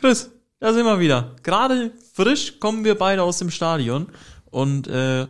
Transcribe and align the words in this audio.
Chris, 0.00 0.30
da 0.60 0.72
sind 0.72 0.84
wir 0.84 1.00
wieder. 1.00 1.34
Gerade 1.42 1.90
frisch 2.14 2.60
kommen 2.60 2.84
wir 2.84 2.96
beide 2.96 3.24
aus 3.24 3.38
dem 3.38 3.50
Stadion 3.50 4.06
und 4.50 4.86
äh, 4.86 5.26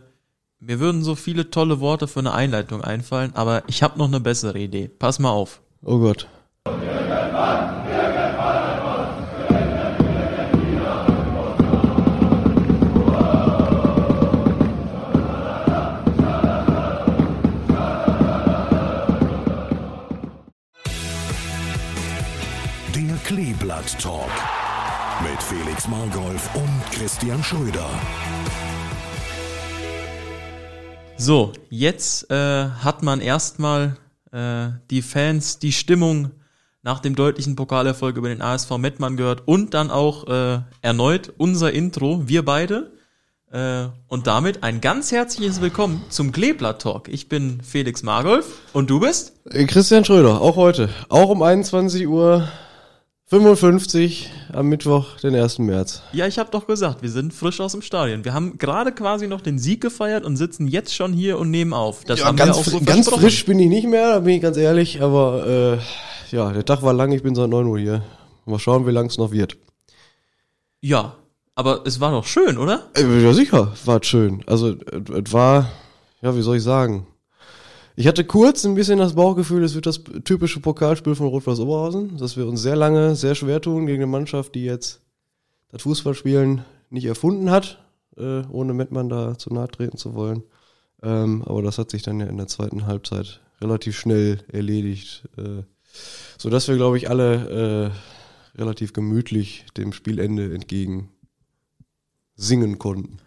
mir 0.59 0.79
würden 0.79 1.03
so 1.03 1.15
viele 1.15 1.49
tolle 1.49 1.79
Worte 1.79 2.07
für 2.07 2.19
eine 2.19 2.33
Einleitung 2.33 2.83
einfallen, 2.83 3.31
aber 3.33 3.63
ich 3.65 3.81
habe 3.81 3.97
noch 3.97 4.07
eine 4.07 4.19
bessere 4.19 4.59
Idee. 4.59 4.87
Pass 4.87 5.17
mal 5.17 5.31
auf. 5.31 5.61
Oh 5.83 5.97
Gott. 5.97 6.27
Der 22.95 23.15
Kleeblatt 23.23 23.99
Talk 23.99 24.58
Felix 25.49 25.87
Margolf 25.87 26.53
und 26.53 26.91
Christian 26.91 27.43
Schröder. 27.43 27.89
So, 31.17 31.53
jetzt 31.71 32.29
äh, 32.29 32.65
hat 32.67 33.01
man 33.01 33.19
erstmal 33.19 33.97
äh, 34.31 34.67
die 34.91 35.01
Fans, 35.01 35.57
die 35.57 35.71
Stimmung 35.71 36.29
nach 36.83 36.99
dem 36.99 37.15
deutlichen 37.15 37.55
Pokalerfolg 37.55 38.15
über 38.17 38.29
den 38.29 38.43
ASV 38.43 38.77
Mettmann 38.77 39.17
gehört 39.17 39.47
und 39.47 39.73
dann 39.73 39.89
auch 39.89 40.27
äh, 40.27 40.59
erneut 40.83 41.33
unser 41.37 41.73
Intro, 41.73 42.27
wir 42.27 42.45
beide. 42.45 42.91
Äh, 43.51 43.87
und 44.07 44.27
damit 44.27 44.61
ein 44.61 44.81
ganz 44.81 45.11
herzliches 45.11 45.61
Willkommen 45.61 46.03
zum 46.09 46.31
Kleeblatt 46.31 46.83
Talk. 46.83 47.07
Ich 47.07 47.27
bin 47.27 47.61
Felix 47.63 48.03
Margolf 48.03 48.45
und 48.73 48.91
du 48.91 48.99
bist? 48.99 49.33
Äh, 49.49 49.65
Christian 49.65 50.05
Schröder, 50.05 50.41
auch 50.41 50.57
heute. 50.57 50.89
Auch 51.09 51.29
um 51.29 51.41
21 51.41 52.07
Uhr 52.07 52.47
55 53.29 54.31
am 54.53 54.69
Mittwoch, 54.69 55.17
den 55.17 55.35
1. 55.35 55.59
März. 55.59 56.01
Ja, 56.13 56.25
ich 56.25 56.39
habe 56.39 56.49
doch 56.49 56.65
gesagt, 56.65 57.03
wir 57.03 57.11
sind 57.11 57.31
frisch 57.31 57.61
aus 57.61 57.73
dem 57.73 57.83
Stadion. 57.83 58.25
Wir 58.25 58.33
haben 58.33 58.57
gerade 58.57 58.91
quasi 58.91 59.27
noch 59.27 59.41
den 59.41 59.59
Sieg 59.59 59.81
gefeiert 59.81 60.25
und 60.25 60.35
sitzen 60.35 60.67
jetzt 60.67 60.95
schon 60.95 61.13
hier 61.13 61.37
und 61.37 61.51
nehmen 61.51 61.71
auf. 61.71 62.03
Das 62.05 62.21
Ja, 62.21 62.25
haben 62.25 62.37
ganz, 62.37 62.55
wir 62.55 62.61
auch 62.61 62.65
so 62.65 62.81
ganz 62.81 63.07
frisch 63.07 63.45
bin 63.45 63.59
ich 63.59 63.69
nicht 63.69 63.87
mehr, 63.87 64.13
da 64.13 64.19
bin 64.21 64.33
ich 64.33 64.41
ganz 64.41 64.57
ehrlich, 64.57 65.03
aber 65.03 65.45
äh, 65.45 66.35
ja, 66.35 66.51
der 66.51 66.65
Tag 66.65 66.81
war 66.81 66.91
lang, 66.93 67.11
ich 67.11 67.21
bin 67.21 67.35
seit 67.35 67.49
9 67.51 67.67
Uhr 67.67 67.77
hier. 67.77 68.01
Mal 68.47 68.57
schauen, 68.57 68.87
wie 68.87 68.91
lang 68.91 69.05
es 69.05 69.19
noch 69.19 69.31
wird. 69.31 69.57
Ja, 70.81 71.15
aber 71.53 71.83
es 71.85 71.99
war 71.99 72.09
doch 72.09 72.25
schön, 72.25 72.57
oder? 72.57 72.87
Äh, 72.97 73.21
Ja, 73.21 73.31
sicher, 73.33 73.73
war 73.85 74.03
schön. 74.03 74.41
Also, 74.47 74.69
äh, 74.71 75.21
es 75.23 75.31
war, 75.31 75.69
ja, 76.23 76.35
wie 76.35 76.41
soll 76.41 76.57
ich 76.57 76.63
sagen? 76.63 77.05
Ich 77.99 78.07
hatte 78.07 78.23
kurz 78.23 78.63
ein 78.63 78.75
bisschen 78.75 78.97
das 78.97 79.15
Bauchgefühl, 79.15 79.61
es 79.61 79.75
wird 79.75 79.85
das 79.85 80.01
typische 80.23 80.61
Pokalspiel 80.61 81.15
von 81.15 81.27
Rot-Weiß 81.27 81.59
Oberhausen, 81.59 82.15
dass 82.15 82.37
wir 82.37 82.47
uns 82.47 82.61
sehr 82.61 82.77
lange, 82.77 83.13
sehr 83.13 83.35
schwer 83.35 83.59
tun 83.59 83.87
gegen 83.87 84.03
eine 84.03 84.09
Mannschaft, 84.09 84.55
die 84.55 84.63
jetzt 84.63 85.01
das 85.67 85.81
Fußballspielen 85.81 86.63
nicht 86.91 87.03
erfunden 87.03 87.51
hat, 87.51 87.83
äh, 88.15 88.43
ohne 88.51 88.73
Mettmann 88.73 89.09
da 89.09 89.37
zu 89.37 89.53
nahe 89.53 89.67
treten 89.67 89.97
zu 89.97 90.13
wollen. 90.13 90.43
Ähm, 91.03 91.43
aber 91.45 91.61
das 91.61 91.77
hat 91.77 91.91
sich 91.91 92.01
dann 92.01 92.21
ja 92.21 92.27
in 92.27 92.37
der 92.37 92.47
zweiten 92.47 92.87
Halbzeit 92.87 93.41
relativ 93.59 93.99
schnell 93.99 94.45
erledigt, 94.49 95.27
äh, 95.35 95.63
so 96.37 96.49
wir, 96.49 96.77
glaube 96.77 96.95
ich, 96.95 97.09
alle 97.09 97.91
äh, 98.55 98.57
relativ 98.57 98.93
gemütlich 98.93 99.65
dem 99.75 99.91
Spielende 99.91 100.53
entgegen 100.55 101.09
singen 102.37 102.79
konnten. 102.79 103.17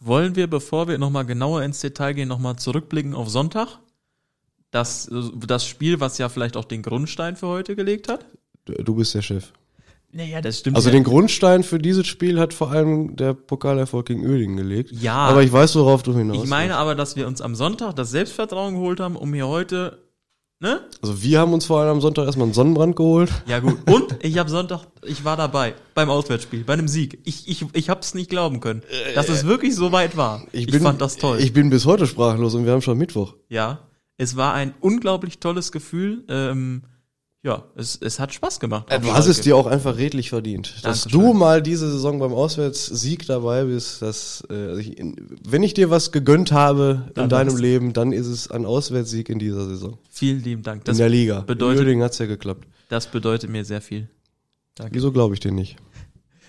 Wollen 0.00 0.34
wir, 0.34 0.48
bevor 0.48 0.88
wir 0.88 0.98
nochmal 0.98 1.26
genauer 1.26 1.62
ins 1.62 1.78
Detail 1.78 2.14
gehen, 2.14 2.26
nochmal 2.26 2.56
zurückblicken 2.56 3.14
auf 3.14 3.28
Sonntag? 3.28 3.78
Das, 4.70 5.10
das 5.46 5.66
Spiel, 5.66 6.00
was 6.00 6.18
ja 6.18 6.28
vielleicht 6.28 6.56
auch 6.56 6.64
den 6.64 6.82
Grundstein 6.82 7.36
für 7.36 7.46
heute 7.46 7.76
gelegt 7.76 8.08
hat? 8.08 8.26
Du, 8.64 8.94
bist 8.94 9.14
der 9.14 9.22
Chef. 9.22 9.52
Naja, 10.12 10.40
das 10.40 10.60
stimmt. 10.60 10.76
Also 10.76 10.88
ja. 10.88 10.94
den 10.94 11.04
Grundstein 11.04 11.62
für 11.62 11.78
dieses 11.78 12.06
Spiel 12.06 12.40
hat 12.40 12.54
vor 12.54 12.70
allem 12.70 13.16
der 13.16 13.34
Pokalerfolg 13.34 14.06
gegen 14.06 14.26
Oerdingen 14.26 14.56
gelegt. 14.56 14.90
Ja. 14.92 15.14
Aber 15.14 15.42
ich 15.42 15.52
weiß, 15.52 15.76
worauf 15.76 16.02
du 16.02 16.16
hinaus 16.16 16.44
ich 16.44 16.48
meine 16.48 16.76
aber, 16.76 16.94
dass 16.94 17.16
wir 17.16 17.26
uns 17.26 17.40
am 17.40 17.54
Sonntag 17.54 17.94
das 17.94 18.10
Selbstvertrauen 18.10 18.74
geholt 18.74 18.98
haben, 18.98 19.14
um 19.14 19.32
hier 19.34 19.46
heute, 19.46 19.98
ne? 20.58 20.80
Also 21.02 21.22
wir 21.22 21.38
haben 21.38 21.52
uns 21.52 21.66
vor 21.66 21.80
allem 21.80 21.90
am 21.90 22.00
Sonntag 22.00 22.24
erstmal 22.24 22.46
einen 22.46 22.54
Sonnenbrand 22.54 22.96
geholt. 22.96 23.30
Ja 23.46 23.60
gut. 23.60 23.78
Und 23.90 24.16
ich 24.20 24.38
habe 24.38 24.48
Sonntag, 24.48 24.86
ich 25.04 25.24
war 25.24 25.36
dabei 25.36 25.74
beim 25.94 26.08
Auswärtsspiel, 26.08 26.64
bei 26.64 26.72
einem 26.72 26.88
Sieg. 26.88 27.20
Ich, 27.24 27.48
ich, 27.48 27.66
ich 27.72 27.90
hab's 27.90 28.14
nicht 28.14 28.30
glauben 28.30 28.60
können, 28.60 28.82
dass 29.14 29.28
es 29.28 29.44
wirklich 29.44 29.74
so 29.74 29.92
weit 29.92 30.16
war. 30.16 30.42
Ich, 30.52 30.74
fand 30.78 31.00
das 31.00 31.16
toll. 31.18 31.38
Ich 31.40 31.52
bin 31.52 31.68
bis 31.68 31.84
heute 31.84 32.06
sprachlos 32.06 32.54
und 32.54 32.64
wir 32.64 32.72
haben 32.72 32.82
schon 32.82 32.98
Mittwoch. 32.98 33.34
ja, 33.48 33.80
es 34.18 34.36
war 34.36 34.54
ein 34.54 34.74
unglaublich 34.80 35.38
tolles 35.38 35.72
Gefühl. 35.72 36.24
Ähm, 36.28 36.82
ja, 37.42 37.62
es, 37.76 37.96
es 38.00 38.18
hat 38.18 38.34
Spaß 38.34 38.58
gemacht. 38.58 38.86
Du 38.90 39.12
hast 39.12 39.26
es 39.28 39.40
dir 39.40 39.56
auch 39.56 39.66
einfach 39.66 39.98
redlich 39.98 40.30
verdient. 40.30 40.74
Dass 40.82 41.02
Dankeschön. 41.02 41.20
du 41.20 41.32
mal 41.32 41.62
diese 41.62 41.88
Saison 41.88 42.18
beim 42.18 42.32
Auswärtssieg 42.32 43.24
dabei 43.26 43.64
bist, 43.64 44.02
dass, 44.02 44.42
äh, 44.50 44.80
ich, 44.80 44.98
in, 44.98 45.14
wenn 45.48 45.62
ich 45.62 45.72
dir 45.72 45.88
was 45.88 46.10
gegönnt 46.10 46.50
habe 46.50 47.08
Dann 47.14 47.24
in 47.24 47.30
deinem 47.30 47.52
was. 47.54 47.60
Leben, 47.60 47.92
dann 47.92 48.12
ist 48.12 48.26
es 48.26 48.50
ein 48.50 48.66
Auswärtssieg 48.66 49.28
in 49.28 49.38
dieser 49.38 49.64
Saison. 49.68 49.96
Vielen 50.10 50.42
lieben 50.42 50.62
Dank. 50.64 50.80
in 50.80 50.84
Das, 50.86 50.96
der 50.96 51.08
Liga. 51.08 51.40
bedeutet- 51.42 51.74
in 51.80 51.84
Oerdingen 51.86 52.04
hat's 52.04 52.18
ja 52.18 52.26
geklappt. 52.26 52.66
das 52.88 53.06
bedeutet 53.06 53.48
mir 53.48 53.64
sehr 53.64 53.80
viel. 53.80 54.08
Danke. 54.74 54.94
Wieso 54.96 55.12
glaube 55.12 55.34
ich 55.34 55.40
dir 55.40 55.52
nicht? 55.52 55.76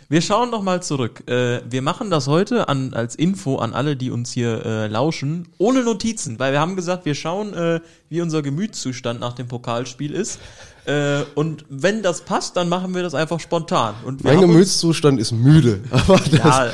Wir 0.10 0.22
schauen 0.22 0.52
noch 0.52 0.62
mal 0.62 0.82
zurück. 0.82 1.30
Äh, 1.30 1.62
wir 1.70 1.82
machen 1.82 2.10
das 2.10 2.28
heute 2.28 2.70
an, 2.70 2.94
als 2.94 3.14
Info 3.16 3.58
an 3.58 3.74
alle, 3.74 3.98
die 3.98 4.10
uns 4.10 4.32
hier 4.32 4.66
äh, 4.66 4.88
lauschen, 4.88 5.50
ohne 5.58 5.84
Notizen, 5.84 6.40
weil 6.40 6.54
wir 6.54 6.62
haben 6.62 6.78
gesagt, 6.78 7.04
wir 7.06 7.14
schauen, 7.14 7.54
äh, 7.54 7.82
wie 8.08 8.22
unser 8.22 8.42
Gemütszustand 8.42 9.20
nach 9.20 9.34
dem 9.34 9.50
Pokalspiel 9.50 10.14
ist. 10.14 10.40
Äh, 10.86 11.24
und 11.36 11.66
wenn 11.68 12.04
das 12.04 12.22
passt, 12.22 12.56
dann 12.56 12.70
machen 12.70 12.96
wir 12.96 13.04
das 13.04 13.16
einfach 13.16 13.42
spontan. 13.42 13.96
Und 14.06 14.24
Mein 14.24 14.40
Gemütszustand 14.40 15.20
ist 15.20 15.34
müde, 15.34 15.82
aber 15.92 16.18
das, 16.18 16.32
Ja, 16.32 16.68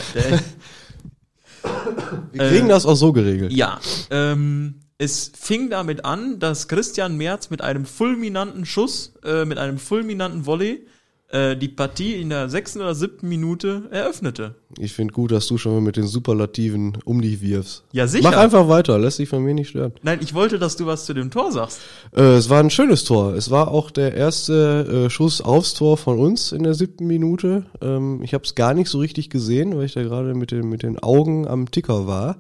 wir 2.32 2.50
kriegen 2.50 2.70
das 2.70 2.86
auch 2.86 2.96
so 2.96 3.14
geregelt. 3.14 3.52
ja. 3.52 3.80
Ähm, 4.12 4.76
es 5.00 5.32
fing 5.36 5.70
damit 5.70 6.06
an, 6.06 6.40
dass 6.40 6.68
Christian 6.68 7.18
Merz 7.18 7.50
mit 7.50 7.62
einem 7.62 7.86
fulminanten 7.86 8.66
Schuss, 8.66 9.16
äh, 9.26 9.44
mit 9.44 9.58
einem 9.58 9.80
fulminanten 9.80 10.46
Volley, 10.46 10.86
äh, 11.34 11.58
die 11.58 11.68
Partie 11.68 12.14
in 12.16 12.30
der 12.30 12.48
sechsten 12.48 12.80
oder 12.80 12.94
siebten 12.94 13.28
Minute 13.28 13.84
eröffnete. 13.92 14.56
Ich 14.78 14.94
finde 14.94 15.14
gut, 15.14 15.32
dass 15.32 15.48
du 15.48 15.58
schon 15.58 15.74
mal 15.74 15.82
mit 15.82 15.98
den 15.98 16.08
Superlativen 16.08 16.98
um 17.06 17.22
dich 17.22 17.42
wirfst. 17.42 17.84
Ja, 17.92 18.08
sicher. 18.08 18.30
Mach 18.30 18.38
einfach 18.38 18.68
weiter, 18.70 18.98
lässt 19.00 19.20
dich 19.20 19.30
von 19.30 19.44
mir 19.44 19.54
nicht 19.54 19.70
stören. 19.70 19.94
Nein, 20.04 20.20
ich 20.22 20.34
wollte, 20.34 20.60
dass 20.60 20.76
du 20.76 20.86
was 20.86 21.06
zu 21.06 21.14
dem 21.14 21.32
Tor 21.32 21.52
sagst. 21.52 21.80
Äh, 22.16 22.36
es 22.36 22.50
war 22.50 22.60
ein 22.60 22.70
schönes 22.70 23.04
Tor. 23.04 23.34
Es 23.34 23.50
war 23.50 23.70
auch 23.70 23.90
der 23.92 24.14
erste 24.14 25.06
äh, 25.06 25.10
Schuss 25.10 25.42
aufs 25.42 25.74
Tor 25.74 25.98
von 25.98 26.20
uns 26.20 26.52
in 26.52 26.64
der 26.64 26.76
siebten 26.76 27.08
Minute. 27.08 27.66
Ähm, 27.82 28.22
ich 28.24 28.34
habe 28.34 28.44
es 28.44 28.56
gar 28.56 28.74
nicht 28.74 28.90
so 28.90 29.00
richtig 29.00 29.30
gesehen, 29.30 29.76
weil 29.76 29.86
ich 29.86 29.94
da 29.94 30.04
gerade 30.04 30.36
mit 30.36 30.52
den, 30.52 30.70
mit 30.70 30.84
den 30.84 31.00
Augen 31.00 31.48
am 31.48 31.72
Ticker 31.72 32.06
war, 32.08 32.38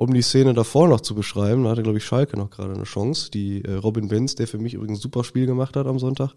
um 0.00 0.14
die 0.14 0.22
Szene 0.22 0.54
davor 0.54 0.88
noch 0.88 1.02
zu 1.02 1.14
beschreiben. 1.14 1.64
Da 1.64 1.70
hatte, 1.70 1.82
glaube 1.82 1.98
ich, 1.98 2.04
Schalke 2.06 2.38
noch 2.38 2.48
gerade 2.48 2.72
eine 2.72 2.84
Chance, 2.84 3.30
die 3.30 3.62
äh, 3.62 3.74
Robin 3.74 4.08
Benz, 4.08 4.34
der 4.34 4.48
für 4.48 4.56
mich 4.56 4.72
übrigens 4.72 4.98
ein 4.98 5.02
super 5.02 5.24
Spiel 5.24 5.44
gemacht 5.44 5.76
hat 5.76 5.86
am 5.86 5.98
Sonntag, 5.98 6.32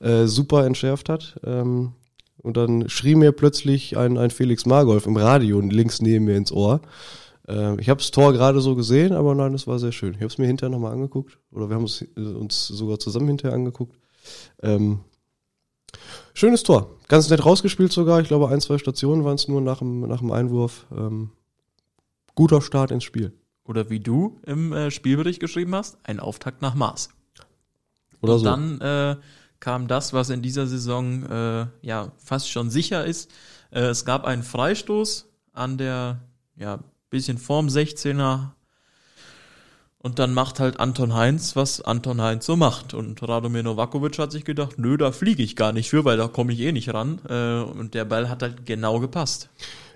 äh, 0.00 0.26
super 0.26 0.66
entschärft 0.66 1.08
hat. 1.08 1.40
Ähm, 1.42 1.92
und 2.42 2.58
dann 2.58 2.90
schrie 2.90 3.14
mir 3.14 3.32
plötzlich 3.32 3.96
ein, 3.96 4.18
ein 4.18 4.30
Felix 4.30 4.66
Margolf 4.66 5.06
im 5.06 5.16
Radio 5.16 5.60
links 5.60 6.02
neben 6.02 6.26
mir 6.26 6.36
ins 6.36 6.52
Ohr. 6.52 6.82
Äh, 7.48 7.80
ich 7.80 7.88
habe 7.88 8.02
das 8.02 8.10
Tor 8.10 8.34
gerade 8.34 8.60
so 8.60 8.74
gesehen, 8.74 9.14
aber 9.14 9.34
nein, 9.34 9.54
es 9.54 9.66
war 9.66 9.78
sehr 9.78 9.92
schön. 9.92 10.12
Ich 10.12 10.18
habe 10.18 10.26
es 10.26 10.36
mir 10.36 10.46
hinterher 10.46 10.70
nochmal 10.70 10.92
angeguckt. 10.92 11.38
Oder 11.52 11.70
wir 11.70 11.76
haben 11.76 11.84
es 11.84 12.02
äh, 12.02 12.20
uns 12.20 12.68
sogar 12.68 12.98
zusammen 12.98 13.28
hinterher 13.28 13.54
angeguckt. 13.54 13.96
Ähm, 14.62 15.00
schönes 16.34 16.64
Tor. 16.64 16.90
Ganz 17.08 17.30
nett 17.30 17.46
rausgespielt 17.46 17.92
sogar. 17.92 18.20
Ich 18.20 18.28
glaube, 18.28 18.50
ein, 18.50 18.60
zwei 18.60 18.76
Stationen 18.76 19.24
waren 19.24 19.36
es 19.36 19.48
nur 19.48 19.62
nach 19.62 19.78
dem, 19.78 20.00
nach 20.00 20.18
dem 20.18 20.32
Einwurf. 20.32 20.84
Ähm, 20.94 21.30
guter 22.36 22.62
Start 22.62 22.92
ins 22.92 23.02
Spiel. 23.02 23.32
Oder 23.64 23.90
wie 23.90 23.98
du 23.98 24.40
im 24.46 24.72
äh, 24.72 24.92
Spielbericht 24.92 25.40
geschrieben 25.40 25.74
hast, 25.74 25.98
ein 26.04 26.20
Auftakt 26.20 26.62
nach 26.62 26.74
Maß. 26.74 27.08
Oder 28.20 28.34
Und 28.34 28.38
so. 28.38 28.44
dann 28.44 28.80
äh, 28.80 29.16
kam 29.58 29.88
das, 29.88 30.12
was 30.12 30.30
in 30.30 30.42
dieser 30.42 30.68
Saison 30.68 31.24
äh, 31.24 31.66
ja 31.82 32.12
fast 32.18 32.48
schon 32.48 32.70
sicher 32.70 33.04
ist. 33.04 33.32
Äh, 33.72 33.80
es 33.80 34.04
gab 34.04 34.24
einen 34.24 34.44
Freistoß 34.44 35.28
an 35.52 35.78
der 35.78 36.20
ja 36.54 36.78
bisschen 37.10 37.38
vorm 37.38 37.66
16er 37.68 38.50
und 39.98 40.20
dann 40.20 40.34
macht 40.34 40.60
halt 40.60 40.78
Anton 40.78 41.14
Heinz, 41.14 41.56
was 41.56 41.80
Anton 41.80 42.20
Heinz 42.20 42.46
so 42.46 42.54
macht. 42.54 42.94
Und 42.94 43.20
Radomir 43.28 43.64
Novakovic 43.64 44.16
hat 44.20 44.30
sich 44.30 44.44
gedacht, 44.44 44.78
nö, 44.78 44.96
da 44.96 45.10
fliege 45.10 45.42
ich 45.42 45.56
gar 45.56 45.72
nicht 45.72 45.90
für, 45.90 46.04
weil 46.04 46.16
da 46.16 46.28
komme 46.28 46.52
ich 46.52 46.60
eh 46.60 46.70
nicht 46.70 46.94
ran. 46.94 47.18
Äh, 47.28 47.62
und 47.62 47.94
der 47.94 48.04
Ball 48.04 48.28
hat 48.28 48.42
halt 48.42 48.66
genau 48.66 49.00
gepasst. 49.00 49.50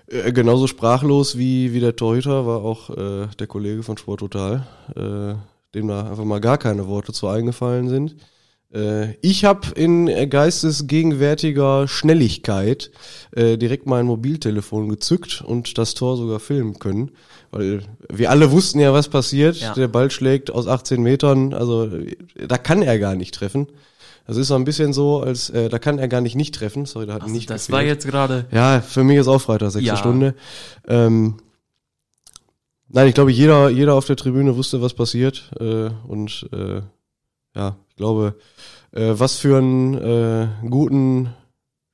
Äh, 0.07 0.31
genauso 0.31 0.67
sprachlos 0.67 1.37
wie, 1.37 1.73
wie 1.73 1.79
der 1.79 1.95
Torhüter 1.95 2.45
war 2.45 2.63
auch 2.63 2.89
äh, 2.89 3.27
der 3.39 3.47
Kollege 3.47 3.83
von 3.83 3.97
Sport 3.97 4.21
Total, 4.21 4.67
äh, 4.95 5.35
dem 5.75 5.87
da 5.87 6.09
einfach 6.09 6.25
mal 6.25 6.41
gar 6.41 6.57
keine 6.57 6.87
Worte 6.87 7.13
zu 7.13 7.27
eingefallen 7.27 7.89
sind. 7.89 8.15
Äh, 8.73 9.15
ich 9.21 9.45
habe 9.45 9.67
in 9.75 10.07
geistesgegenwärtiger 10.29 11.87
Schnelligkeit 11.87 12.91
äh, 13.35 13.57
direkt 13.57 13.85
mein 13.85 14.05
Mobiltelefon 14.05 14.89
gezückt 14.89 15.41
und 15.41 15.77
das 15.77 15.93
Tor 15.93 16.17
sogar 16.17 16.39
filmen 16.39 16.79
können, 16.79 17.11
weil 17.51 17.83
wir 18.09 18.29
alle 18.29 18.51
wussten 18.51 18.79
ja, 18.79 18.93
was 18.93 19.09
passiert. 19.09 19.57
Ja. 19.57 19.73
Der 19.73 19.87
Ball 19.87 20.11
schlägt 20.11 20.51
aus 20.51 20.67
18 20.67 21.01
Metern, 21.01 21.53
also 21.53 21.89
da 22.35 22.57
kann 22.57 22.81
er 22.81 22.97
gar 22.99 23.15
nicht 23.15 23.33
treffen. 23.33 23.67
Das 24.27 24.37
ist 24.37 24.47
so 24.47 24.55
ein 24.55 24.63
bisschen 24.63 24.93
so, 24.93 25.21
als 25.21 25.49
äh, 25.49 25.67
da 25.69 25.79
kann 25.79 25.99
er 25.99 26.07
gar 26.07 26.21
nicht 26.21 26.35
nicht 26.35 26.55
treffen. 26.55 26.85
Sorry, 26.85 27.05
da 27.05 27.13
hat 27.15 27.23
Also 27.23 27.33
nicht 27.33 27.49
das 27.49 27.67
gefehlt. 27.67 27.73
war 27.75 27.83
jetzt 27.87 28.05
gerade. 28.07 28.45
Ja, 28.51 28.81
für 28.81 29.03
mich 29.03 29.17
ist 29.17 29.27
auch 29.27 29.39
Freitag, 29.41 29.71
sechste 29.71 29.87
Ja. 29.87 29.97
Stunde. 29.97 30.35
Ähm, 30.87 31.37
nein, 32.87 33.07
ich 33.07 33.13
glaube, 33.13 33.31
jeder, 33.31 33.69
jeder 33.69 33.95
auf 33.95 34.05
der 34.05 34.15
Tribüne 34.15 34.55
wusste, 34.55 34.81
was 34.81 34.93
passiert. 34.93 35.51
Äh, 35.59 35.89
und 36.07 36.47
äh, 36.53 36.81
ja, 37.55 37.75
ich 37.89 37.95
glaube, 37.95 38.35
äh, 38.91 39.13
was 39.17 39.37
für 39.37 39.57
einen 39.57 39.95
äh, 39.95 40.47
guten, 40.69 41.33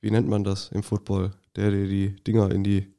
wie 0.00 0.10
nennt 0.10 0.28
man 0.28 0.44
das 0.44 0.68
im 0.72 0.82
Football, 0.82 1.32
der 1.56 1.70
dir 1.70 1.86
die 1.88 2.16
Dinger 2.24 2.50
in 2.50 2.62
die 2.62 2.92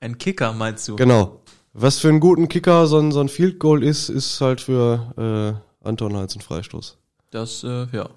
Ein 0.00 0.18
Kicker, 0.18 0.52
meinst 0.52 0.88
du? 0.88 0.96
Genau. 0.96 1.40
Was 1.72 1.98
für 1.98 2.08
einen 2.08 2.20
guten 2.20 2.48
Kicker 2.48 2.86
so 2.86 2.98
ein, 2.98 3.12
so 3.12 3.20
ein 3.20 3.28
Field 3.28 3.58
Goal 3.58 3.82
ist, 3.82 4.08
ist 4.08 4.40
halt 4.40 4.60
für 4.62 5.60
äh, 5.82 5.86
Anton 5.86 6.16
Heinz 6.16 6.34
ein 6.34 6.40
Freistoß. 6.40 6.96
Das, 7.30 7.64
äh, 7.64 7.86
ja. 7.92 8.08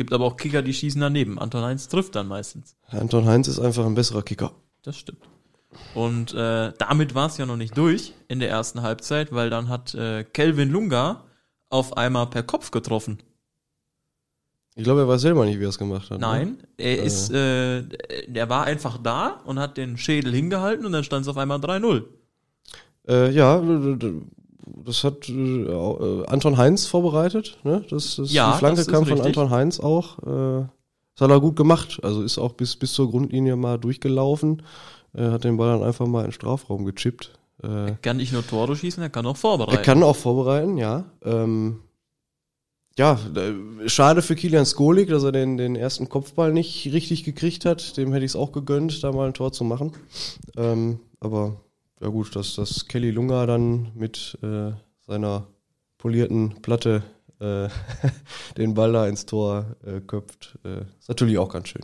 Gibt 0.00 0.14
aber 0.14 0.24
auch 0.24 0.38
Kicker, 0.38 0.62
die 0.62 0.72
schießen 0.72 0.98
daneben. 0.98 1.38
Anton 1.38 1.62
Heinz 1.62 1.86
trifft 1.86 2.14
dann 2.16 2.26
meistens. 2.26 2.74
Anton 2.88 3.26
Heinz 3.26 3.48
ist 3.48 3.58
einfach 3.58 3.84
ein 3.84 3.94
besserer 3.94 4.22
Kicker. 4.22 4.52
Das 4.82 4.96
stimmt. 4.96 5.28
Und 5.94 6.32
äh, 6.32 6.72
damit 6.78 7.14
war 7.14 7.26
es 7.26 7.36
ja 7.36 7.44
noch 7.44 7.58
nicht 7.58 7.76
durch 7.76 8.14
in 8.26 8.40
der 8.40 8.48
ersten 8.48 8.80
Halbzeit, 8.80 9.30
weil 9.34 9.50
dann 9.50 9.68
hat 9.68 9.94
äh, 9.94 10.24
Kelvin 10.24 10.70
Lunga 10.70 11.24
auf 11.68 11.98
einmal 11.98 12.28
per 12.30 12.42
Kopf 12.42 12.70
getroffen. 12.70 13.18
Ich 14.74 14.84
glaube, 14.84 15.00
er 15.00 15.08
weiß 15.08 15.20
selber 15.20 15.44
nicht, 15.44 15.60
wie 15.60 15.64
er 15.64 15.68
es 15.68 15.76
gemacht 15.76 16.08
hat. 16.10 16.18
ne? 16.18 16.26
Nein, 16.26 16.62
er 16.78 16.98
Äh. 17.02 17.04
ist, 17.04 17.30
äh, 17.30 17.82
der 18.26 18.48
war 18.48 18.64
einfach 18.64 18.96
da 18.96 19.42
und 19.44 19.58
hat 19.58 19.76
den 19.76 19.98
Schädel 19.98 20.32
hingehalten 20.32 20.86
und 20.86 20.92
dann 20.92 21.04
stand 21.04 21.24
es 21.24 21.28
auf 21.28 21.36
einmal 21.36 21.58
3-0. 21.58 22.04
Äh, 23.06 23.30
ja, 23.32 23.60
das 24.84 25.04
hat 25.04 25.28
äh, 25.28 25.32
äh, 25.32 26.26
Anton 26.26 26.56
Heinz 26.56 26.86
vorbereitet. 26.86 27.58
Ne? 27.64 27.84
Das, 27.90 28.16
das, 28.16 28.32
Ja, 28.32 28.52
die 28.52 28.58
Flanke 28.58 28.84
kam 28.84 29.04
von 29.04 29.14
richtig. 29.14 29.26
Anton 29.26 29.50
Heinz 29.50 29.80
auch. 29.80 30.18
Äh, 30.18 30.66
das 31.14 31.28
hat 31.28 31.30
er 31.30 31.40
gut 31.40 31.56
gemacht. 31.56 32.00
Also 32.02 32.22
ist 32.22 32.38
auch 32.38 32.52
bis, 32.52 32.76
bis 32.76 32.92
zur 32.92 33.10
Grundlinie 33.10 33.56
mal 33.56 33.78
durchgelaufen. 33.78 34.62
Äh, 35.14 35.30
hat 35.30 35.44
den 35.44 35.56
Ball 35.56 35.78
dann 35.78 35.86
einfach 35.86 36.06
mal 36.06 36.20
in 36.20 36.26
den 36.26 36.32
Strafraum 36.32 36.84
gechippt. 36.84 37.32
Äh, 37.62 37.92
Kann 38.02 38.16
nicht 38.16 38.32
nur 38.32 38.46
Tore 38.46 38.74
schießen, 38.76 39.02
er 39.02 39.10
kann 39.10 39.26
auch 39.26 39.36
vorbereiten. 39.36 39.76
Er 39.76 39.82
kann 39.82 40.02
auch 40.02 40.16
vorbereiten, 40.16 40.78
ja. 40.78 41.04
Ähm, 41.22 41.80
ja, 42.98 43.18
schade 43.86 44.20
für 44.20 44.34
Kilian 44.34 44.66
Skolik, 44.66 45.08
dass 45.08 45.22
er 45.22 45.32
den, 45.32 45.56
den 45.56 45.76
ersten 45.76 46.08
Kopfball 46.08 46.52
nicht 46.52 46.86
richtig 46.92 47.24
gekriegt 47.24 47.64
hat. 47.64 47.96
Dem 47.96 48.12
hätte 48.12 48.24
ich 48.24 48.32
es 48.32 48.36
auch 48.36 48.52
gegönnt, 48.52 49.02
da 49.04 49.12
mal 49.12 49.28
ein 49.28 49.34
Tor 49.34 49.52
zu 49.52 49.64
machen. 49.64 49.92
Ähm, 50.56 51.00
aber 51.20 51.60
ja 52.00 52.08
gut, 52.08 52.34
dass, 52.34 52.56
dass 52.56 52.86
Kelly 52.86 53.10
Lunga 53.10 53.46
dann 53.46 53.92
mit 53.94 54.38
äh, 54.42 54.72
seiner 55.06 55.46
polierten 55.98 56.62
Platte 56.62 57.02
äh, 57.40 57.68
den 58.56 58.74
Ball 58.74 58.92
da 58.92 59.06
ins 59.06 59.26
Tor 59.26 59.76
äh, 59.84 60.00
köpft, 60.00 60.58
äh, 60.64 60.82
ist 60.98 61.08
natürlich 61.08 61.38
auch 61.38 61.48
ganz 61.48 61.68
schön. 61.68 61.82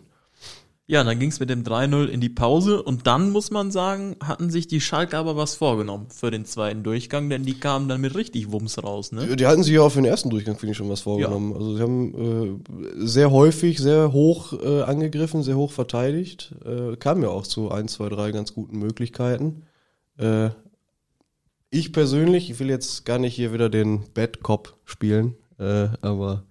Ja, 0.89 1.03
dann 1.03 1.19
ging 1.19 1.31
es 1.31 1.41
mit 1.41 1.51
dem 1.51 1.65
3-0 1.65 2.07
in 2.07 2.21
die 2.21 2.29
Pause 2.29 2.81
und 2.81 3.09
dann 3.09 3.31
muss 3.31 3.51
man 3.51 3.73
sagen, 3.73 4.15
hatten 4.23 4.51
sich 4.51 4.69
die 4.69 4.81
Schalke 4.81 5.19
aber 5.19 5.37
was 5.37 5.57
vorgenommen 5.57 6.07
für 6.11 6.31
den 6.31 6.45
zweiten 6.45 6.85
Durchgang, 6.85 7.29
denn 7.29 7.43
die 7.43 7.59
kamen 7.59 7.89
dann 7.89 8.01
mit 8.01 8.15
richtig 8.15 8.53
Wumms 8.53 8.81
raus, 8.81 9.11
ne? 9.11 9.35
Die 9.35 9.47
hatten 9.47 9.65
sich 9.65 9.75
ja 9.75 9.81
auch 9.81 9.91
für 9.91 10.01
den 10.01 10.05
ersten 10.05 10.31
Durchgang, 10.31 10.57
finde 10.57 10.71
ich, 10.73 10.77
schon 10.77 10.89
was 10.89 11.01
vorgenommen. 11.01 11.55
Also 11.55 11.77
sie 11.77 11.83
haben 11.83 12.61
äh, 12.63 13.05
sehr 13.05 13.33
häufig, 13.33 13.81
sehr 13.81 14.13
hoch 14.13 14.53
äh, 14.53 14.83
angegriffen, 14.83 15.43
sehr 15.43 15.57
hoch 15.57 15.73
verteidigt. 15.73 16.55
Äh, 16.65 16.95
kam 16.99 17.21
ja 17.21 17.31
auch 17.31 17.49
zu 17.49 17.73
ein, 17.73 17.89
zwei, 17.89 18.09
drei 18.09 18.31
ganz 18.31 18.55
guten 18.55 18.79
Möglichkeiten. 18.79 19.65
Äh, 20.19 20.51
ich 21.71 21.93
persönlich, 21.93 22.51
ich 22.51 22.59
will 22.59 22.71
jetzt 22.71 23.05
gar 23.05 23.19
nicht 23.19 23.35
hier 23.35 23.53
wieder 23.53 23.69
den 23.69 24.05
Bad 24.15 24.43
Cop 24.43 24.77
spielen, 24.85 25.35
äh, 25.59 25.89
aber 26.01 26.45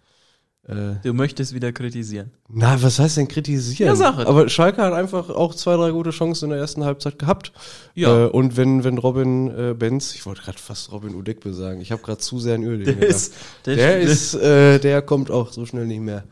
äh, 0.67 0.95
Du 1.03 1.13
möchtest 1.13 1.53
wieder 1.53 1.71
kritisieren. 1.71 2.31
na, 2.49 2.81
was 2.81 2.99
heißt 2.99 3.17
denn 3.17 3.27
kritisieren? 3.27 3.95
Ja, 3.97 4.09
es. 4.19 4.25
Aber 4.25 4.49
Schalke 4.49 4.81
hat 4.81 4.93
einfach 4.93 5.29
auch 5.29 5.53
zwei, 5.53 5.75
drei 5.75 5.91
gute 5.91 6.09
Chancen 6.09 6.45
in 6.45 6.49
der 6.51 6.59
ersten 6.59 6.83
Halbzeit 6.83 7.19
gehabt. 7.19 7.53
Ja. 7.93 8.25
Äh, 8.25 8.27
und 8.29 8.57
wenn, 8.57 8.83
wenn 8.83 8.97
Robin 8.97 9.47
äh, 9.49 9.73
Benz, 9.73 10.15
ich 10.15 10.25
wollte 10.25 10.41
gerade 10.41 10.57
fast 10.57 10.91
Robin 10.91 11.15
Udekbe 11.15 11.53
sagen, 11.53 11.81
ich 11.81 11.91
habe 11.91 12.01
gerade 12.01 12.19
zu 12.19 12.39
sehr 12.39 12.55
an 12.55 12.63
Öl 12.63 12.83
Der 12.83 12.97
ist, 12.99 13.33
der, 13.65 13.75
der 13.75 13.99
ist, 14.01 14.33
äh, 14.35 14.79
der 14.79 15.01
kommt 15.01 15.31
auch 15.31 15.51
so 15.53 15.65
schnell 15.65 15.85
nicht 15.85 16.01
mehr 16.01 16.23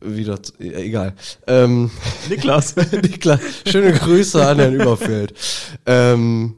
wieder. 0.00 0.38
Egal. 0.58 1.14
Ähm, 1.46 1.90
Niklas. 2.28 2.76
Niklas, 2.92 3.40
schöne 3.66 3.92
Grüße 3.92 4.46
an 4.46 4.58
Herrn 4.58 4.74
Überfeld. 4.74 5.34
Ähm, 5.86 6.56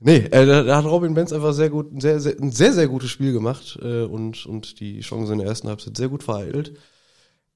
nee, 0.00 0.18
äh, 0.18 0.46
da, 0.46 0.62
da 0.62 0.76
hat 0.76 0.84
Robin 0.84 1.14
Benz 1.14 1.32
einfach 1.32 1.52
sehr 1.52 1.70
gut, 1.70 1.92
ein 1.92 2.00
sehr, 2.00 2.20
sehr, 2.20 2.38
ein 2.40 2.52
sehr, 2.52 2.72
sehr 2.72 2.88
gutes 2.88 3.10
Spiel 3.10 3.32
gemacht 3.32 3.78
äh, 3.82 4.02
und, 4.02 4.46
und 4.46 4.80
die 4.80 5.00
Chance 5.00 5.32
in 5.32 5.38
der 5.38 5.48
ersten 5.48 5.68
Halbzeit 5.68 5.96
sehr 5.96 6.08
gut 6.08 6.22
vereitelt. 6.22 6.74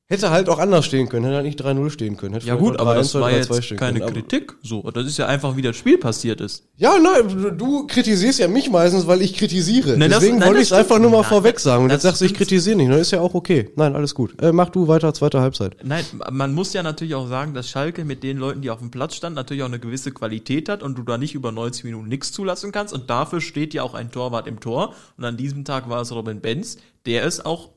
Hätte 0.09 0.29
halt 0.31 0.51
auch 0.51 0.59
anders 0.59 0.85
stehen 0.85 1.09
können, 1.09 1.25
hätte 1.25 1.37
halt 1.37 1.47
nicht 1.47 1.59
3-0 1.65 1.89
stehen 1.89 2.19
können. 2.19 2.35
Hätte 2.35 2.47
Ja 2.47 2.57
gut, 2.57 2.79
aber 2.79 2.93
3-1 2.93 2.95
das 2.97 3.15
oder 3.15 3.25
war 3.25 3.31
3-2 3.31 3.35
jetzt 3.35 3.65
stehen 3.65 3.79
keine 3.79 4.01
können. 4.01 4.13
Kritik. 4.13 4.53
So, 4.63 4.83
das 4.91 5.07
ist 5.07 5.17
ja 5.17 5.27
einfach, 5.27 5.57
wie 5.57 5.63
das 5.63 5.75
Spiel 5.75 5.97
passiert 5.97 6.43
ist. 6.43 6.65
Ja, 6.77 6.99
nein, 6.99 7.57
du 7.57 7.87
kritisierst 7.87 8.39
ja 8.39 8.47
mich 8.49 8.69
meistens, 8.69 9.07
weil 9.07 9.23
ich 9.23 9.33
kritisiere. 9.35 9.97
Nein, 9.97 10.11
das- 10.11 10.21
Deswegen 10.21 10.39
nein, 10.39 10.49
wollte 10.49 10.61
das 10.61 10.67
ich 10.69 10.73
es 10.73 10.79
einfach 10.79 10.99
nur 10.99 11.11
mal 11.11 11.19
stimmt. 11.25 11.29
vorweg 11.29 11.55
Nein, 11.55 11.63
sagen. 11.63 11.83
Und 11.85 11.89
das 11.89 11.95
jetzt 11.97 12.03
sagst 12.03 12.21
du, 12.21 12.25
ich 12.27 12.35
kritisiere 12.35 12.77
nicht. 12.77 12.91
Dann 12.91 12.99
ist 12.99 13.11
ja 13.11 13.21
auch 13.23 13.33
okay. 13.33 13.71
Nein, 13.77 13.95
alles 13.97 14.15
gut. 14.15 14.35
Äh, 14.43 14.53
mach 14.53 14.69
du 14.69 14.87
weiter, 14.87 15.15
zweite 15.15 15.41
Halbzeit. 15.41 15.77
Nein, 15.83 16.05
man 16.31 16.53
muss 16.53 16.75
ja 16.75 16.83
natürlich 16.83 17.15
auch 17.15 17.29
sagen, 17.29 17.55
dass 17.55 17.71
Schalke 17.71 18.05
mit 18.05 18.23
den 18.23 18.37
Leuten, 18.37 18.61
die 18.61 18.69
auf 18.69 18.81
dem 18.81 18.91
Platz 18.91 19.15
standen, 19.15 19.37
natürlich 19.37 19.63
auch 19.63 19.69
eine 19.69 19.79
gewisse 19.79 20.11
Qualität 20.13 20.69
hat 20.69 20.83
und 20.83 20.99
du 20.99 21.05
da 21.05 21.17
nicht 21.17 21.35
über 21.35 21.53
90 21.53 21.85
Minuten 21.85 22.09
nichts 22.09 22.33
zulassen 22.33 22.71
kannst. 22.71 22.93
Und 22.93 23.09
dafür 23.09 23.41
steht 23.41 23.73
ja 23.73 23.83
auch 23.83 23.95
ein 23.95 24.11
Torwart 24.11 24.47
im 24.47 24.61
Tor. 24.61 24.95
Und 25.17 25.25
an 25.25 25.39
diesem 25.39 25.65
Tag 25.65 25.89
war 25.89 26.03
es 26.03 26.13
Robin 26.13 26.41
Benz, 26.43 26.77
der 27.07 27.25
es 27.25 27.43
auch 27.47 27.71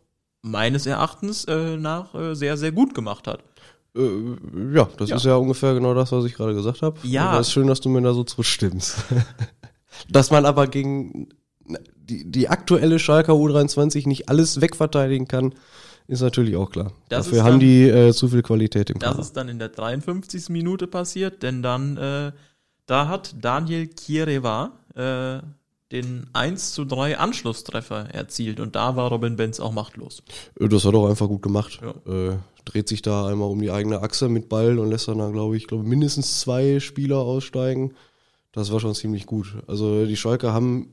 meines 0.45 0.85
Erachtens 0.85 1.45
äh, 1.45 1.75
nach 1.77 2.13
äh, 2.13 2.35
sehr, 2.35 2.55
sehr 2.57 2.71
gut 2.71 2.93
gemacht 2.93 3.27
hat. 3.27 3.39
Äh, 3.95 4.01
ja, 4.73 4.87
das 4.97 5.09
Ja. 5.09 5.15
ist 5.15 5.25
ja 5.25 5.35
ungefähr 5.35 5.73
genau 5.73 5.93
das, 5.93 6.11
was 6.11 6.25
ich 6.25 6.35
gerade 6.35 6.53
gesagt 6.53 6.81
habe. 6.81 6.97
Ja. 7.03 7.29
Aber 7.29 7.39
es 7.39 7.47
ist 7.47 7.53
schön, 7.53 7.67
dass 7.67 7.81
du 7.81 7.89
mir 7.89 8.01
da 8.01 8.13
so 8.13 8.23
zustimmst. 8.23 8.97
dass 10.09 10.31
man 10.31 10.45
aber 10.45 10.67
gegen 10.67 11.29
die, 11.97 12.29
die 12.29 12.47
aktuelle 12.49 12.99
Schalker 12.99 13.33
U23 13.33 14.07
nicht 14.07 14.29
alles 14.29 14.61
wegverteidigen 14.61 15.27
kann, 15.27 15.55
ist 16.07 16.21
natürlich 16.21 16.55
auch 16.55 16.69
klar. 16.69 16.91
Das 17.09 17.25
Dafür 17.25 17.39
ist 17.39 17.43
haben 17.45 17.51
dann- 17.53 17.59
die 17.61 17.83
äh, 17.89 18.13
zu 18.13 18.27
viel 18.27 18.43
Qualität 18.43 18.91
im 18.91 18.99
Das 18.99 19.09
Kader. 19.09 19.21
ist 19.21 19.33
dann 19.33 19.49
in 19.49 19.57
der 19.57 19.69
53. 19.69 20.49
Minute 20.49 20.85
passiert, 20.85 21.41
denn 21.41 21.63
dann, 21.63 21.97
äh, 21.97 22.31
da 22.85 23.07
hat 23.07 23.33
Daniel 23.41 23.87
Kiereva 23.87 24.73
äh, 24.93 25.39
den 25.91 26.27
1 26.33 26.73
zu 26.73 26.85
3 26.85 27.17
Anschlusstreffer 27.17 28.13
erzielt 28.13 28.59
und 28.59 28.75
da 28.75 28.95
war 28.95 29.09
Robin 29.09 29.35
Benz 29.35 29.59
auch 29.59 29.71
machtlos. 29.71 30.23
Das 30.55 30.85
hat 30.85 30.93
er 30.93 30.99
auch 30.99 31.09
einfach 31.09 31.27
gut 31.27 31.41
gemacht. 31.41 31.79
Ja. 31.81 32.31
Äh, 32.31 32.37
dreht 32.65 32.89
sich 32.89 33.01
da 33.01 33.27
einmal 33.27 33.49
um 33.49 33.61
die 33.61 33.71
eigene 33.71 34.01
Achse 34.01 34.27
mit 34.27 34.49
Ball 34.49 34.79
und 34.79 34.89
lässt 34.89 35.07
dann, 35.07 35.19
da, 35.19 35.29
glaube 35.29 35.55
ich, 35.55 35.67
glaube 35.67 35.83
mindestens 35.83 36.39
zwei 36.39 36.79
Spieler 36.79 37.19
aussteigen. 37.19 37.93
Das 38.51 38.71
war 38.71 38.79
schon 38.79 38.95
ziemlich 38.95 39.25
gut. 39.27 39.57
Also 39.67 40.05
die 40.05 40.17
Schalke 40.17 40.51
haben 40.51 40.89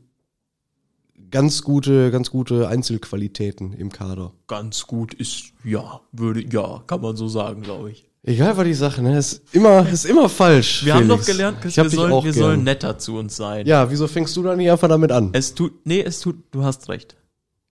ganz 1.30 1.62
gute, 1.62 2.10
ganz 2.10 2.30
gute 2.30 2.68
Einzelqualitäten 2.68 3.72
im 3.72 3.90
Kader. 3.90 4.32
Ganz 4.46 4.86
gut 4.86 5.14
ist, 5.14 5.52
ja, 5.64 6.00
würde, 6.12 6.44
ja, 6.44 6.82
kann 6.86 7.00
man 7.00 7.16
so 7.16 7.28
sagen, 7.28 7.62
glaube 7.62 7.92
ich. 7.92 8.11
Egal 8.24 8.56
war 8.56 8.64
die 8.64 8.74
Sache, 8.74 9.02
ne? 9.02 9.18
Ist 9.18 9.42
immer, 9.52 9.88
ist 9.88 10.04
immer 10.04 10.28
falsch. 10.28 10.84
Wir 10.84 10.94
haben 10.94 11.06
Felix. 11.06 11.20
doch 11.20 11.26
gelernt, 11.26 11.60
Chris, 11.60 11.76
wir, 11.76 11.90
sollen, 11.90 12.24
wir 12.24 12.32
sollen 12.32 12.62
netter 12.62 12.96
zu 12.96 13.16
uns 13.16 13.36
sein. 13.36 13.66
Ja, 13.66 13.90
wieso 13.90 14.06
fängst 14.06 14.36
du 14.36 14.44
dann 14.44 14.58
nicht 14.58 14.70
einfach 14.70 14.88
damit 14.88 15.10
an? 15.10 15.30
Es 15.32 15.54
tut, 15.54 15.84
nee, 15.84 16.00
es 16.00 16.20
tut, 16.20 16.36
du 16.52 16.62
hast 16.62 16.88
recht. 16.88 17.16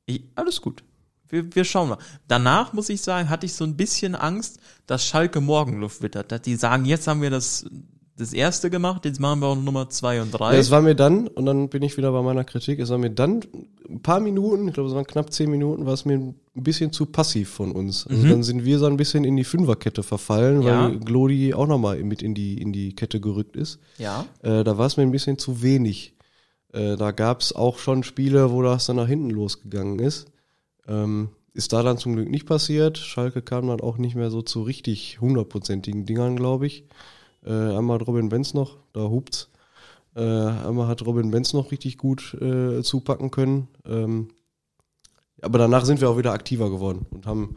Ich, 0.07 0.23
alles 0.35 0.61
gut. 0.61 0.83
Wir, 1.29 1.55
wir 1.55 1.63
schauen 1.63 1.87
mal. 1.89 1.97
Danach 2.27 2.73
muss 2.73 2.89
ich 2.89 3.01
sagen, 3.01 3.29
hatte 3.29 3.45
ich 3.45 3.53
so 3.53 3.63
ein 3.63 3.77
bisschen 3.77 4.13
Angst, 4.13 4.59
dass 4.87 5.05
Schalke 5.05 5.39
Morgenluft 5.39 6.01
wittert. 6.01 6.33
Dass 6.33 6.41
die 6.41 6.55
sagen, 6.55 6.83
jetzt 6.83 7.07
haben 7.07 7.21
wir 7.21 7.29
das, 7.29 7.65
das 8.17 8.33
erste 8.33 8.69
gemacht, 8.69 9.05
jetzt 9.05 9.19
machen 9.19 9.39
wir 9.41 9.47
auch 9.47 9.55
Nummer 9.55 9.89
zwei 9.89 10.21
und 10.21 10.31
drei. 10.31 10.53
Ja, 10.53 10.59
es 10.59 10.69
war 10.69 10.81
mir 10.81 10.95
dann, 10.95 11.27
und 11.27 11.45
dann 11.45 11.69
bin 11.69 11.81
ich 11.81 11.97
wieder 11.97 12.11
bei 12.11 12.21
meiner 12.21 12.43
Kritik, 12.43 12.79
es 12.79 12.89
war 12.89 12.97
mir 12.97 13.09
dann 13.09 13.41
ein 13.89 14.01
paar 14.01 14.19
Minuten, 14.19 14.67
ich 14.67 14.73
glaube 14.73 14.89
es 14.89 14.95
waren 14.95 15.07
knapp 15.07 15.31
zehn 15.33 15.49
Minuten, 15.49 15.85
war 15.85 15.93
es 15.93 16.05
mir 16.05 16.15
ein 16.17 16.35
bisschen 16.53 16.91
zu 16.91 17.05
passiv 17.07 17.49
von 17.49 17.71
uns. 17.71 18.05
Also 18.07 18.27
dann 18.27 18.43
sind 18.43 18.63
wir 18.65 18.77
so 18.79 18.85
ein 18.85 18.97
bisschen 18.97 19.23
in 19.23 19.35
die 19.37 19.43
Fünferkette 19.43 20.03
verfallen, 20.03 20.59
Mhm. 20.59 20.63
Ja. 20.63 20.83
weil 20.89 20.99
Glody 20.99 21.53
auch 21.53 21.67
nochmal 21.67 22.03
mit 22.03 22.21
in 22.21 22.33
die, 22.35 22.61
in 22.61 22.73
die 22.73 22.93
Kette 22.95 23.19
gerückt 23.19 23.55
ist. 23.55 23.79
ja. 23.97 24.25
Äh, 24.43 24.63
da 24.63 24.77
war 24.77 24.85
es 24.87 24.97
mir 24.97 25.03
ein 25.03 25.11
bisschen 25.11 25.37
zu 25.37 25.61
wenig. 25.61 26.13
Äh, 26.73 26.97
da 26.97 27.11
gab 27.11 27.41
es 27.41 27.53
auch 27.53 27.79
schon 27.79 28.03
Spiele, 28.03 28.51
wo 28.51 28.61
das 28.61 28.85
dann 28.85 28.97
nach 28.97 29.07
hinten 29.07 29.29
losgegangen 29.29 29.99
ist. 29.99 30.27
Ähm, 30.87 31.29
ist 31.53 31.73
da 31.73 31.83
dann 31.83 31.97
zum 31.97 32.15
Glück 32.15 32.29
nicht 32.29 32.45
passiert. 32.45 32.97
Schalke 32.97 33.41
kam 33.41 33.67
dann 33.67 33.81
auch 33.81 33.97
nicht 33.97 34.15
mehr 34.15 34.29
so 34.31 34.41
zu 34.41 34.61
richtig 34.61 35.19
hundertprozentigen 35.19 36.05
Dingern, 36.05 36.35
glaube 36.37 36.67
ich. 36.67 36.85
Äh, 37.45 37.51
einmal 37.51 37.99
hat 37.99 38.07
Robin 38.07 38.29
Benz 38.29 38.53
noch, 38.53 38.77
da 38.93 39.01
hupt's. 39.01 39.49
Äh, 40.15 40.21
einmal 40.21 40.87
hat 40.87 41.05
Robin 41.05 41.31
Benz 41.31 41.53
noch 41.53 41.71
richtig 41.71 41.97
gut 41.97 42.33
äh, 42.41 42.81
zupacken 42.83 43.31
können. 43.31 43.67
Ähm, 43.85 44.29
aber 45.41 45.57
danach 45.57 45.85
sind 45.85 46.01
wir 46.01 46.09
auch 46.09 46.17
wieder 46.17 46.33
aktiver 46.33 46.69
geworden 46.69 47.07
und 47.09 47.25
haben 47.25 47.55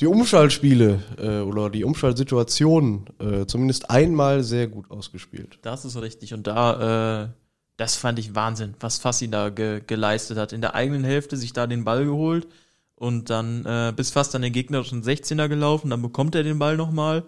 die 0.00 0.06
Umschaltspiele 0.06 1.02
äh, 1.18 1.40
oder 1.40 1.68
die 1.68 1.84
Umschaltsituationen 1.84 3.06
äh, 3.18 3.46
zumindest 3.46 3.90
einmal 3.90 4.42
sehr 4.42 4.68
gut 4.68 4.90
ausgespielt. 4.90 5.58
Das 5.62 5.84
ist 5.84 6.00
richtig. 6.00 6.32
Und 6.32 6.46
da, 6.46 7.24
äh, 7.24 7.28
das 7.76 7.96
fand 7.96 8.18
ich 8.18 8.34
Wahnsinn, 8.34 8.74
was 8.80 8.98
Fassi 8.98 9.30
da 9.30 9.50
ge 9.50 9.82
geleistet 9.86 10.38
hat. 10.38 10.54
In 10.54 10.62
der 10.62 10.74
eigenen 10.74 11.04
Hälfte 11.04 11.36
sich 11.36 11.52
da 11.52 11.66
den 11.66 11.84
Ball 11.84 12.06
geholt 12.06 12.46
und 12.94 13.28
dann 13.28 13.66
äh, 13.66 13.92
bis 13.94 14.10
fast 14.10 14.34
an 14.34 14.40
den 14.40 14.54
gegnerischen 14.54 15.02
16er 15.02 15.48
gelaufen, 15.48 15.90
dann 15.90 16.00
bekommt 16.00 16.34
er 16.34 16.42
den 16.42 16.58
Ball 16.58 16.78
nochmal 16.78 17.24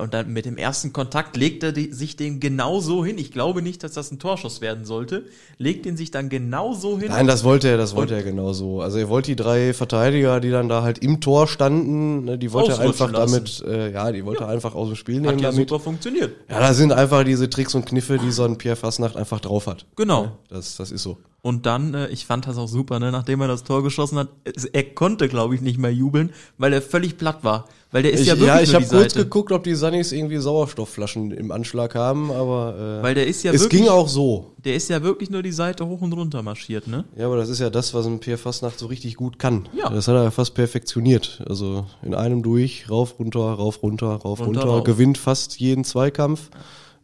und 0.00 0.14
dann 0.14 0.32
mit 0.32 0.46
dem 0.46 0.56
ersten 0.56 0.92
Kontakt 0.92 1.36
legt 1.36 1.62
er 1.62 1.72
die, 1.72 1.92
sich 1.92 2.16
den 2.16 2.40
genau 2.40 2.80
so 2.80 3.04
hin. 3.04 3.18
Ich 3.18 3.30
glaube 3.30 3.62
nicht, 3.62 3.84
dass 3.84 3.92
das 3.92 4.10
ein 4.10 4.18
Torschuss 4.18 4.60
werden 4.60 4.84
sollte. 4.84 5.26
Legt 5.58 5.86
ihn 5.86 5.96
sich 5.96 6.10
dann 6.10 6.28
genau 6.28 6.72
so 6.72 6.98
hin. 6.98 7.08
Nein, 7.08 7.26
das 7.26 7.44
wollte 7.44 7.68
er, 7.68 7.76
das 7.76 7.94
wollte 7.94 8.14
er 8.14 8.22
genau 8.22 8.52
so. 8.52 8.80
Also 8.80 8.98
er 8.98 9.08
wollte 9.08 9.30
die 9.30 9.36
drei 9.36 9.72
Verteidiger, 9.74 10.40
die 10.40 10.50
dann 10.50 10.68
da 10.68 10.82
halt 10.82 10.98
im 10.98 11.20
Tor 11.20 11.46
standen, 11.46 12.24
ne, 12.24 12.38
die 12.38 12.52
wollte 12.52 12.72
er 12.72 12.80
einfach 12.80 13.12
Ausrutschen 13.12 13.62
damit, 13.62 13.64
äh, 13.66 13.92
ja, 13.92 14.10
die 14.12 14.24
wollte 14.24 14.44
er 14.44 14.48
einfach 14.48 14.74
aus 14.74 14.88
dem 14.88 14.96
Spiel 14.96 15.16
Hat 15.16 15.22
nehmen 15.22 15.38
ja 15.38 15.50
damit. 15.50 15.68
super 15.68 15.82
funktioniert. 15.82 16.32
Ja, 16.48 16.60
da 16.60 16.74
sind 16.74 16.92
einfach 16.92 17.24
diese 17.24 17.48
Tricks 17.48 17.74
und 17.74 17.86
Kniffe, 17.86 18.18
die 18.18 18.30
so 18.32 18.44
ein 18.44 18.58
Pierre 18.58 18.76
Fasnacht 18.76 19.16
einfach 19.16 19.40
drauf 19.40 19.66
hat. 19.66 19.86
Genau. 19.96 20.32
Das, 20.48 20.76
das 20.76 20.90
ist 20.90 21.02
so. 21.02 21.18
Und 21.42 21.64
dann, 21.64 21.94
äh, 21.94 22.08
ich 22.08 22.26
fand 22.26 22.46
das 22.48 22.58
auch 22.58 22.66
super, 22.66 22.98
ne, 22.98 23.12
nachdem 23.12 23.40
er 23.40 23.46
das 23.46 23.62
Tor 23.62 23.82
geschossen 23.84 24.18
hat, 24.18 24.28
er 24.72 24.82
konnte, 24.82 25.28
glaube 25.28 25.54
ich, 25.54 25.60
nicht 25.60 25.78
mehr 25.78 25.92
jubeln, 25.92 26.30
weil 26.58 26.72
er 26.72 26.82
völlig 26.82 27.18
platt 27.18 27.44
war. 27.44 27.66
Weil 27.92 28.02
der 28.02 28.12
ist 28.12 28.22
Ich, 28.22 28.26
ja 28.26 28.34
ja, 28.34 28.40
wirklich 28.40 28.62
ich 28.64 28.72
nur 28.72 28.80
habe 28.82 28.90
kurz 28.90 29.12
Seite. 29.14 29.24
geguckt, 29.24 29.52
ob 29.52 29.62
die 29.62 29.76
Sunnies 29.76 30.10
irgendwie 30.10 30.38
Sauerstoffflaschen 30.38 31.30
im 31.30 31.52
Anschlag 31.52 31.94
haben, 31.94 32.32
aber 32.32 32.98
äh, 32.98 33.02
Weil 33.04 33.14
der 33.14 33.28
ist 33.28 33.44
ja 33.44 33.52
es 33.52 33.62
wirklich, 33.62 33.82
ging 33.82 33.88
auch 33.90 34.08
so. 34.08 34.54
der 34.64 34.74
ist 34.74 34.90
ja 34.90 35.04
wirklich 35.04 35.30
nur 35.30 35.42
die 35.44 35.52
Seite 35.52 35.86
hoch 35.86 36.00
und 36.02 36.12
runter 36.12 36.42
marschiert, 36.42 36.88
ne? 36.88 37.04
Ja, 37.16 37.26
aber 37.26 37.36
das 37.36 37.48
ist 37.48 37.60
ja 37.60 37.70
das, 37.70 37.94
was 37.94 38.06
ein 38.06 38.18
Pierre 38.18 38.38
Fastnacht 38.38 38.78
so 38.80 38.86
richtig 38.86 39.14
gut 39.14 39.38
kann. 39.38 39.68
Ja. 39.72 39.88
Das 39.88 40.08
hat 40.08 40.16
er 40.16 40.24
ja 40.24 40.30
fast 40.32 40.54
perfektioniert. 40.54 41.42
Also 41.48 41.86
in 42.02 42.12
einem 42.14 42.42
durch, 42.42 42.90
rauf, 42.90 43.20
runter, 43.20 43.40
rauf, 43.40 43.84
runter, 43.84 44.08
rauf, 44.08 44.40
Runter, 44.40 44.62
runter, 44.62 44.64
rauf. 44.66 44.84
gewinnt 44.84 45.16
fast 45.16 45.60
jeden 45.60 45.84
Zweikampf. 45.84 46.50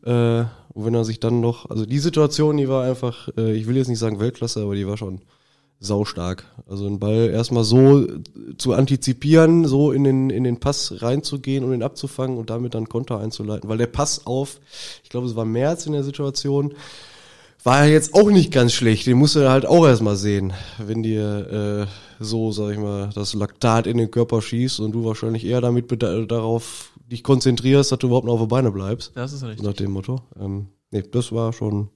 Äh, 0.05 0.45
und 0.75 0.85
wenn 0.85 0.95
er 0.95 1.05
sich 1.05 1.21
dann 1.21 1.41
noch, 1.41 1.69
also 1.69 1.85
die 1.85 1.99
Situation, 1.99 2.57
die 2.57 2.69
war 2.69 2.85
einfach, 2.85 3.29
äh, 3.37 3.53
ich 3.53 3.67
will 3.67 3.77
jetzt 3.77 3.89
nicht 3.89 3.99
sagen 3.99 4.21
Weltklasse, 4.21 4.63
aber 4.63 4.75
die 4.75 4.87
war 4.87 4.97
schon 4.97 5.21
saustark. 5.81 6.45
Also 6.69 6.87
einen 6.87 6.99
Ball 6.99 7.29
erstmal 7.31 7.65
so 7.65 8.07
zu 8.57 8.73
antizipieren, 8.73 9.67
so 9.67 9.93
in 9.93 10.05
den, 10.05 10.31
in 10.31 10.45
den 10.45 10.61
Pass 10.61 11.03
reinzugehen 11.03 11.65
und 11.65 11.75
ihn 11.75 11.83
abzufangen 11.83 12.39
und 12.39 12.51
damit 12.51 12.75
dann 12.75 12.89
Konter 12.89 13.19
einzuleiten. 13.19 13.69
Weil 13.69 13.79
der 13.79 13.89
Pass 13.89 14.27
auf, 14.27 14.61
ich 15.03 15.11
glaube, 15.11 15.27
es 15.27 15.37
war 15.37 15.45
März 15.45 15.87
in 15.87 15.93
der 15.93 16.05
Situation, 16.05 16.75
war 17.65 17.85
ja 17.85 17.93
jetzt 17.93 18.15
auch 18.15 18.31
nicht 18.31 18.53
ganz 18.53 18.73
schlecht. 18.73 19.07
Den 19.07 19.19
musst 19.19 19.37
du 19.37 19.49
halt 19.49 19.67
auch 19.67 19.87
erstmal 19.87 20.17
sehen, 20.17 20.53
wenn 20.79 21.03
dir 21.03 21.87
äh, 22.21 22.25
so, 22.25 22.53
sag 22.53 22.73
ich 22.73 22.79
mal, 22.79 23.11
das 23.15 23.35
Laktat 23.35 23.87
in 23.87 23.99
den 23.99 24.11
Körper 24.11 24.41
schießt 24.41 24.81
und 24.81 24.93
du 24.93 25.05
wahrscheinlich 25.05 25.45
eher 25.45 25.61
damit 25.61 25.91
darauf 26.01 26.93
dich 27.07 27.23
konzentrierst, 27.23 27.93
dass 27.93 27.99
du 27.99 28.07
überhaupt 28.07 28.27
noch 28.27 28.35
auf 28.35 28.41
die 28.41 28.47
Beine 28.47 28.71
bleibst. 28.71 29.13
Das 29.15 29.33
ist 29.33 29.43
richtig. 29.43 29.65
Nach 29.65 29.75
dem 29.75 29.93
Motto. 29.93 30.23
Ähm, 30.39 30.69
nee, 30.91 31.03
das 31.03 31.33
war 31.33 31.53
schon 31.53 31.91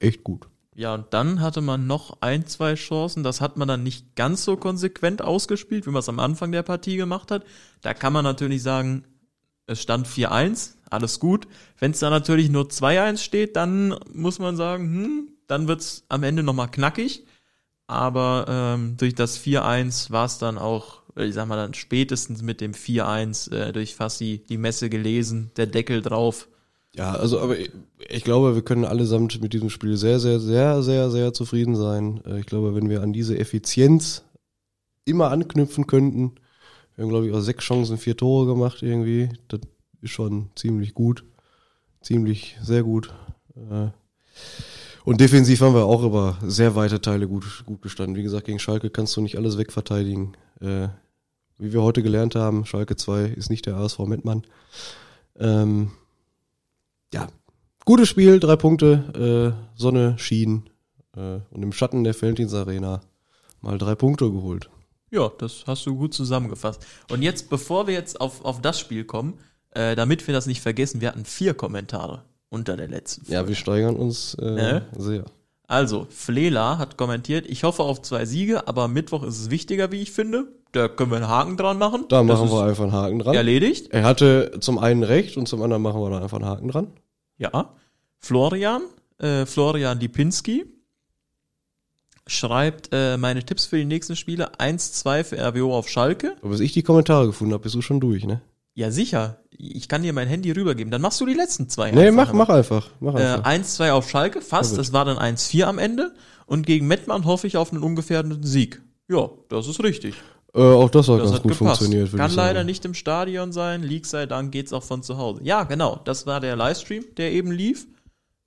echt 0.00 0.24
gut. 0.24 0.48
Ja, 0.76 0.94
und 0.94 1.06
dann 1.14 1.40
hatte 1.40 1.60
man 1.60 1.86
noch 1.86 2.18
ein, 2.20 2.46
zwei 2.46 2.74
Chancen. 2.74 3.22
Das 3.22 3.40
hat 3.40 3.56
man 3.56 3.68
dann 3.68 3.84
nicht 3.84 4.16
ganz 4.16 4.44
so 4.44 4.56
konsequent 4.56 5.22
ausgespielt, 5.22 5.86
wie 5.86 5.90
man 5.90 6.00
es 6.00 6.08
am 6.08 6.18
Anfang 6.18 6.50
der 6.50 6.64
Partie 6.64 6.96
gemacht 6.96 7.30
hat. 7.30 7.44
Da 7.80 7.94
kann 7.94 8.12
man 8.12 8.24
natürlich 8.24 8.62
sagen, 8.62 9.04
es 9.66 9.80
stand 9.80 10.08
4-1, 10.08 10.74
alles 10.90 11.20
gut. 11.20 11.46
Wenn 11.78 11.92
es 11.92 12.00
da 12.00 12.10
natürlich 12.10 12.50
nur 12.50 12.64
2-1 12.64 13.18
steht, 13.18 13.56
dann 13.56 13.94
muss 14.12 14.40
man 14.40 14.56
sagen, 14.56 14.84
hm, 14.84 15.28
dann 15.46 15.68
wird's 15.68 16.04
am 16.08 16.24
Ende 16.24 16.42
nochmal 16.42 16.70
knackig. 16.70 17.24
Aber 17.86 18.46
ähm, 18.48 18.96
durch 18.96 19.14
das 19.14 19.38
4-1 19.38 20.10
war 20.10 20.24
es 20.24 20.38
dann 20.38 20.58
auch, 20.58 21.02
ich 21.16 21.34
sag 21.34 21.46
mal 21.46 21.56
dann 21.56 21.74
spätestens 21.74 22.42
mit 22.42 22.60
dem 22.60 22.72
4-1 22.74 23.52
äh, 23.52 23.72
durch 23.72 23.94
Fassi 23.94 24.44
die 24.48 24.58
Messe 24.58 24.90
gelesen, 24.90 25.50
der 25.56 25.66
Deckel 25.66 26.02
drauf. 26.02 26.48
Ja, 26.96 27.12
also 27.14 27.40
aber 27.40 27.58
ich, 27.58 27.72
ich 28.08 28.24
glaube, 28.24 28.54
wir 28.54 28.62
können 28.62 28.84
allesamt 28.84 29.40
mit 29.40 29.52
diesem 29.52 29.68
Spiel 29.70 29.96
sehr, 29.96 30.20
sehr, 30.20 30.38
sehr, 30.38 30.82
sehr, 30.82 31.10
sehr 31.10 31.32
zufrieden 31.32 31.74
sein. 31.76 32.20
Äh, 32.24 32.40
Ich 32.40 32.46
glaube, 32.46 32.74
wenn 32.74 32.88
wir 32.88 33.02
an 33.02 33.12
diese 33.12 33.38
Effizienz 33.38 34.24
immer 35.04 35.30
anknüpfen 35.30 35.86
könnten, 35.86 36.34
wir 36.96 37.04
haben, 37.04 37.10
glaube 37.10 37.26
ich, 37.28 37.34
auch 37.34 37.40
sechs 37.40 37.64
Chancen, 37.64 37.98
vier 37.98 38.16
Tore 38.16 38.46
gemacht 38.46 38.82
irgendwie. 38.82 39.30
Das 39.48 39.60
ist 40.02 40.12
schon 40.12 40.50
ziemlich 40.56 40.94
gut. 40.94 41.24
Ziemlich, 42.02 42.56
sehr 42.62 42.82
gut. 42.84 43.14
Äh, 43.56 43.88
Und 45.04 45.20
defensiv 45.20 45.60
haben 45.60 45.74
wir 45.74 45.84
auch 45.84 46.02
über 46.04 46.38
sehr 46.42 46.74
weite 46.76 47.00
Teile 47.00 47.28
gut, 47.28 47.64
gut 47.66 47.82
gestanden. 47.82 48.16
Wie 48.16 48.22
gesagt, 48.22 48.46
gegen 48.46 48.58
Schalke 48.58 48.90
kannst 48.90 49.16
du 49.16 49.20
nicht 49.20 49.36
alles 49.36 49.58
wegverteidigen. 49.58 50.36
Wie 51.58 51.72
wir 51.72 51.82
heute 51.82 52.02
gelernt 52.02 52.34
haben, 52.34 52.66
Schalke 52.66 52.96
2 52.96 53.24
ist 53.26 53.50
nicht 53.50 53.66
der 53.66 53.76
ASV 53.76 54.00
Mettmann. 54.00 54.42
Ähm, 55.38 55.92
ja, 57.12 57.28
gutes 57.84 58.08
Spiel, 58.08 58.40
drei 58.40 58.56
Punkte, 58.56 59.54
äh, 59.76 59.78
Sonne 59.80 60.18
schien 60.18 60.68
äh, 61.16 61.38
und 61.50 61.62
im 61.62 61.72
Schatten 61.72 62.04
der 62.04 62.14
Feldins 62.14 62.54
Arena 62.54 63.00
mal 63.60 63.78
drei 63.78 63.94
Punkte 63.94 64.30
geholt. 64.30 64.68
Ja, 65.10 65.30
das 65.38 65.64
hast 65.66 65.86
du 65.86 65.94
gut 65.94 66.12
zusammengefasst. 66.12 66.84
Und 67.10 67.22
jetzt, 67.22 67.48
bevor 67.50 67.86
wir 67.86 67.94
jetzt 67.94 68.20
auf, 68.20 68.44
auf 68.44 68.60
das 68.60 68.80
Spiel 68.80 69.04
kommen, 69.04 69.38
äh, 69.70 69.94
damit 69.94 70.26
wir 70.26 70.34
das 70.34 70.46
nicht 70.46 70.60
vergessen, 70.60 71.00
wir 71.00 71.08
hatten 71.08 71.24
vier 71.24 71.54
Kommentare 71.54 72.24
unter 72.48 72.76
der 72.76 72.88
letzten. 72.88 73.30
Ja, 73.30 73.46
wir 73.46 73.54
steigern 73.54 73.94
uns 73.96 74.34
äh, 74.34 74.50
Ne? 74.50 74.88
sehr. 74.96 75.24
Also, 75.66 76.06
Flela 76.10 76.78
hat 76.78 76.96
kommentiert, 76.98 77.46
ich 77.46 77.64
hoffe 77.64 77.82
auf 77.82 78.02
zwei 78.02 78.26
Siege, 78.26 78.68
aber 78.68 78.86
Mittwoch 78.86 79.22
ist 79.22 79.40
es 79.40 79.50
wichtiger, 79.50 79.90
wie 79.90 80.02
ich 80.02 80.12
finde. 80.12 80.48
Da 80.72 80.88
können 80.88 81.10
wir 81.10 81.16
einen 81.16 81.28
Haken 81.28 81.56
dran 81.56 81.78
machen. 81.78 82.04
Da 82.08 82.22
Das 82.22 82.26
machen 82.26 82.50
wir 82.50 82.64
einfach 82.64 82.82
einen 82.82 82.92
Haken 82.92 83.18
dran. 83.20 83.34
Erledigt. 83.34 83.92
Er 83.92 84.02
hatte 84.02 84.58
zum 84.60 84.78
einen 84.78 85.02
recht 85.02 85.36
und 85.36 85.46
zum 85.48 85.62
anderen 85.62 85.82
machen 85.82 86.00
wir 86.00 86.10
da 86.10 86.20
einfach 86.20 86.38
einen 86.38 86.46
Haken 86.46 86.68
dran. 86.68 86.88
Ja. 87.38 87.70
Florian, 88.18 88.82
äh, 89.18 89.46
Florian 89.46 90.00
Lipinski 90.00 90.66
schreibt 92.26 92.88
äh, 92.92 93.16
meine 93.16 93.44
Tipps 93.44 93.66
für 93.66 93.76
die 93.76 93.84
nächsten 93.84 94.16
Spiele 94.16 94.54
1-2 94.54 95.24
für 95.24 95.38
RWO 95.38 95.76
auf 95.76 95.88
Schalke. 95.88 96.36
Aber 96.40 96.50
bis 96.50 96.60
ich 96.60 96.72
die 96.72 96.82
Kommentare 96.82 97.26
gefunden 97.26 97.52
habe, 97.52 97.62
bist 97.62 97.74
du 97.74 97.82
schon 97.82 98.00
durch, 98.00 98.24
ne? 98.24 98.40
Ja, 98.74 98.90
sicher. 98.90 99.38
Ich 99.50 99.88
kann 99.88 100.02
dir 100.02 100.12
mein 100.12 100.26
Handy 100.26 100.50
rübergeben. 100.50 100.90
Dann 100.90 101.00
machst 101.00 101.20
du 101.20 101.26
die 101.26 101.34
letzten 101.34 101.68
zwei. 101.68 101.92
Nee, 101.92 102.08
einfach 102.08 102.32
mach, 102.32 102.48
mach 102.48 102.54
einfach. 102.54 102.88
Mach 103.00 103.14
Äh, 103.14 103.18
einfach. 103.22 103.44
1-2 103.50 103.90
auf 103.92 104.10
Schalke, 104.10 104.40
fast. 104.40 104.76
Das 104.76 104.92
war 104.92 105.04
dann 105.04 105.16
1-4 105.16 105.64
am 105.66 105.78
Ende. 105.78 106.12
Und 106.46 106.66
gegen 106.66 106.86
Mettmann 106.88 107.24
hoffe 107.24 107.46
ich 107.46 107.56
auf 107.56 107.72
einen 107.72 107.82
ungefährdeten 107.82 108.42
Sieg. 108.42 108.82
Ja, 109.08 109.30
das 109.48 109.68
ist 109.68 109.82
richtig. 109.82 110.14
Äh, 110.54 110.60
auch 110.60 110.90
das 110.90 111.08
hat 111.08 111.16
Das 111.20 111.24
ganz 111.26 111.34
hat 111.36 111.42
gut 111.44 111.52
gepasst. 111.58 111.78
funktioniert. 111.80 112.10
Kann 112.16 112.26
ich 112.30 112.34
sagen. 112.34 112.48
leider 112.48 112.64
nicht 112.64 112.84
im 112.84 112.94
Stadion 112.94 113.52
sein. 113.52 113.82
League 113.82 114.06
sei 114.06 114.26
Dank 114.26 114.50
geht's 114.52 114.72
auch 114.72 114.82
von 114.82 115.02
zu 115.02 115.18
Hause. 115.18 115.40
Ja, 115.44 115.62
genau. 115.64 116.00
Das 116.04 116.26
war 116.26 116.40
der 116.40 116.56
Livestream, 116.56 117.04
der 117.16 117.32
eben 117.32 117.50
lief. 117.52 117.86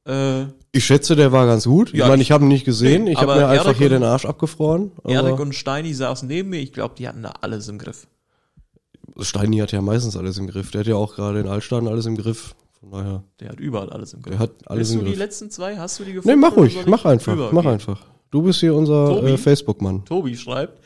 Äh, 0.08 0.44
Ich 0.74 0.86
schätze, 0.86 1.16
der 1.16 1.32
war 1.32 1.46
ganz 1.46 1.66
gut. 1.66 1.90
Ich 1.94 2.00
Ja, 2.00 2.08
meine, 2.08 2.22
ich- 2.22 2.28
ich 2.30 2.32
habe 2.32 2.44
ihn 2.46 2.50
nicht 2.50 2.66
gesehen. 2.66 3.08
Ich 3.08 3.18
habe 3.20 3.36
mir 3.36 3.48
einfach 3.48 3.66
Erik 3.68 3.78
hier 3.78 3.90
den 3.90 4.04
Arsch 4.04 4.26
abgefroren. 4.26 4.92
Erik 5.06 5.40
und 5.40 5.54
Steini 5.56 5.94
saßen 5.94 6.28
neben 6.28 6.50
mir. 6.50 6.60
Ich 6.60 6.74
glaube, 6.74 6.96
die 6.98 7.08
hatten 7.08 7.24
da 7.24 7.34
alles 7.42 7.68
im 7.70 7.78
Griff. 7.78 8.08
Steini 9.22 9.58
hat 9.58 9.72
ja 9.72 9.82
meistens 9.82 10.16
alles 10.18 10.38
im 10.38 10.48
Griff. 10.48 10.72
Der 10.72 10.80
hat 10.82 10.88
ja 10.88 10.96
auch 10.96 11.16
gerade 11.16 11.40
in 11.40 11.48
Altstaden 11.48 11.88
alles 11.88 12.06
im 12.06 12.18
Griff. 12.18 12.56
Von 12.80 12.92
daher, 12.92 13.24
Der 13.40 13.50
hat 13.50 13.60
überall 13.60 13.90
alles 13.90 14.14
im 14.14 14.22
Griff. 14.22 14.32
der 14.34 14.40
hat 14.40 14.52
alles 14.66 14.80
Willst 14.90 14.94
im 14.94 15.00
du 15.00 15.06
die 15.06 15.12
Griff. 15.12 15.20
letzten 15.20 15.50
zwei? 15.52 15.78
Hast 15.78 16.00
du 16.00 16.04
die 16.04 16.14
gefunden? 16.14 16.40
Nee, 16.40 16.46
mach 16.48 16.56
ruhig. 16.56 16.78
Mach 16.86 17.06
einfach. 17.06 17.34
rübergehen? 17.34 17.56
Mach 17.56 17.66
einfach. 17.66 18.02
Du 18.30 18.42
bist 18.44 18.60
hier 18.60 18.76
unser 18.76 19.24
äh, 19.24 19.38
Facebook-Mann. 19.38 20.06
Tobi 20.06 20.36
schreibt, 20.38 20.80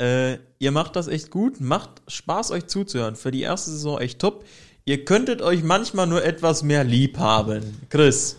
äh, 0.00 0.38
ihr 0.58 0.70
macht 0.70 0.94
das 0.96 1.08
echt 1.08 1.30
gut, 1.30 1.60
macht 1.60 1.90
Spaß 2.06 2.52
euch 2.52 2.66
zuzuhören. 2.68 3.16
Für 3.16 3.30
die 3.30 3.42
erste 3.42 3.70
Saison 3.72 3.98
echt 3.98 4.20
top. 4.20 4.44
Ihr 4.84 5.04
könntet 5.04 5.42
euch 5.42 5.62
manchmal 5.62 6.06
nur 6.06 6.24
etwas 6.24 6.62
mehr 6.62 6.84
lieb 6.84 7.18
haben. 7.18 7.62
Chris, 7.90 8.36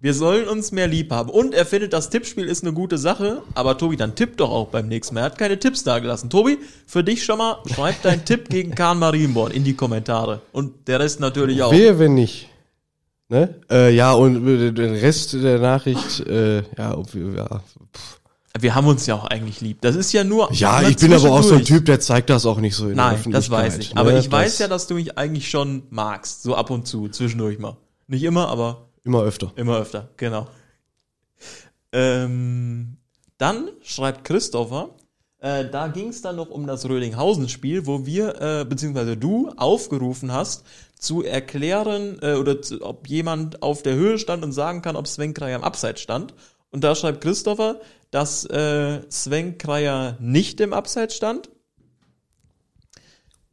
wir 0.00 0.14
sollen 0.14 0.48
uns 0.48 0.70
mehr 0.70 0.86
lieb 0.86 1.10
haben. 1.10 1.28
Und 1.28 1.54
er 1.54 1.66
findet, 1.66 1.92
das 1.92 2.08
Tippspiel 2.10 2.44
ist 2.44 2.62
eine 2.62 2.72
gute 2.72 2.98
Sache. 2.98 3.42
Aber 3.54 3.76
Tobi, 3.76 3.96
dann 3.96 4.14
tipp 4.14 4.36
doch 4.36 4.50
auch 4.50 4.68
beim 4.68 4.86
nächsten 4.86 5.14
Mal. 5.14 5.22
Er 5.22 5.26
hat 5.26 5.38
keine 5.38 5.58
Tipps 5.58 5.82
da 5.82 5.98
gelassen. 5.98 6.30
Tobi, 6.30 6.58
für 6.86 7.02
dich 7.02 7.24
schon 7.24 7.38
mal, 7.38 7.58
schreib 7.66 8.00
deinen 8.02 8.24
Tipp 8.24 8.48
gegen 8.48 8.74
Kahn 8.74 8.98
Marienborn 8.98 9.50
in 9.50 9.64
die 9.64 9.74
Kommentare. 9.74 10.40
Und 10.52 10.86
der 10.86 11.00
Rest 11.00 11.18
natürlich 11.18 11.62
auch. 11.62 11.72
Wehe, 11.72 11.98
wenn 11.98 12.14
nicht. 12.14 12.48
Ne? 13.28 13.56
Äh, 13.70 13.94
ja, 13.94 14.12
und 14.12 14.46
äh, 14.46 14.72
den 14.72 14.94
Rest 14.94 15.34
der 15.34 15.58
Nachricht, 15.58 16.20
äh, 16.20 16.62
ja, 16.78 16.96
ob 16.96 17.12
wir, 17.14 17.34
ja. 17.34 17.62
Wir 18.58 18.74
haben 18.74 18.86
uns 18.86 19.06
ja 19.06 19.14
auch 19.16 19.26
eigentlich 19.26 19.60
lieb. 19.60 19.82
Das 19.82 19.94
ist 19.94 20.12
ja 20.12 20.24
nur. 20.24 20.52
Ja, 20.52 20.80
ich 20.88 20.96
bin 20.96 21.12
aber 21.12 21.30
auch 21.30 21.42
so 21.42 21.54
ein. 21.56 21.64
Typ, 21.64 21.84
der 21.84 22.00
zeigt 22.00 22.30
das 22.30 22.46
auch 22.46 22.58
nicht 22.58 22.74
so 22.74 22.84
in 22.88 22.96
der 22.96 23.04
Nein, 23.04 23.14
Öffentlichkeit. 23.16 23.66
das 23.66 23.74
weiß 23.74 23.78
ich. 23.78 23.94
ne? 23.94 24.00
Aber 24.00 24.10
ich 24.16 24.24
Das 24.24 24.32
weiß 24.32 24.58
ja, 24.60 24.68
dass 24.68 24.86
du 24.86 24.94
mich 24.94 25.18
eigentlich 25.18 25.50
schon 25.50 25.82
magst. 25.90 26.42
So 26.42 26.54
ab 26.54 26.70
und 26.70 26.86
zu, 26.86 27.08
zwischendurch 27.08 27.58
mal. 27.58 27.76
Nicht 28.06 28.22
immer, 28.24 28.48
aber 28.48 28.87
Immer 29.04 29.22
öfter. 29.22 29.52
immer 29.56 29.78
öfter. 29.78 30.08
Genau. 30.16 30.48
Ähm, 31.92 32.98
dann 33.38 33.70
schreibt 33.82 34.24
Christopher, 34.24 34.90
äh, 35.40 35.68
da 35.70 35.86
ging 35.88 36.08
es 36.08 36.20
dann 36.20 36.36
noch 36.36 36.50
um 36.50 36.66
das 36.66 36.88
Rödinghausen-Spiel, 36.88 37.86
wo 37.86 38.04
wir, 38.04 38.40
äh, 38.40 38.64
beziehungsweise 38.64 39.16
du, 39.16 39.50
aufgerufen 39.56 40.32
hast, 40.32 40.64
zu 40.98 41.22
erklären, 41.22 42.18
äh, 42.22 42.34
oder 42.34 42.60
zu, 42.60 42.82
ob 42.82 43.06
jemand 43.08 43.62
auf 43.62 43.82
der 43.82 43.94
Höhe 43.94 44.18
stand 44.18 44.42
und 44.44 44.52
sagen 44.52 44.82
kann, 44.82 44.96
ob 44.96 45.06
Sven 45.06 45.34
Kreier 45.34 45.56
am 45.56 45.64
Abseits 45.64 46.00
stand. 46.00 46.34
Und 46.70 46.82
da 46.82 46.94
schreibt 46.94 47.20
Christopher, 47.20 47.80
dass 48.10 48.44
äh, 48.46 49.00
Sven 49.08 49.58
Kreier 49.58 50.16
nicht 50.20 50.60
im 50.60 50.72
Abseits 50.72 51.14
stand. 51.14 51.50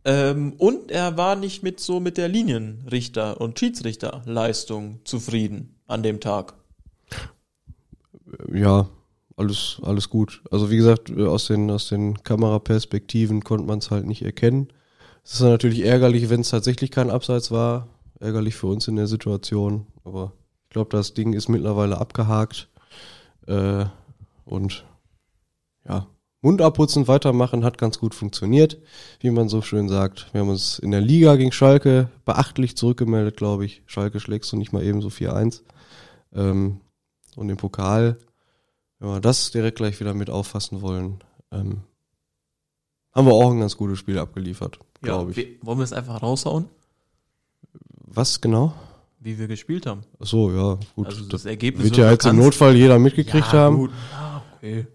Ähm, 0.05 0.53
und 0.59 0.91
er 0.91 1.17
war 1.17 1.35
nicht 1.35 1.63
mit 1.63 1.79
so 1.79 1.99
mit 1.99 2.17
der 2.17 2.29
Linienrichter- 2.29 3.41
und 3.41 3.59
Schiedsrichterleistung 3.59 4.99
zufrieden 5.03 5.79
an 5.87 6.03
dem 6.03 6.19
Tag. 6.19 6.53
Ja, 8.53 8.87
alles, 9.35 9.81
alles 9.81 10.09
gut. 10.09 10.43
Also 10.51 10.69
wie 10.69 10.77
gesagt, 10.77 11.09
äh, 11.09 11.25
aus 11.25 11.47
den, 11.47 11.71
aus 11.71 11.89
den 11.89 12.21
Kameraperspektiven 12.23 13.43
konnte 13.43 13.65
man 13.65 13.79
es 13.79 13.89
halt 13.89 14.05
nicht 14.05 14.21
erkennen. 14.21 14.67
Es 15.23 15.33
ist 15.33 15.41
natürlich 15.41 15.83
ärgerlich, 15.83 16.29
wenn 16.29 16.41
es 16.41 16.49
tatsächlich 16.49 16.91
kein 16.91 17.09
Abseits 17.09 17.49
war. 17.49 17.87
Ärgerlich 18.19 18.55
für 18.55 18.67
uns 18.67 18.87
in 18.87 18.95
der 18.95 19.07
Situation. 19.07 19.87
Aber 20.03 20.33
ich 20.65 20.69
glaube, 20.69 20.95
das 20.95 21.15
Ding 21.15 21.33
ist 21.33 21.49
mittlerweile 21.49 21.97
abgehakt. 21.97 22.69
Äh, 23.47 23.85
und 24.45 24.85
ja, 25.87 26.07
Mund 26.45 26.61
abputzen, 26.61 27.07
weitermachen, 27.07 27.63
hat 27.63 27.79
ganz 27.79 27.97
gut 27.97 28.13
funktioniert, 28.13 28.77
wie 29.19 29.31
man 29.31 29.49
so 29.49 29.63
schön 29.63 29.89
sagt. 29.89 30.31
Wir 30.31 30.41
haben 30.41 30.49
uns 30.49 30.77
in 30.77 30.91
der 30.91 31.01
Liga 31.01 31.35
gegen 31.37 31.51
Schalke 31.51 32.09
beachtlich 32.23 32.77
zurückgemeldet, 32.77 33.35
glaube 33.35 33.65
ich. 33.65 33.81
Schalke 33.87 34.19
schlägst 34.19 34.51
du 34.51 34.55
nicht 34.57 34.71
mal 34.71 34.83
eben 34.83 35.01
so 35.01 35.07
4-1. 35.09 35.63
Ähm, 36.33 36.81
und 37.35 37.49
im 37.49 37.57
Pokal, 37.57 38.19
wenn 38.99 39.09
wir 39.09 39.19
das 39.21 39.49
direkt 39.49 39.77
gleich 39.77 39.99
wieder 39.99 40.13
mit 40.13 40.29
auffassen 40.29 40.83
wollen, 40.83 41.23
ähm, 41.51 41.81
haben 43.11 43.25
wir 43.25 43.33
auch 43.33 43.49
ein 43.51 43.59
ganz 43.59 43.75
gutes 43.75 43.97
Spiel 43.97 44.19
abgeliefert, 44.19 44.77
glaube 45.01 45.31
ich. 45.31 45.37
wir- 45.37 45.47
wollen 45.63 45.79
wir 45.79 45.83
es 45.83 45.93
einfach 45.93 46.21
raushauen, 46.21 46.65
Was 48.07 48.39
genau? 48.39 48.73
wie 49.19 49.39
wir 49.39 49.47
gespielt 49.47 49.87
haben? 49.87 50.01
Ach 50.19 50.27
so, 50.27 50.51
ja, 50.51 50.77
gut. 50.95 51.07
Also 51.07 51.25
das 51.25 51.45
Ergebnis 51.45 51.85
wird 51.85 51.97
ja 51.97 52.11
jetzt 52.11 52.27
im 52.27 52.35
Notfall 52.37 52.75
jeder 52.75 52.99
mitgekriegt 52.99 53.51
haben. 53.51 53.77
Gut. 53.77 53.91
Ja, 54.11 54.43
okay. 54.57 54.87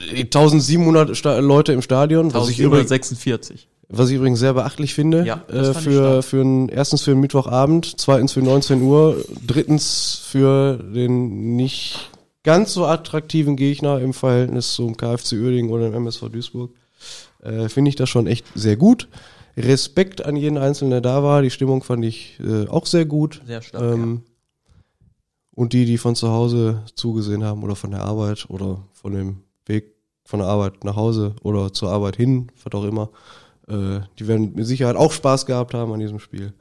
1700 0.00 1.16
Sta 1.16 1.38
Leute 1.38 1.72
im 1.72 1.82
Stadion, 1.82 2.32
was 2.32 2.48
ich, 2.48 2.60
übrigens, 2.60 2.90
1746. 2.92 3.68
was 3.88 4.08
ich 4.10 4.16
übrigens 4.16 4.38
sehr 4.38 4.54
beachtlich 4.54 4.94
finde. 4.94 5.24
Ja, 5.24 5.42
äh, 5.48 5.74
für, 5.74 6.22
für 6.22 6.42
ein, 6.42 6.68
erstens 6.68 7.02
für 7.02 7.10
einen 7.10 7.20
Mittwochabend, 7.20 7.94
zweitens 7.98 8.32
für 8.32 8.42
19 8.42 8.82
Uhr, 8.82 9.24
drittens 9.44 10.20
für 10.24 10.76
den 10.76 11.56
nicht 11.56 12.10
ganz 12.44 12.72
so 12.74 12.86
attraktiven 12.86 13.56
Gegner 13.56 14.00
im 14.00 14.14
Verhältnis 14.14 14.72
zum 14.74 14.96
KFC 14.96 15.32
Uerdingen 15.32 15.70
oder 15.70 15.90
dem 15.90 15.94
MSV 15.94 16.28
Duisburg. 16.28 16.70
Äh, 17.42 17.68
finde 17.68 17.88
ich 17.88 17.96
das 17.96 18.08
schon 18.08 18.26
echt 18.26 18.46
sehr 18.54 18.76
gut. 18.76 19.08
Respekt 19.56 20.24
an 20.24 20.36
jeden 20.36 20.58
Einzelnen, 20.58 20.92
der 20.92 21.00
da 21.00 21.22
war. 21.24 21.42
Die 21.42 21.50
Stimmung 21.50 21.82
fand 21.82 22.04
ich 22.04 22.38
äh, 22.40 22.68
auch 22.68 22.86
sehr 22.86 23.04
gut. 23.04 23.42
Sehr 23.46 23.62
stark, 23.62 23.82
Ähm, 23.82 24.22
Und 25.54 25.72
die, 25.72 25.84
die 25.84 25.98
von 25.98 26.14
zu 26.14 26.30
Hause 26.30 26.82
zugesehen 26.94 27.42
haben 27.42 27.64
oder 27.64 27.74
von 27.74 27.90
der 27.90 28.02
Arbeit 28.02 28.46
oder 28.48 28.78
von 28.92 29.12
dem 29.12 29.38
Weg 29.68 29.94
von 30.24 30.40
der 30.40 30.48
Arbeit 30.48 30.84
nach 30.84 30.96
Hause 30.96 31.34
oder 31.42 31.72
zur 31.72 31.90
Arbeit 31.90 32.16
hin, 32.16 32.50
was 32.64 32.72
auch 32.74 32.84
immer, 32.84 33.10
äh, 33.68 34.00
die 34.18 34.26
werden 34.28 34.54
mit 34.54 34.66
Sicherheit 34.66 34.96
auch 34.96 35.12
Spaß 35.12 35.46
gehabt 35.46 35.74
haben 35.74 35.92
an 35.92 36.00
diesem 36.00 36.18
Spiel. 36.18 36.52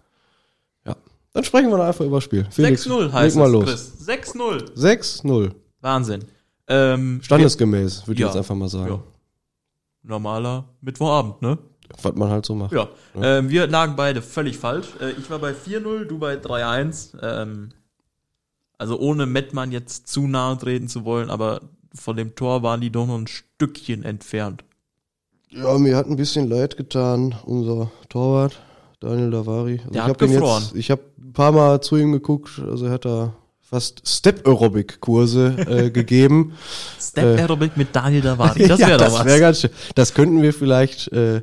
Ja, 0.85 0.95
dann 1.33 1.43
sprechen 1.43 1.69
wir 1.69 1.77
doch 1.77 1.85
einfach 1.85 2.05
über 2.05 2.17
das 2.17 2.23
Spiel. 2.23 2.47
Felix, 2.49 2.85
6-0 2.87 3.03
leg 3.03 3.13
heißt 3.13 3.35
mal 3.37 3.45
es, 3.47 3.51
los. 3.51 3.63
Chris. 3.65 4.07
6-0. 4.07 4.73
6-0. 4.75 5.51
Wahnsinn. 5.81 6.25
Ähm, 6.67 7.19
Standesgemäß, 7.23 8.07
würde 8.07 8.19
Ja. 8.21 8.27
ich 8.27 8.33
jetzt 8.33 8.37
einfach 8.39 8.55
mal 8.55 8.67
sagen. 8.69 8.91
Ja. 8.91 9.03
Normaler 10.03 10.65
Mittwochabend, 10.81 11.41
ne? 11.41 11.57
Was 12.01 12.15
man 12.15 12.29
halt 12.29 12.45
so 12.45 12.53
macht. 12.55 12.73
Ja. 12.73 12.89
Ähm, 13.15 13.49
wir 13.49 13.67
lagen 13.67 13.95
beide 13.95 14.21
völlig 14.21 14.57
falsch. 14.57 14.87
Äh, 14.99 15.11
ich 15.11 15.29
war 15.29 15.39
bei 15.39 15.51
4-0, 15.53 16.05
du 16.05 16.19
bei 16.19 16.35
3-1. 16.35 17.17
Ähm, 17.21 17.69
also 18.77 18.99
ohne 18.99 19.25
Mettmann 19.25 19.71
jetzt 19.71 20.07
zu 20.07 20.27
nahe 20.27 20.57
treten 20.57 20.87
zu 20.87 21.03
wollen, 21.05 21.29
aber 21.29 21.61
von 21.97 22.15
dem 22.15 22.35
Tor 22.35 22.63
waren 22.63 22.81
die 22.81 22.89
doch 22.91 23.05
noch 23.07 23.17
ein 23.17 23.27
Stückchen 23.27 24.03
entfernt. 24.03 24.63
Ja, 25.49 25.77
mir 25.77 25.95
hat 25.95 26.07
ein 26.07 26.15
bisschen 26.17 26.49
leid 26.49 26.77
getan, 26.77 27.35
unser 27.45 27.89
Torwart, 28.09 28.61
Daniel 28.99 29.31
Davari. 29.31 29.79
Also 29.79 29.91
Der 29.91 30.03
ich 30.03 30.09
hat 30.09 30.17
gefroren. 30.19 30.63
Jetzt, 30.63 30.75
ich 30.75 30.91
habe 30.91 31.01
ein 31.19 31.33
paar 31.33 31.51
Mal 31.51 31.81
zu 31.81 31.95
ihm 31.97 32.11
geguckt, 32.11 32.61
also 32.65 32.85
er 32.85 32.91
hat 32.91 33.05
da 33.05 33.33
fast 33.61 34.07
Step-Aerobic-Kurse 34.07 35.55
äh, 35.67 35.89
gegeben. 35.91 36.53
Step 36.99 37.39
Aerobic 37.39 37.75
mit 37.77 37.95
Daniel 37.95 38.21
Davari. 38.21 38.59
Das 38.67 38.79
Ja, 38.79 38.87
wäre 38.87 38.97
doch 38.97 39.05
das 39.05 39.13
was. 39.15 39.25
wär 39.25 39.39
ganz 39.39 39.61
schön. 39.61 39.71
Das 39.95 40.13
könnten 40.13 40.41
wir 40.41 40.53
vielleicht 40.53 41.11
äh, 41.11 41.41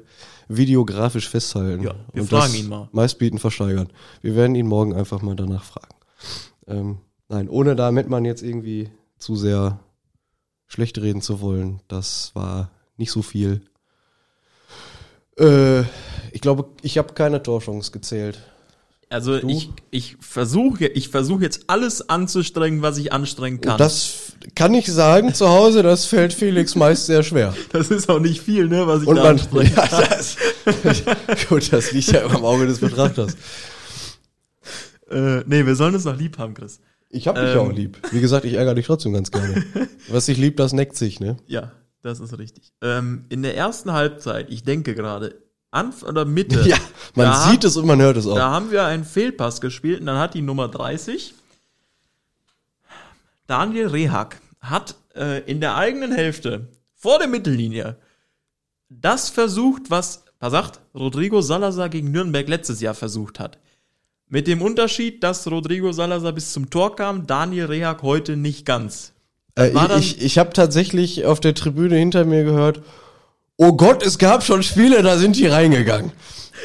videografisch 0.49 1.29
festhalten. 1.29 1.83
Ja, 1.85 1.95
wir 2.13 2.23
und 2.23 2.29
fragen 2.29 2.53
das 2.53 2.57
ihn 2.57 2.69
mal. 2.69 2.89
Meistbieten 2.93 3.39
versteigern. 3.39 3.89
Wir 4.23 4.37
werden 4.37 4.55
ihn 4.55 4.67
morgen 4.67 4.95
einfach 4.95 5.23
mal 5.23 5.37
danach 5.37 5.65
fragen. 5.65 5.95
Ähm, 6.67 6.99
nein, 7.29 7.49
ohne 7.49 7.77
da 7.77 7.91
Mettmann 7.91 8.25
jetzt 8.25 8.43
irgendwie 8.43 8.91
zu 9.19 9.37
sehr 9.37 9.81
schlecht 10.67 10.99
reden 10.99 11.23
zu 11.23 11.41
wollen, 11.41 11.81
das 11.89 12.31
war 12.35 12.71
nicht 12.97 13.11
so 13.11 13.23
viel. 13.23 13.63
Äh, 15.39 15.83
ich 16.33 16.41
glaube, 16.41 16.67
ich 16.83 16.99
habe 16.99 17.15
keine 17.15 17.43
Torchance 17.43 17.91
gezählt. 17.93 18.39
Also 19.11 19.39
Du? 19.39 19.49
ich, 19.49 19.71
ich 19.91 20.17
versuche 20.21 20.87
ich 20.87 21.09
versuche 21.09 21.43
jetzt 21.43 21.65
alles 21.69 22.09
anzustrengen, 22.09 22.83
was 22.83 22.99
ich 22.99 23.13
anstrengen 23.13 23.61
kann. 23.61 23.79
Das 23.79 24.33
kann 24.55 24.75
ich 24.75 24.87
sagen 24.87 25.35
zu 25.35 25.49
Hause, 25.49 25.83
das 25.83 26.07
fällt 26.07 26.33
Felix 26.33 26.75
meist 26.75 27.07
sehr 27.07 27.23
schwer. 27.23 27.55
das 27.73 27.91
ist 27.91 28.09
auch 28.09 28.19
nicht 28.19 28.41
viel, 28.41 28.67
ne, 28.69 28.87
was 28.87 29.03
ich 29.03 29.09
Und 29.09 29.17
da 29.17 29.23
man, 29.23 29.33
anstrengen 29.33 29.73
ja, 29.77 29.87
das, 29.87 30.37
gut, 31.49 31.73
das 31.73 31.93
liegt 31.93 32.11
ja 32.11 32.23
im 32.23 32.45
Auge 32.45 32.67
des 32.67 32.81
Betrachters. 32.81 33.37
Äh, 35.11 35.43
nee, 35.47 35.65
wir 35.65 35.77
sollen 35.77 35.95
es 35.95 36.05
noch 36.05 36.17
lieb 36.17 36.39
haben, 36.39 36.55
Chris. 36.55 36.81
Ich 37.15 37.29
hab 37.29 37.37
dich 37.37 37.55
Ähm. 37.55 37.59
auch 37.59 37.73
lieb. 37.73 37.99
Wie 38.13 38.21
gesagt, 38.21 38.45
ich 38.45 38.55
ärgere 38.55 38.75
dich 38.75 38.87
trotzdem 38.87 39.13
ganz 39.13 39.31
gerne. 39.31 39.65
Was 40.09 40.27
sich 40.27 40.37
liebt, 40.39 40.59
das 40.59 40.73
neckt 40.73 40.97
sich, 40.97 41.21
ne? 41.21 41.37
Ja, 41.47 41.73
das 42.03 42.21
ist 42.21 42.37
richtig. 42.39 42.73
Ähm, 42.83 43.25
in 43.29 43.43
der 43.43 43.57
ersten 43.57 43.93
Halbzeit, 43.93 44.51
ich 44.51 44.65
denke 44.65 44.95
gerade, 44.95 45.41
Anf 45.71 46.03
oder 46.03 46.25
Mitte, 46.25 46.61
Ja, 46.69 46.77
man 47.15 47.51
sieht 47.51 47.65
es 47.65 47.77
und 47.77 47.87
man 47.87 48.01
hört 48.01 48.17
es 48.17 48.27
auch. 48.27 48.35
da 48.37 48.51
haben 48.51 48.71
wir 48.71 48.85
einen 48.85 49.05
Fehlpass 49.05 49.61
gespielt 49.61 50.01
und 50.01 50.07
dann 50.07 50.19
hat 50.19 50.35
die 50.35 50.43
Nummer 50.43 50.69
30, 50.69 51.35
Daniel 53.47 53.89
Rehak, 53.89 54.41
hat 54.61 54.95
äh, 55.15 55.41
in 55.51 55.61
der 55.61 55.77
eigenen 55.77 56.13
Hälfte 56.13 56.69
vor 56.95 57.19
der 57.19 57.29
Mittellinie 57.29 57.97
das 58.89 59.29
versucht, 59.31 59.91
was, 59.91 60.25
sagt, 60.41 60.81
Rodrigo 60.95 61.41
Salazar 61.41 61.89
gegen 61.89 62.11
Nürnberg 62.11 62.49
letztes 62.49 62.81
Jahr 62.81 62.95
versucht 62.95 63.41
hat. 63.41 63.59
Mit 64.29 64.47
dem 64.47 64.63
Unterschied, 64.63 65.23
dass 65.23 65.51
Rodrigo 65.51 65.93
Salazar 65.93 66.33
bis 66.33 66.53
zum 66.53 66.71
Tor 66.71 66.97
kam, 66.97 67.27
Daniel 67.27 67.67
Rehak 67.67 68.03
heute 68.03 68.37
nicht 68.37 68.65
ganz. 68.65 69.13
Äh, 69.59 69.71
ich 69.99 70.23
ich 70.23 70.39
habe 70.39 70.53
tatsächlich 70.53 71.25
auf 71.25 71.41
der 71.41 71.55
Tribüne 71.55 71.97
hinter 71.97 72.25
mir 72.25 72.45
gehört, 72.45 72.83
oh 73.57 73.75
Gott, 73.75 74.05
es 74.05 74.19
gab 74.19 74.43
schon 74.43 74.63
Spiele, 74.63 75.03
da 75.03 75.19
sind 75.19 75.37
die 75.37 75.47
reingegangen. 75.47 76.13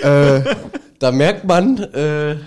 äh, 0.02 0.42
da 1.00 1.12
merkt 1.12 1.46
man, 1.46 1.78
äh, 1.78 2.38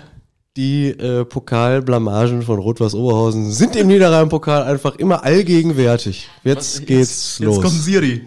die 0.57 0.89
äh, 0.89 1.25
Pokalblamagen 1.25 2.43
von 2.43 2.59
Rot-Weiß 2.59 2.93
Oberhausen 2.93 3.51
sind 3.51 3.75
im 3.75 3.87
Niederrhein-Pokal 3.87 4.63
einfach 4.63 4.95
immer 4.95 5.23
allgegenwärtig. 5.23 6.29
Jetzt 6.43 6.85
geht's 6.85 7.39
los. 7.39 7.55
Jetzt 7.55 7.63
kommt 7.63 7.81
Siri. 7.81 8.21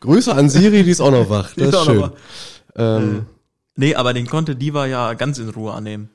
Grüße 0.00 0.34
an 0.34 0.50
Siri, 0.50 0.82
die 0.82 0.90
ist 0.90 1.00
auch 1.00 1.10
noch 1.10 1.30
wach. 1.30 1.52
Das 1.56 1.68
ist 1.68 1.74
ist 1.74 1.84
schön. 1.84 2.10
Ähm, 2.76 3.26
Nee, 3.76 3.94
aber 3.94 4.12
den 4.12 4.26
konnte 4.26 4.56
Diva 4.56 4.86
ja 4.86 5.14
ganz 5.14 5.38
in 5.38 5.48
Ruhe 5.48 5.72
annehmen. 5.72 6.10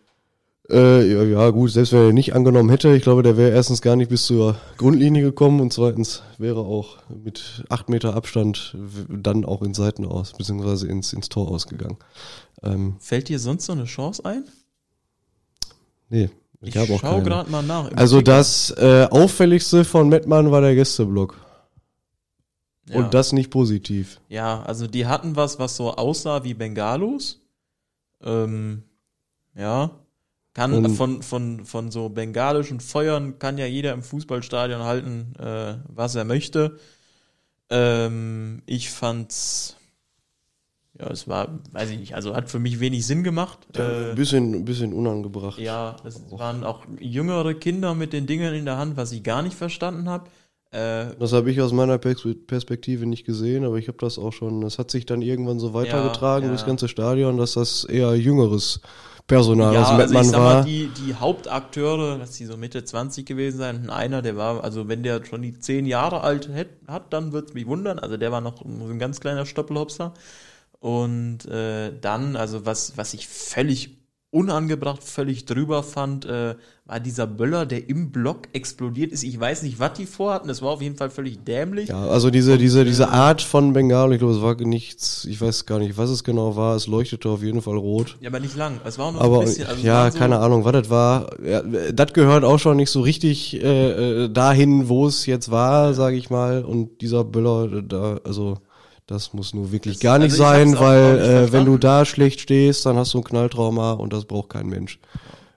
Äh, 0.70 1.12
ja, 1.12 1.24
ja, 1.24 1.50
gut, 1.50 1.72
selbst 1.72 1.94
wenn 1.94 2.00
er 2.00 2.14
nicht 2.14 2.36
angenommen 2.36 2.70
hätte, 2.70 2.96
ich 2.96 3.02
glaube, 3.02 3.24
der 3.24 3.38
wäre 3.38 3.50
erstens 3.52 3.82
gar 3.82 3.96
nicht 3.96 4.10
bis 4.10 4.26
zur 4.28 4.56
Grundlinie 4.78 5.24
gekommen 5.24 5.62
und 5.62 5.74
zweitens 5.74 6.22
wäre 6.38 6.60
auch 6.60 6.98
mit 7.10 7.64
acht 7.70 7.90
Meter 7.90 8.14
Abstand 8.14 8.78
dann 9.10 9.46
auch 9.46 9.64
ins 9.64 9.78
Seiten 9.78 10.06
aus, 10.06 10.34
beziehungsweise 10.34 10.88
ins, 10.88 11.12
ins 11.12 11.28
Tor 11.28 11.50
ausgegangen. 11.50 11.98
Ähm, 12.62 12.98
Fällt 13.00 13.30
dir 13.30 13.40
sonst 13.40 13.68
noch 13.68 13.78
eine 13.78 13.86
Chance 13.86 14.24
ein? 14.26 14.44
nee, 16.10 16.30
ich, 16.62 16.70
Ich, 16.70 16.78
habe 16.78 16.94
auch 16.94 17.02
schau 17.02 17.22
gerade 17.22 17.50
mal 17.50 17.64
nach. 17.64 17.92
Also 17.96 18.18
Kicker. 18.18 18.32
das 18.32 18.72
äh, 18.78 19.08
auffälligste 19.10 19.84
von 19.86 20.08
Mettmann 20.08 20.52
war 20.52 20.62
der 20.62 20.76
Gästeblock. 20.76 21.36
ja. 22.88 23.00
Und 23.00 23.16
das 23.16 23.34
nicht 23.34 23.50
positiv. 23.50 24.22
Ja, 24.30 24.62
also 24.62 24.86
die 24.86 25.08
hatten 25.08 25.36
was, 25.36 25.58
was 25.58 25.76
so 25.76 25.96
aussah 25.96 26.44
wie 26.44 26.54
Bengalos. 26.54 27.40
Ähm, 28.24 28.84
ja. 29.56 29.92
Kann 30.54 30.74
Und- 30.74 30.96
von, 30.96 31.22
von, 31.22 31.66
von 31.66 31.92
so 31.92 32.10
bengalischen 32.10 32.80
Feuern 32.80 33.40
kann 33.40 33.58
ja 33.58 33.66
jeder 33.66 33.94
im 33.94 34.02
Fußballstadion 34.04 34.84
halten, 34.84 35.34
äh, 35.40 35.76
was 35.88 36.16
er 36.16 36.26
möchte. 36.26 36.78
Ähm, 37.70 38.62
ich 38.66 38.90
fand's, 38.90 39.78
ja, 41.00 41.08
es 41.12 41.28
war, 41.28 41.60
weiß 41.72 41.92
ich 41.92 42.00
nicht, 42.00 42.16
also 42.16 42.36
hat 42.36 42.50
für 42.50 42.60
mich 42.60 42.80
wenig 42.80 43.06
Sinn 43.06 43.24
gemacht. 43.24 43.60
Ein 43.78 44.12
Äh, 44.12 44.16
bisschen, 44.16 44.54
ein 44.56 44.66
bisschen 44.66 44.92
unangebracht. 44.92 45.60
ja, 45.60 45.96
es 46.04 46.20
waren 46.32 46.64
auch 46.64 46.84
jüngere 47.00 47.54
Kinder 47.54 47.94
mit 47.94 48.12
den 48.12 48.26
Dingen 48.26 48.54
in 48.56 48.66
der 48.66 48.78
Hand, 48.78 48.98
was 48.98 49.12
ich 49.12 49.24
gar 49.24 49.44
nicht 49.44 49.56
verstanden 49.56 50.10
habe. 50.10 50.30
Äh, 50.72 51.16
Das 51.20 51.34
habe 51.34 51.52
ich 51.52 51.62
aus 51.62 51.72
meiner 51.72 51.98
Pers 51.98 52.28
Perspektive 52.48 53.06
nicht 53.06 53.26
gesehen, 53.26 53.66
aber 53.66 53.78
ich 53.78 53.88
habe 53.88 53.98
das 54.00 54.20
auch 54.20 54.34
schon, 54.34 54.62
das 54.62 54.78
hat 54.78 54.92
sich 54.92 55.06
dann 55.06 55.22
irgendwann 55.22 55.60
so 55.60 55.74
weitergetragen 55.74 56.46
ja. 56.46 56.50
durchs 56.50 56.66
ganze 56.66 56.88
Stadion, 56.88 57.38
dass 57.38 57.54
das 57.54 57.86
eher 57.86 58.16
jüngeres 58.16 58.82
Personal 59.28 59.74
Ja, 59.76 59.82
aus 59.84 59.88
also 59.90 59.98
Mettmann 59.98 60.26
ich 60.26 60.30
sag 60.32 60.40
war. 60.42 60.54
mal, 60.56 60.64
die, 60.66 60.90
die 60.90 61.16
Hauptakteure, 61.16 62.18
dass 62.18 62.32
die 62.32 62.46
so 62.46 62.58
Mitte 62.58 62.84
20 62.84 63.26
gewesen 63.26 63.58
sein, 63.60 63.90
einer, 63.90 64.22
der 64.22 64.38
war, 64.38 64.64
also 64.64 64.88
wenn 64.88 65.04
der 65.04 65.24
schon 65.26 65.42
die 65.44 65.58
10 65.58 65.86
Jahre 65.86 66.22
alt 66.22 66.50
hätt, 66.50 66.70
hat, 66.88 67.14
dann 67.14 67.32
wird's 67.32 67.54
mich 67.54 67.68
wundern. 67.68 68.00
Also 68.00 68.18
der 68.18 68.32
war 68.32 68.42
noch 68.42 68.64
ein 68.66 69.00
ganz 69.00 69.20
kleiner 69.22 69.46
Stoppelhopser. 69.46 70.14
Und 70.80 71.46
äh, 71.46 71.92
dann, 72.00 72.36
also 72.36 72.66
was, 72.66 72.98
was 72.98 73.14
ich 73.14 73.28
völlig 73.28 73.99
unangebracht 74.32 75.04
völlig 75.04 75.46
drüber 75.46 75.82
fand, 75.82 76.26
äh, 76.26 76.56
war 76.86 77.00
dieser 77.00 77.26
Böller, 77.26 77.66
der 77.66 77.90
im 77.90 78.12
Block 78.12 78.44
explodiert 78.54 79.12
ist. 79.12 79.24
Ich 79.24 79.40
weiß 79.40 79.64
nicht, 79.64 79.80
was 79.80 79.94
die 79.94 80.06
vorhatten. 80.06 80.50
Es 80.50 80.62
war 80.62 80.70
auf 80.70 80.82
jeden 80.82 80.96
Fall 80.96 81.10
völlig 81.10 81.44
dämlich. 81.44 81.90
Ja, 81.90 82.08
also 82.08 82.30
diese, 82.30 82.58
diese, 82.58 82.86
diese 82.86 83.10
Art 83.10 83.42
von 83.42 83.74
Bengalo, 83.74 84.12
ich 84.12 84.20
glaube, 84.20 84.36
es 84.36 84.42
war 84.42 84.56
nichts, 84.56 85.26
ich 85.26 85.42
weiß 85.42 85.66
gar 85.66 85.80
nicht, 85.80 85.98
was 85.98 86.12
es 86.12 86.24
genau 86.24 86.56
war. 86.56 86.76
Es 86.76 86.86
leuchtete 86.86 87.30
auf 87.30 87.42
jeden 87.42 87.62
Fall 87.62 87.78
rot. 87.78 88.18
Ja, 88.22 88.30
aber 88.30 88.40
nicht 88.40 88.56
lang. 88.56 88.80
Es 88.86 89.00
war 89.00 89.08
auch 89.08 89.14
nur 89.14 89.22
Aber 89.22 89.40
ein 89.40 89.46
bisschen. 89.46 89.68
Also 89.68 89.86
ja, 89.86 90.12
so, 90.12 90.20
keine 90.20 90.40
Ahnung, 90.40 90.64
was 90.64 90.74
das 90.74 90.90
war. 90.90 91.30
Ja, 91.44 91.62
das 91.92 92.14
gehört 92.14 92.44
auch 92.44 92.60
schon 92.60 92.78
nicht 92.78 92.92
so 92.92 93.02
richtig 93.02 93.62
äh, 93.62 94.26
äh, 94.26 94.30
dahin, 94.30 94.90
wo 94.90 95.08
es 95.08 95.26
jetzt 95.26 95.50
war, 95.50 95.96
sage 95.96 96.18
ich 96.18 96.30
mal. 96.30 96.64
Und 96.64 97.02
dieser 97.02 97.24
Böller, 97.24 97.82
da, 97.82 98.20
also 98.24 98.58
das 99.10 99.34
muss 99.34 99.54
nur 99.54 99.72
wirklich 99.72 99.96
Das- 99.96 100.02
gar 100.04 100.20
nicht 100.20 100.32
also 100.32 100.44
sein, 100.44 100.78
weil 100.80 101.14
nicht 101.16 101.24
äh, 101.50 101.52
wenn 101.52 101.66
du 101.66 101.78
da 101.78 102.06
schlecht 102.06 102.40
stehst, 102.42 102.86
dann 102.86 102.96
hast 102.98 103.14
du 103.14 103.20
ein 103.20 103.24
Knalltrauma 103.24 103.94
und 103.94 104.14
das 104.14 104.26
braucht 104.26 104.50
kein 104.50 104.68
Mensch. 104.68 105.00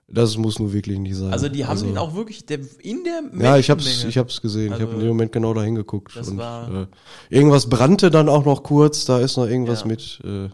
Das 0.08 0.36
muss 0.36 0.58
nur 0.58 0.72
wirklich 0.74 0.98
nicht 0.98 1.16
sein. 1.16 1.32
Also 1.32 1.48
die 1.48 1.64
haben 1.64 1.82
ihn 1.86 1.96
auch 1.96 2.14
wirklich 2.14 2.44
der, 2.44 2.58
in 2.80 3.02
der 3.04 3.22
Ja, 3.42 3.56
ich 3.56 3.70
hab's, 3.70 3.84
Menschenmenge- 3.86 4.08
ich 4.08 4.18
hab's 4.18 4.42
gesehen. 4.42 4.66
ich 4.66 4.72
habe 4.74 4.84
Also, 4.84 4.94
in 4.94 5.00
dem 5.00 5.08
Moment 5.08 5.32
genau 5.32 5.54
da 5.54 5.62
hingeguckt. 5.62 6.14
Und, 6.16 6.38
äh, 6.38 6.86
irgendwas 7.30 7.66
brannte 7.68 8.10
dann 8.10 8.28
auch 8.28 8.44
noch 8.44 8.62
kurz, 8.62 9.06
da 9.06 9.18
ist 9.20 9.36
noch 9.38 9.46
irgendwas 9.46 9.80
Ja. 9.82 9.86
mit 9.86 10.20
äh, 10.24 10.48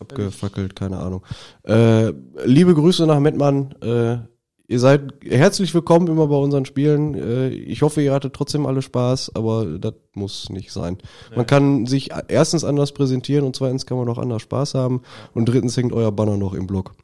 abgefackelt, 0.00 0.74
keine 0.74 0.98
Ahnung. 0.98 1.22
Äh, 1.62 2.12
liebe 2.44 2.74
Grüße 2.74 3.06
nach 3.06 3.20
Mettmann. 3.20 3.72
Äh, 3.82 4.18
ihr 4.66 4.80
seid 4.80 5.14
herzlich 5.24 5.74
willkommen 5.74 6.08
immer 6.08 6.26
bei 6.26 6.36
unseren 6.36 6.64
Spielen. 6.64 7.14
Äh, 7.14 7.48
ich 7.48 7.82
hoffe, 7.82 8.02
ihr 8.02 8.12
hattet 8.12 8.34
trotzdem 8.34 8.66
alle 8.66 8.82
Spaß, 8.82 9.34
aber 9.34 9.78
das 9.78 9.94
muss 10.14 10.50
nicht 10.50 10.72
sein. 10.72 10.98
Man 11.34 11.46
kann 11.46 11.86
sich 11.86 12.10
erstens 12.28 12.64
anders 12.64 12.92
präsentieren 12.92 13.44
und 13.44 13.56
zweitens 13.56 13.86
kann 13.86 13.98
man 13.98 14.08
auch 14.08 14.18
anders 14.18 14.42
Spaß 14.42 14.74
haben 14.74 15.02
und 15.34 15.46
drittens 15.48 15.76
hängt 15.76 15.92
euer 15.92 16.12
Banner 16.12 16.36
noch 16.36 16.54
im 16.54 16.66
Block. 16.66 16.94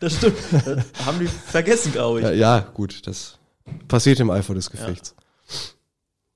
Das 0.00 0.14
stimmt. 0.14 0.36
Das 0.52 1.06
haben 1.06 1.18
die 1.18 1.26
vergessen, 1.26 1.92
glaube 1.92 2.20
ich. 2.20 2.24
Ja, 2.24 2.32
ja 2.32 2.60
gut, 2.60 3.06
das 3.06 3.38
passiert 3.88 4.20
im 4.20 4.30
Eifer 4.30 4.54
des 4.54 4.70
Gefechts. 4.70 5.14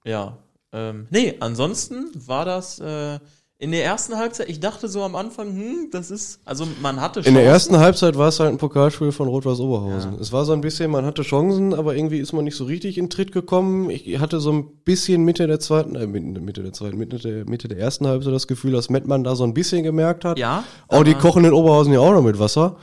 Ja. 0.04 0.38
Ähm, 0.72 1.06
nee, 1.10 1.36
ansonsten 1.38 2.10
war 2.14 2.44
das 2.44 2.78
äh, 2.80 3.18
in 3.62 3.70
der 3.70 3.84
ersten 3.84 4.16
Halbzeit, 4.16 4.48
ich 4.48 4.58
dachte 4.58 4.88
so 4.88 5.04
am 5.04 5.14
Anfang, 5.14 5.54
hm, 5.54 5.88
das 5.92 6.10
ist, 6.10 6.40
also 6.44 6.66
man 6.82 7.00
hatte 7.00 7.20
In 7.20 7.34
der 7.34 7.44
Chancen. 7.44 7.46
ersten 7.46 7.78
Halbzeit 7.78 8.18
war 8.18 8.26
es 8.26 8.40
halt 8.40 8.50
ein 8.50 8.58
Pokalspiel 8.58 9.12
von 9.12 9.28
Rot-Weiß 9.28 9.60
Oberhausen. 9.60 10.14
Ja. 10.14 10.20
Es 10.20 10.32
war 10.32 10.44
so 10.44 10.52
ein 10.52 10.60
bisschen, 10.60 10.90
man 10.90 11.06
hatte 11.06 11.22
Chancen, 11.22 11.72
aber 11.72 11.94
irgendwie 11.94 12.18
ist 12.18 12.32
man 12.32 12.42
nicht 12.42 12.56
so 12.56 12.64
richtig 12.64 12.98
in 12.98 13.08
Tritt 13.08 13.30
gekommen. 13.30 13.88
Ich 13.88 14.18
hatte 14.18 14.40
so 14.40 14.50
ein 14.52 14.66
bisschen 14.84 15.22
Mitte 15.22 15.46
der 15.46 15.60
zweiten, 15.60 15.94
äh, 15.94 16.08
Mitte 16.08 16.64
der 16.64 16.72
zweiten, 16.72 16.98
Mitte 16.98 17.18
der, 17.18 17.48
Mitte 17.48 17.68
der 17.68 17.78
ersten 17.78 18.04
Halbzeit 18.08 18.32
das 18.32 18.48
Gefühl, 18.48 18.72
dass 18.72 18.90
Mettmann 18.90 19.22
da 19.22 19.36
so 19.36 19.44
ein 19.44 19.54
bisschen 19.54 19.84
gemerkt 19.84 20.24
hat. 20.24 20.40
Ja. 20.40 20.64
Auch 20.88 21.04
die 21.04 21.14
kochen 21.14 21.44
in 21.44 21.52
Oberhausen 21.52 21.92
ja 21.92 22.00
auch 22.00 22.12
noch 22.12 22.22
mit 22.24 22.40
Wasser. 22.40 22.78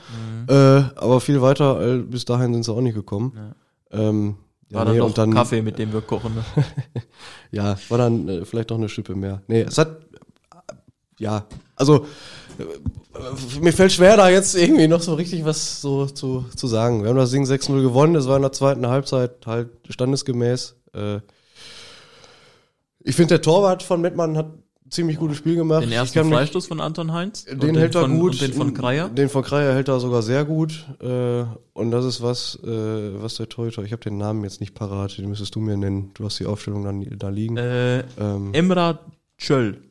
Mhm. 0.48 0.48
Äh, 0.48 0.54
aber 0.96 1.20
viel 1.20 1.42
weiter, 1.42 1.96
äh, 1.96 1.98
bis 1.98 2.24
dahin 2.24 2.54
sind 2.54 2.64
sie 2.64 2.72
auch 2.72 2.80
nicht 2.80 2.94
gekommen. 2.94 3.54
Ähm, 3.90 4.36
ja, 4.70 4.78
War 4.78 4.84
dann 4.84 4.94
nee, 4.94 5.00
und 5.00 5.18
dann, 5.18 5.34
Kaffee, 5.34 5.62
mit 5.62 5.78
dem 5.80 5.92
wir 5.92 6.00
kochen. 6.00 6.32
Ne? 6.36 6.64
ja, 7.50 7.76
war 7.88 7.98
dann 7.98 8.28
äh, 8.28 8.44
vielleicht 8.44 8.70
doch 8.70 8.78
eine 8.78 8.88
Schippe 8.88 9.16
mehr. 9.16 9.42
Nee, 9.48 9.62
es 9.62 9.78
hat, 9.78 9.98
ja, 11.20 11.46
also, 11.76 12.06
äh, 12.58 13.60
mir 13.60 13.72
fällt 13.72 13.92
schwer, 13.92 14.16
da 14.16 14.28
jetzt 14.28 14.56
irgendwie 14.56 14.88
noch 14.88 15.02
so 15.02 15.14
richtig 15.14 15.44
was 15.44 15.80
so 15.80 16.06
zu, 16.06 16.46
zu 16.56 16.66
sagen. 16.66 17.02
Wir 17.02 17.10
haben 17.10 17.16
das 17.16 17.30
Ding 17.30 17.44
6-0 17.44 17.82
gewonnen, 17.82 18.16
es 18.16 18.26
war 18.26 18.36
in 18.36 18.42
der 18.42 18.52
zweiten 18.52 18.86
Halbzeit 18.86 19.46
halt 19.46 19.68
standesgemäß. 19.88 20.76
Äh, 20.94 21.20
ich 23.02 23.14
finde, 23.14 23.34
der 23.34 23.42
Torwart 23.42 23.82
von 23.82 24.00
Mettmann 24.00 24.36
hat 24.36 24.46
ein 24.46 24.90
ziemlich 24.90 25.18
gutes 25.18 25.36
Spiel 25.36 25.56
gemacht. 25.56 25.82
Den 25.82 25.92
ersten 25.92 26.30
Freistoß 26.30 26.66
von 26.66 26.80
Anton 26.80 27.12
Heinz. 27.12 27.46
und 27.50 27.62
den 27.62 27.76
hält 27.76 27.94
er 27.94 28.02
von, 28.02 28.18
gut. 28.18 28.40
Den 28.40 28.52
von 28.52 28.74
Kreier. 28.74 29.08
Den 29.08 29.28
von 29.28 29.42
Kreier 29.42 29.74
hält 29.74 29.88
er 29.88 30.00
sogar 30.00 30.22
sehr 30.22 30.44
gut. 30.44 30.86
Äh, 31.00 31.44
und 31.74 31.90
das 31.90 32.04
ist 32.06 32.22
was, 32.22 32.58
äh, 32.64 33.22
was 33.22 33.36
der 33.36 33.48
Torhüter, 33.48 33.82
ich 33.82 33.92
habe 33.92 34.02
den 34.02 34.16
Namen 34.16 34.44
jetzt 34.44 34.60
nicht 34.60 34.74
parat, 34.74 35.18
den 35.18 35.28
müsstest 35.28 35.54
du 35.54 35.60
mir 35.60 35.76
nennen. 35.76 36.12
Du 36.14 36.24
hast 36.24 36.38
die 36.40 36.46
Aufstellung 36.46 36.84
dann 36.84 37.06
da 37.18 37.28
liegen. 37.28 37.58
Äh, 37.58 38.00
ähm, 38.18 38.52
Emra 38.52 39.00
Çöl. 39.38 39.89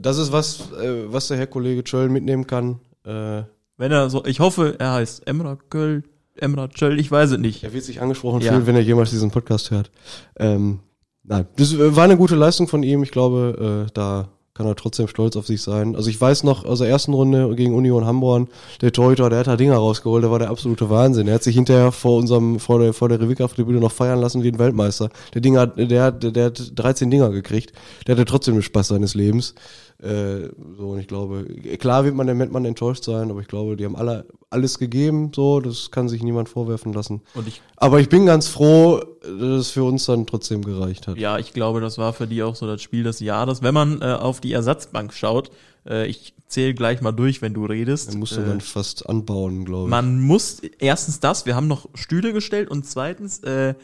Das 0.00 0.18
ist 0.18 0.32
was, 0.32 0.60
äh, 0.80 1.04
was 1.12 1.28
der 1.28 1.36
Herr 1.36 1.46
Kollege 1.46 1.82
Schöll 1.86 2.08
mitnehmen 2.08 2.46
kann. 2.46 2.80
Äh, 3.04 3.42
Wenn 3.76 3.92
er 3.92 4.10
so, 4.10 4.24
ich 4.24 4.40
hoffe, 4.40 4.76
er 4.78 4.92
heißt 4.92 5.26
Emra 5.26 5.56
Köll, 5.70 6.02
Emra 6.36 6.68
Çöl, 6.68 6.98
ich 6.98 7.10
weiß 7.10 7.32
es 7.32 7.38
nicht. 7.38 7.64
er 7.64 7.72
wird 7.72 7.84
sich 7.84 8.00
angesprochen 8.00 8.40
Ja. 8.40 8.52
fühlen, 8.52 8.66
wenn 8.66 8.76
er 8.76 8.82
jemals 8.82 9.10
diesen 9.10 9.30
Podcast 9.30 9.70
hört. 9.70 9.90
Ähm, 10.36 10.80
nein, 11.24 11.46
das 11.56 11.76
war 11.78 12.04
eine 12.04 12.16
gute 12.16 12.36
Leistung 12.36 12.68
von 12.68 12.82
ihm. 12.82 13.02
Ich 13.02 13.10
glaube, 13.10 13.86
äh, 13.88 13.90
da 13.94 14.28
kann 14.54 14.66
er 14.66 14.74
trotzdem 14.74 15.06
stolz 15.06 15.36
auf 15.36 15.46
sich 15.46 15.62
sein. 15.62 15.94
Also 15.94 16.10
ich 16.10 16.20
weiß 16.20 16.42
noch 16.42 16.64
aus 16.64 16.80
der 16.80 16.88
ersten 16.88 17.12
Runde 17.14 17.54
gegen 17.54 17.76
Union 17.76 18.04
Hamborn, 18.04 18.48
der 18.80 18.90
Torhüter, 18.90 19.30
der 19.30 19.38
hat 19.38 19.46
da 19.46 19.54
Dinger 19.56 19.76
rausgeholt, 19.76 20.24
der 20.24 20.32
war 20.32 20.40
der 20.40 20.50
absolute 20.50 20.90
Wahnsinn. 20.90 21.28
Er 21.28 21.34
hat 21.34 21.44
sich 21.44 21.54
hinterher 21.54 21.92
vor 21.92 22.16
unserem, 22.18 22.58
vor 22.58 22.80
der, 22.80 22.92
vor 22.92 23.08
der 23.08 23.20
Revika-Tribüne 23.20 23.78
noch 23.78 23.92
feiern 23.92 24.20
lassen 24.20 24.42
wie 24.42 24.48
ein 24.50 24.58
Weltmeister. 24.58 25.10
Der 25.32 25.42
Dinger, 25.42 25.68
der 25.68 26.02
hat, 26.02 26.34
der 26.36 26.46
hat 26.46 26.72
13 26.74 27.08
Dinger 27.08 27.30
gekriegt. 27.30 27.72
Der 28.08 28.16
hatte 28.16 28.24
trotzdem 28.24 28.54
den 28.54 28.62
Spaß 28.64 28.88
seines 28.88 29.14
Lebens. 29.14 29.54
Äh, 30.00 30.50
so, 30.76 30.90
und 30.90 31.00
ich 31.00 31.08
glaube, 31.08 31.44
klar 31.78 32.04
wird 32.04 32.14
man 32.14 32.26
der 32.26 32.36
Mettmann 32.36 32.64
enttäuscht 32.64 33.04
sein, 33.04 33.30
aber 33.30 33.40
ich 33.40 33.48
glaube, 33.48 33.76
die 33.76 33.84
haben 33.84 33.96
alle 33.96 34.26
alles 34.50 34.78
gegeben, 34.78 35.30
so, 35.34 35.60
das 35.60 35.90
kann 35.90 36.08
sich 36.08 36.22
niemand 36.22 36.48
vorwerfen 36.48 36.92
lassen. 36.92 37.20
Ich, 37.46 37.60
Aber 37.76 38.00
ich 38.00 38.08
bin 38.08 38.24
ganz 38.24 38.48
froh, 38.48 39.02
dass 39.20 39.60
es 39.60 39.70
für 39.70 39.84
uns 39.84 40.06
dann 40.06 40.26
trotzdem 40.26 40.64
gereicht 40.64 41.06
hat. 41.06 41.18
ja, 41.18 41.38
ich 41.38 41.52
glaube, 41.52 41.80
das 41.80 41.98
war 41.98 42.12
für 42.12 42.26
die 42.26 42.42
auch 42.42 42.54
so 42.54 42.66
das 42.66 42.80
Spiel 42.80 43.02
des 43.02 43.20
Jahres. 43.20 43.62
Wenn 43.62 43.74
man 43.74 44.00
äh, 44.00 44.06
auf 44.06 44.40
die 44.40 44.52
Ersatzbank 44.52 45.12
schaut, 45.12 45.50
äh, 45.86 46.06
ich 46.06 46.34
zähle 46.46 46.72
gleich 46.74 47.02
mal 47.02 47.12
durch, 47.12 47.42
wenn 47.42 47.52
du 47.52 47.66
redest. 47.66 48.12
Dann 48.12 48.20
musste 48.20 48.40
äh, 48.40 48.46
man 48.46 48.60
fast 48.60 49.08
anbauen, 49.08 49.64
glaube 49.66 49.84
ich. 49.84 49.90
Man 49.90 50.20
muss 50.20 50.62
erstens 50.78 51.20
das, 51.20 51.44
wir 51.44 51.54
haben 51.54 51.68
noch 51.68 51.88
Stühle 51.94 52.32
gestellt 52.32 52.70
und 52.70 52.86
zweitens, 52.86 53.40
äh, 53.40 53.74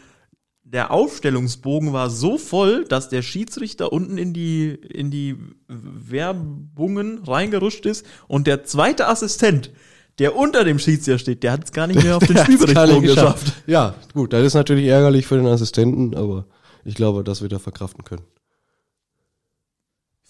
der 0.74 0.90
Aufstellungsbogen 0.90 1.92
war 1.92 2.10
so 2.10 2.36
voll, 2.36 2.84
dass 2.84 3.08
der 3.08 3.22
Schiedsrichter 3.22 3.92
unten 3.92 4.18
in 4.18 4.32
die, 4.32 4.70
in 4.70 5.12
die 5.12 5.36
Werbungen 5.68 7.22
reingerutscht 7.24 7.86
ist 7.86 8.04
und 8.26 8.48
der 8.48 8.64
zweite 8.64 9.06
Assistent, 9.06 9.70
der 10.18 10.34
unter 10.34 10.64
dem 10.64 10.80
Schiedsrichter 10.80 11.20
steht, 11.20 11.44
der 11.44 11.52
hat 11.52 11.64
es 11.64 11.72
gar 11.72 11.86
nicht 11.86 12.02
mehr 12.02 12.16
auf 12.16 12.26
den 12.26 12.36
Spielberichtsbogen 12.44 13.02
geschafft. 13.02 13.52
Ja, 13.68 13.94
gut, 14.14 14.32
das 14.32 14.44
ist 14.44 14.54
natürlich 14.54 14.86
ärgerlich 14.86 15.26
für 15.26 15.36
den 15.36 15.46
Assistenten, 15.46 16.16
aber 16.16 16.44
ich 16.84 16.96
glaube, 16.96 17.22
das 17.22 17.40
wird 17.40 17.52
er 17.52 17.60
verkraften 17.60 18.02
können. 18.02 18.22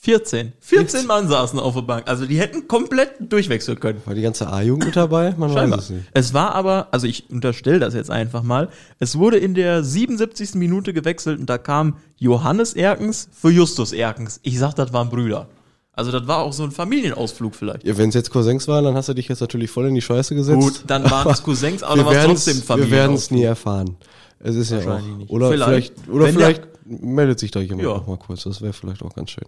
14. 0.05 0.53
14 0.61 1.07
Mann 1.07 1.29
saßen 1.29 1.59
auf 1.59 1.73
der 1.75 1.81
Bank. 1.81 2.07
Also 2.07 2.27
die 2.27 2.39
hätten 2.39 2.69
komplett 2.69 3.13
durchwechseln 3.21 3.81
können. 3.81 4.03
War 4.05 4.15
die 4.15 4.21
ganze 4.21 4.47
A-Jugend 4.53 4.85
mit 4.85 4.97
dabei? 4.97 5.35
Man 5.39 5.51
Scheinbar. 5.51 5.79
weiß 5.79 5.85
es 5.87 5.91
nicht. 5.91 6.05
Es 6.13 6.35
war 6.35 6.55
aber, 6.55 6.89
also 6.91 7.07
ich 7.07 7.31
unterstelle 7.31 7.79
das 7.79 7.95
jetzt 7.95 8.11
einfach 8.11 8.43
mal, 8.43 8.69
es 8.99 9.17
wurde 9.19 9.39
in 9.39 9.55
der 9.55 9.83
77. 9.83 10.57
Minute 10.57 10.93
gewechselt 10.93 11.41
und 11.41 11.49
da 11.49 11.57
kam 11.57 11.97
Johannes 12.19 12.75
Erkens 12.75 13.31
für 13.33 13.49
Justus 13.51 13.93
Erkens. 13.95 14.41
Ich 14.43 14.59
sag, 14.59 14.75
das 14.75 14.93
waren 14.93 15.09
Brüder. 15.09 15.49
Also 15.95 16.13
das 16.13 16.27
war 16.27 16.41
auch 16.41 16.53
so 16.53 16.65
ein 16.65 16.71
Familienausflug 16.71 17.55
vielleicht. 17.55 17.87
Ja, 17.87 17.97
Wenn 17.97 18.11
es 18.11 18.15
jetzt 18.15 18.31
Cousins 18.31 18.69
waren, 18.69 18.85
dann 18.85 18.97
hast 18.97 19.09
du 19.09 19.15
dich 19.15 19.29
jetzt 19.29 19.41
natürlich 19.41 19.71
voll 19.71 19.87
in 19.87 19.95
die 19.95 20.03
Scheiße 20.03 20.35
gesetzt. 20.35 20.61
Gut, 20.61 20.83
dann 20.87 21.11
waren 21.11 21.31
es 21.33 21.43
Cousins, 21.43 21.83
aber 21.83 21.97
wir 21.97 22.05
dann 22.05 22.15
war 22.15 22.35
es 22.35 22.45
trotzdem 22.45 22.57
ein 22.57 22.81
Wir 22.81 22.91
werden 22.91 23.15
es 23.15 23.29
Familienausflug. 23.29 23.39
nie 23.39 23.45
erfahren. 23.45 23.97
Es 24.41 24.55
ist 24.57 24.71
ja 24.71 24.81
auch. 24.81 24.87
Wahrscheinlich 24.87 25.17
nicht. 25.17 25.31
Oder 25.31 25.49
vielleicht, 25.51 25.93
Vielleicht. 25.95 26.09
oder 26.11 26.25
Wenn 26.27 26.35
vielleicht 26.35 26.63
meldet 26.87 27.39
sich 27.41 27.51
da 27.51 27.61
jemand 27.61 27.83
Ja. 27.83 27.95
noch 27.95 28.07
mal 28.07 28.17
kurz. 28.19 28.45
Das 28.45 28.61
wäre 28.63 28.73
vielleicht 28.73 29.03
auch 29.03 29.15
ganz 29.15 29.31
schön. 29.31 29.45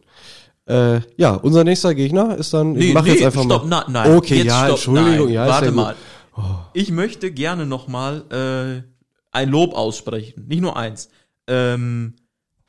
Äh, 0.67 1.01
ja, 1.17 1.35
unser 1.35 1.63
nächster 1.65 1.95
Gegner 1.95 2.37
ist 2.37 2.53
dann. 2.53 2.75
ich 2.75 2.89
Nee, 2.89 2.93
mach 2.93 3.05
nee, 3.05 3.13
jetzt 3.13 3.25
einfach 3.25 3.45
stopp, 3.45 3.67
mal. 3.69 3.85
na, 3.89 4.05
nein. 4.05 4.17
Okay, 4.17 4.37
jetzt 4.39 4.47
ja, 4.47 4.59
stopp, 4.65 4.71
Entschuldigung, 4.77 5.27
nein, 5.27 5.35
ja, 5.35 5.47
warte 5.47 5.71
mal. 5.73 5.95
Ich 6.75 6.91
möchte 6.91 7.31
gerne 7.31 7.65
noch 7.67 7.89
mal 7.89 8.25
äh, 8.31 8.83
ein 9.33 9.49
Lob 9.49 9.75
aussprechen, 9.75 10.47
nicht 10.49 10.61
nur 10.61 10.77
eins. 10.77 11.09
Ähm, 11.47 12.15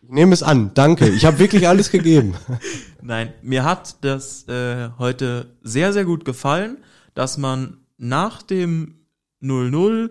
Ich 0.01 0.09
nehme 0.09 0.33
es 0.33 0.43
an, 0.43 0.71
danke. 0.73 1.09
Ich 1.09 1.25
habe 1.25 1.39
wirklich 1.39 1.67
alles 1.67 1.89
gegeben. 1.91 2.35
Nein, 3.01 3.33
mir 3.41 3.63
hat 3.65 3.97
das 4.05 4.47
äh, 4.47 4.89
heute 4.99 5.47
sehr, 5.63 5.91
sehr 5.93 6.05
gut 6.05 6.23
gefallen, 6.23 6.77
dass 7.13 7.37
man 7.37 7.77
nach 7.97 8.41
dem 8.41 8.95
0-0 9.41 10.09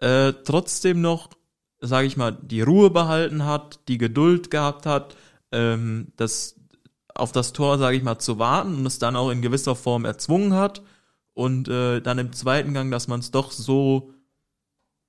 äh, 0.00 0.32
trotzdem 0.44 1.00
noch, 1.00 1.30
sage 1.80 2.06
ich 2.06 2.16
mal, 2.16 2.32
die 2.32 2.62
Ruhe 2.62 2.90
behalten 2.90 3.44
hat, 3.44 3.80
die 3.88 3.98
Geduld 3.98 4.50
gehabt 4.50 4.86
hat, 4.86 5.16
ähm, 5.52 6.08
das 6.16 6.56
auf 7.14 7.32
das 7.32 7.52
Tor, 7.52 7.78
sage 7.78 7.96
ich 7.96 8.02
mal, 8.02 8.18
zu 8.18 8.38
warten 8.38 8.76
und 8.76 8.86
es 8.86 8.98
dann 8.98 9.16
auch 9.16 9.30
in 9.30 9.42
gewisser 9.42 9.74
Form 9.74 10.04
erzwungen 10.04 10.54
hat 10.54 10.82
und 11.34 11.68
äh, 11.68 12.00
dann 12.00 12.18
im 12.18 12.32
zweiten 12.32 12.74
Gang, 12.74 12.90
dass 12.90 13.08
man 13.08 13.20
es 13.20 13.30
doch 13.30 13.50
so 13.50 14.12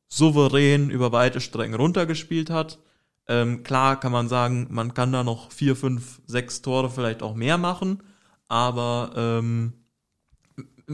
souverän 0.08 0.90
über 0.90 1.12
weite 1.12 1.40
Strecken 1.40 1.76
runtergespielt 1.76 2.50
hat. 2.50 2.80
Ähm, 3.28 3.62
klar 3.62 4.00
kann 4.00 4.12
man 4.12 4.28
sagen, 4.28 4.68
man 4.72 4.96
kann 4.96 5.12
da 5.12 5.24
noch 5.24 5.52
vier, 5.52 5.76
fünf, 5.76 6.20
sechs 6.26 6.64
Tore 6.64 6.90
vielleicht 6.90 7.22
auch 7.22 7.36
mehr 7.36 7.60
machen, 7.60 8.02
aber 8.48 9.12
ähm, 9.16 9.74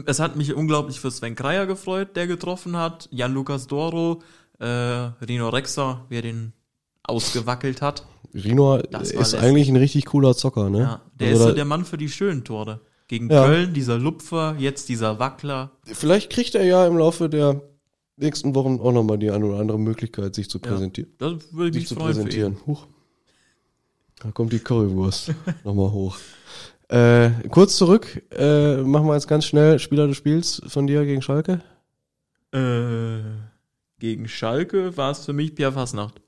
es 0.04 0.20
hat 0.20 0.36
mich 0.36 0.52
unglaublich 0.52 1.00
für 1.00 1.10
Sven 1.10 1.34
Kreier 1.34 1.64
gefreut, 1.66 2.14
der 2.16 2.26
getroffen 2.26 2.76
hat, 2.76 3.08
Jan-Lukas 3.10 3.66
Doro, 3.66 4.22
äh, 4.58 4.66
Rino 5.24 5.48
Rexer, 5.48 6.04
wer 6.08 6.22
den 6.22 6.52
ausgewackelt 7.04 7.82
hat. 7.82 8.06
Rino 8.34 8.76
ist 8.76 9.14
lässig. 9.14 9.40
eigentlich 9.40 9.68
ein 9.68 9.76
richtig 9.76 10.06
cooler 10.06 10.34
Zocker, 10.36 10.68
ne? 10.70 10.78
Ja, 10.80 11.00
der 11.18 11.28
Also 11.28 11.42
ist 11.44 11.48
so 11.50 11.54
der 11.54 11.64
Mann 11.64 11.84
für 11.84 11.96
die 11.96 12.08
schönen 12.08 12.44
Tore. 12.44 12.80
Gegen 13.08 13.30
Ja. 13.30 13.46
Köln, 13.46 13.72
dieser 13.72 13.98
Lupfer, 13.98 14.56
jetzt 14.58 14.88
dieser 14.88 15.18
Wackler. 15.20 15.70
Vielleicht 15.84 16.30
kriegt 16.30 16.54
er 16.56 16.64
ja 16.64 16.86
im 16.86 16.98
Laufe 16.98 17.28
der 17.28 17.62
nächsten 18.16 18.54
Wochen 18.54 18.80
auch 18.80 18.92
nochmal 18.92 19.18
die 19.18 19.30
eine 19.30 19.46
oder 19.46 19.60
andere 19.60 19.78
Möglichkeit, 19.78 20.34
sich 20.34 20.50
zu 20.50 20.58
Ja. 20.58 20.70
präsentieren. 20.70 21.10
Das 21.18 21.34
würde 21.52 21.72
Sich 21.72 21.82
mich 21.82 21.88
zu 21.88 21.94
freuen 21.94 22.14
für 22.14 22.20
ihn. 22.20 22.24
präsentieren. 22.26 22.56
Huch. 22.66 22.86
Da 24.20 24.30
kommt 24.32 24.52
die 24.52 24.58
Currywurst 24.58 25.32
nochmal 25.64 25.92
hoch. 25.92 26.16
Äh, 26.88 27.30
kurz 27.50 27.76
zurück, 27.76 28.22
äh, 28.32 28.76
machen 28.78 29.06
wir 29.06 29.14
jetzt 29.14 29.28
ganz 29.28 29.44
schnell 29.44 29.78
Spieler 29.78 30.08
des 30.08 30.16
Spiels 30.16 30.60
von 30.66 30.86
dir 30.86 31.04
gegen 31.04 31.20
Schalke. 31.22 31.60
Äh, 32.52 33.20
gegen 33.98 34.28
Schalke 34.28 34.96
war 34.96 35.10
es 35.10 35.24
für 35.24 35.32
mich 35.32 35.54
Pierre 35.54 35.72
Fasnacht. 35.72 36.20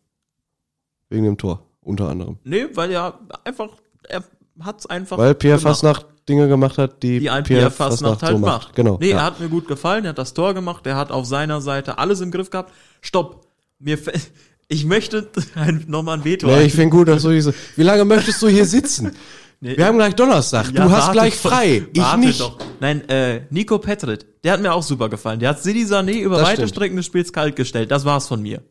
Wegen 1.10 1.24
dem 1.24 1.38
Tor, 1.38 1.66
unter 1.80 2.08
anderem. 2.08 2.38
Nee, 2.44 2.66
weil 2.74 2.90
er 2.90 3.18
einfach, 3.44 3.70
er 4.08 4.24
hat's 4.60 4.86
einfach. 4.86 5.18
Weil 5.18 5.34
Pierre 5.34 5.58
gemacht. 5.58 5.76
Fasnacht 5.76 6.06
Dinge 6.28 6.48
gemacht 6.48 6.76
hat, 6.78 7.02
die, 7.02 7.20
die 7.20 7.30
ein 7.30 7.44
Pierre 7.44 7.70
Fasnacht 7.70 8.22
halt 8.22 8.38
macht. 8.38 8.74
Genau. 8.74 8.98
Nee, 9.00 9.10
ja. 9.10 9.18
er 9.18 9.24
hat 9.24 9.40
mir 9.40 9.48
gut 9.48 9.66
gefallen, 9.66 10.04
er 10.04 10.10
hat 10.10 10.18
das 10.18 10.34
Tor 10.34 10.52
gemacht, 10.52 10.86
er 10.86 10.96
hat 10.96 11.10
auf 11.10 11.24
seiner 11.26 11.60
Seite 11.60 11.98
alles 11.98 12.20
im 12.20 12.30
Griff 12.30 12.50
gehabt. 12.50 12.72
Stopp! 13.00 13.46
Mir 13.78 13.98
fä- 13.98 14.20
ich 14.68 14.84
möchte 14.84 15.28
nochmal 15.86 16.18
ein 16.18 16.24
Veto. 16.24 16.46
Nee, 16.46 16.64
ich 16.64 16.74
finde 16.74 16.90
gut, 16.96 17.08
dass 17.08 17.22
du 17.22 17.30
diese. 17.30 17.54
Wie 17.76 17.82
lange 17.82 18.04
möchtest 18.04 18.42
du 18.42 18.48
hier 18.48 18.66
sitzen? 18.66 19.12
Nee, 19.60 19.76
Wir 19.76 19.86
haben 19.86 19.96
gleich 19.98 20.14
Donnerstag. 20.14 20.66
ja, 20.72 20.84
du 20.84 20.90
hast 20.90 21.12
gleich 21.12 21.40
doch, 21.42 21.50
frei. 21.50 21.86
Ich 21.92 22.00
warte 22.00 22.20
nicht. 22.20 22.40
Doch. 22.40 22.58
Nein, 22.80 23.08
äh, 23.08 23.40
Nico 23.50 23.78
Petrit, 23.78 24.24
der 24.44 24.52
hat 24.52 24.60
mir 24.62 24.72
auch 24.72 24.82
super 24.84 25.08
gefallen. 25.08 25.40
Der 25.40 25.48
hat 25.50 25.60
Sidi 25.62 25.84
Sané 25.84 26.20
über 26.20 26.36
Das 26.38 26.46
weite 26.46 26.56
stimmt. 26.58 26.70
Strecken 26.70 26.96
des 26.96 27.06
Spiels 27.06 27.32
kalt 27.32 27.56
gestellt. 27.56 27.90
Das 27.90 28.04
war's 28.04 28.28
von 28.28 28.40
mir. 28.40 28.62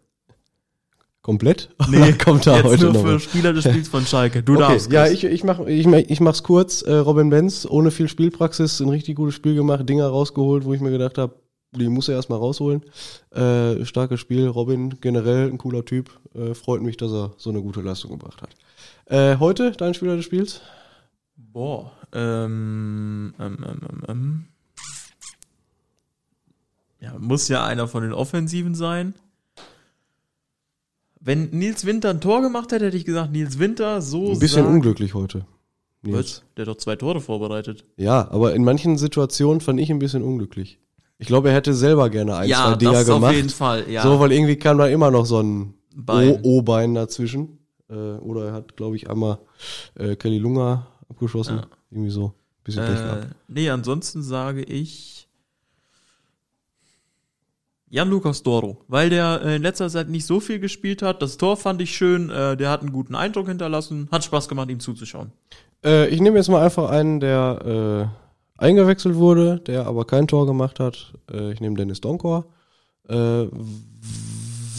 Komplett? 1.21 1.69
Oder 1.89 2.13
kommt 2.13 2.47
da 2.47 2.56
jetzt 2.58 2.65
heute 2.65 2.84
nur 2.86 2.93
noch 2.93 3.02
für? 3.02 3.19
Spieler 3.19 3.52
des 3.52 3.65
Spiels 3.65 3.89
von 3.89 4.06
Schalke. 4.06 4.43
Du 4.43 4.54
Okay, 4.56 4.62
darfst. 4.62 4.91
ja, 4.91 5.08
ich, 5.08 5.26
ich, 5.26 5.43
mach, 5.43 5.60
ich, 5.67 5.86
ich 5.86 6.19
mach's 6.21 6.41
kurz. 6.43 6.84
Äh, 6.84 6.93
Robin 6.93 7.30
Benz, 7.30 7.67
ohne 7.69 7.91
viel 7.91 8.08
Spielpraxis, 8.08 8.80
ein 8.80 8.88
richtig 8.88 9.15
gutes 9.17 9.36
Spiel 9.36 9.56
gemacht, 9.56 9.88
Dinger 9.89 10.08
rausgeholt, 10.08 10.63
wo 10.63 10.73
ich 10.73 10.80
mir 10.80 10.91
gedacht 10.91 11.17
habe, 11.17 11.36
die 11.76 11.89
muss 11.89 12.08
er 12.08 12.15
erstmal 12.15 12.39
rausholen. 12.39 12.82
Äh, 13.36 13.84
starkes 13.84 14.21
Spiel. 14.21 14.47
Robin, 14.47 15.02
generell 15.02 15.50
ein 15.50 15.58
cooler 15.58 15.84
Typ. 15.84 16.12
Äh, 16.34 16.54
freut 16.54 16.82
mich, 16.82 16.95
dass 16.95 17.12
er 17.12 17.34
so 17.36 17.50
eine 17.50 17.62
gute 17.62 17.82
Leistung 17.82 18.12
gebracht 18.12 18.41
hat. 18.41 18.52
Äh, 19.08 19.38
heute 19.38 19.71
dein 19.71 19.93
Spieler 19.93 20.15
des 20.15 20.23
Spiels? 20.23 20.62
Boah. 21.58 21.91
Ähm, 22.13 23.34
ähm, 23.39 23.58
ähm, 23.67 23.80
ähm, 23.89 24.04
ähm. 24.08 24.46
Ja, 27.00 27.15
muss 27.17 27.48
ja 27.48 27.65
einer 27.65 27.88
von 27.88 28.04
den 28.04 28.13
Offensiven 28.13 28.76
sein. 28.76 29.15
Wenn 31.20 31.50
Nils 31.50 31.84
Winter 31.88 32.12
ein 32.12 32.22
Tor 32.22 32.43
gemacht 32.43 32.72
hätte, 32.72 32.86
hätte 32.86 32.98
ich 32.98 33.06
gesagt, 33.06 33.32
Nils 33.32 33.58
Winter 33.58 34.04
so 34.04 34.34
Ein 34.34 34.38
bisschen 34.39 34.65
sag- 34.65 34.72
unglücklich 34.72 35.15
heute. 35.15 35.48
Nils. 36.04 36.15
Was? 36.15 36.43
Der 36.58 36.67
hat 36.67 36.76
doch 36.76 36.78
zwei 36.78 36.96
Tore 36.96 37.22
vorbereitet. 37.22 37.86
Ja, 37.96 38.30
aber 38.30 38.54
in 38.54 38.63
manchen 38.63 38.96
Situationen 39.00 39.60
fand 39.60 39.80
ich 39.80 39.89
ein 39.89 39.98
bisschen 39.98 40.22
unglücklich. 40.22 40.78
Ich 41.17 41.26
glaube, 41.26 41.50
er 41.50 41.56
hätte 41.56 41.74
selber 41.74 42.12
gerne 42.12 42.36
ein, 42.36 42.48
zwei 42.50 42.76
Dinger 42.76 43.04
gemacht. 43.04 43.24
auf 43.32 43.36
jeden 43.36 43.50
Fall. 43.50 43.89
Ja, 43.89 44.04
So, 44.04 44.20
weil 44.20 44.32
irgendwie 44.32 44.58
kam 44.58 44.78
da 44.78 44.86
immer 44.86 45.10
noch 45.10 45.26
so 45.26 45.41
ein 45.41 45.74
O-Bein 46.43 46.93
dazwischen. 46.93 47.58
Äh, 47.89 47.93
oder 47.96 48.46
er 48.50 48.54
hat, 48.54 48.78
glaube 48.78 48.96
ich, 48.96 49.10
einmal 49.10 49.39
äh, 49.96 50.15
Kelly 50.15 50.38
Lunga 50.38 50.86
abgeschossen. 51.10 51.58
Ja. 51.58 51.67
Irgendwie 51.91 52.12
so. 52.12 52.34
Bisschen 52.63 52.86
Pech 52.86 53.00
äh, 53.00 53.04
gehabt. 53.04 53.28
nee, 53.48 53.70
ansonsten 53.70 54.22
sage 54.22 54.62
ich 54.63 55.28
Jan 57.89 58.10
Lukas 58.10 58.43
Doro, 58.43 58.84
weil 58.89 59.10
der 59.10 59.41
äh, 59.43 59.56
in 59.56 59.62
letzter 59.62 59.89
Zeit 59.89 60.10
nicht 60.10 60.26
so 60.26 60.41
viel 60.41 60.60
gespielt 60.60 61.02
hat. 61.02 61.22
Das 61.22 61.38
Tor 61.38 61.56
fand 61.56 61.82
ich 61.82 61.96
schön, 61.96 62.30
äh, 62.30 62.58
der 62.58 62.70
hat 62.70 62.82
einen 62.82 62.91
guten 62.91 63.15
Eindruck 63.15 63.48
hinterlassen, 63.48 64.10
hat 64.12 64.26
Spaß 64.26 64.50
gemacht, 64.50 64.70
ihm 64.70 64.82
zuzuschauen. 64.82 65.32
Äh, 65.86 66.10
ich 66.10 66.20
nehme 66.20 66.38
jetzt 66.38 66.50
mal 66.50 66.62
einfach 66.62 66.89
einen, 66.89 67.22
der 67.22 68.12
äh, 68.60 68.63
eingewechselt 68.65 69.15
wurde, 69.15 69.60
der 69.62 69.88
aber 69.88 70.04
kein 70.04 70.28
Tor 70.28 70.46
gemacht 70.46 70.82
hat. 70.82 71.13
Äh, 71.32 71.54
ich 71.54 71.62
nehme 71.62 71.76
Dennis 71.76 72.02
Donkor. 72.02 72.46
Äh, 73.08 73.46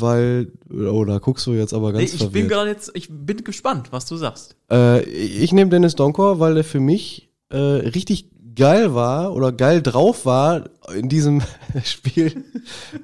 weil, 0.01 0.53
oh, 0.71 1.05
da 1.05 1.19
guckst 1.19 1.47
du 1.47 1.53
jetzt 1.53 1.75
aber 1.75 1.93
Nee, 1.93 1.99
ganz 2.01 2.15
ich 2.15 2.19
bin 2.21 2.31
verwirrt. 2.31 2.49
gerade 2.49 2.71
jetzt, 2.71 2.91
ich 2.95 3.09
bin 3.11 3.45
gespannt, 3.45 3.93
was 3.93 4.07
du 4.07 4.17
sagst. 4.17 4.57
Äh, 4.71 5.03
ich 5.05 5.53
nehme 5.53 5.71
Dennis 5.71 5.95
Donkor, 5.95 6.41
weil 6.41 6.57
er 6.57 6.65
für 6.65 6.81
mich 6.81 7.31
äh, 7.51 7.57
richtig 7.57 8.31
geil 8.55 8.93
war 8.93 9.35
oder 9.35 9.53
geil 9.53 9.83
drauf 9.83 10.27
war, 10.27 10.65
in 10.93 11.09
diesem 11.09 11.43
Spiel 11.85 12.45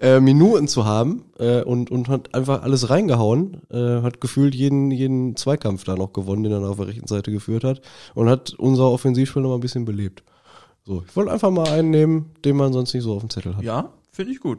äh, 0.00 0.18
Minuten 0.18 0.66
zu 0.66 0.84
haben 0.84 1.26
äh, 1.38 1.62
und, 1.62 1.90
und 1.92 2.08
hat 2.08 2.34
einfach 2.34 2.62
alles 2.62 2.90
reingehauen, 2.90 3.60
äh, 3.70 4.02
hat 4.02 4.20
gefühlt 4.20 4.54
jeden, 4.54 4.90
jeden 4.90 5.36
Zweikampf 5.36 5.84
da 5.84 5.94
noch 5.94 6.12
gewonnen, 6.12 6.42
den 6.42 6.52
er 6.52 6.68
auf 6.68 6.78
der 6.78 6.88
rechten 6.88 7.06
Seite 7.06 7.30
geführt 7.30 7.62
hat 7.62 7.82
und 8.14 8.28
hat 8.28 8.52
unser 8.54 8.90
Offensivspiel 8.90 9.42
noch 9.42 9.50
mal 9.50 9.54
ein 9.56 9.60
bisschen 9.60 9.84
belebt. 9.84 10.24
So, 10.84 11.04
ich 11.08 11.14
wollte 11.16 11.30
einfach 11.32 11.50
mal 11.50 11.68
einen 11.68 11.90
nehmen, 11.90 12.32
den 12.44 12.56
man 12.56 12.72
sonst 12.72 12.92
nicht 12.92 13.04
so 13.04 13.14
auf 13.14 13.20
dem 13.20 13.30
Zettel 13.30 13.56
hat. 13.56 13.62
Ja, 13.62 13.90
finde 14.10 14.32
ich 14.32 14.40
gut. 14.40 14.58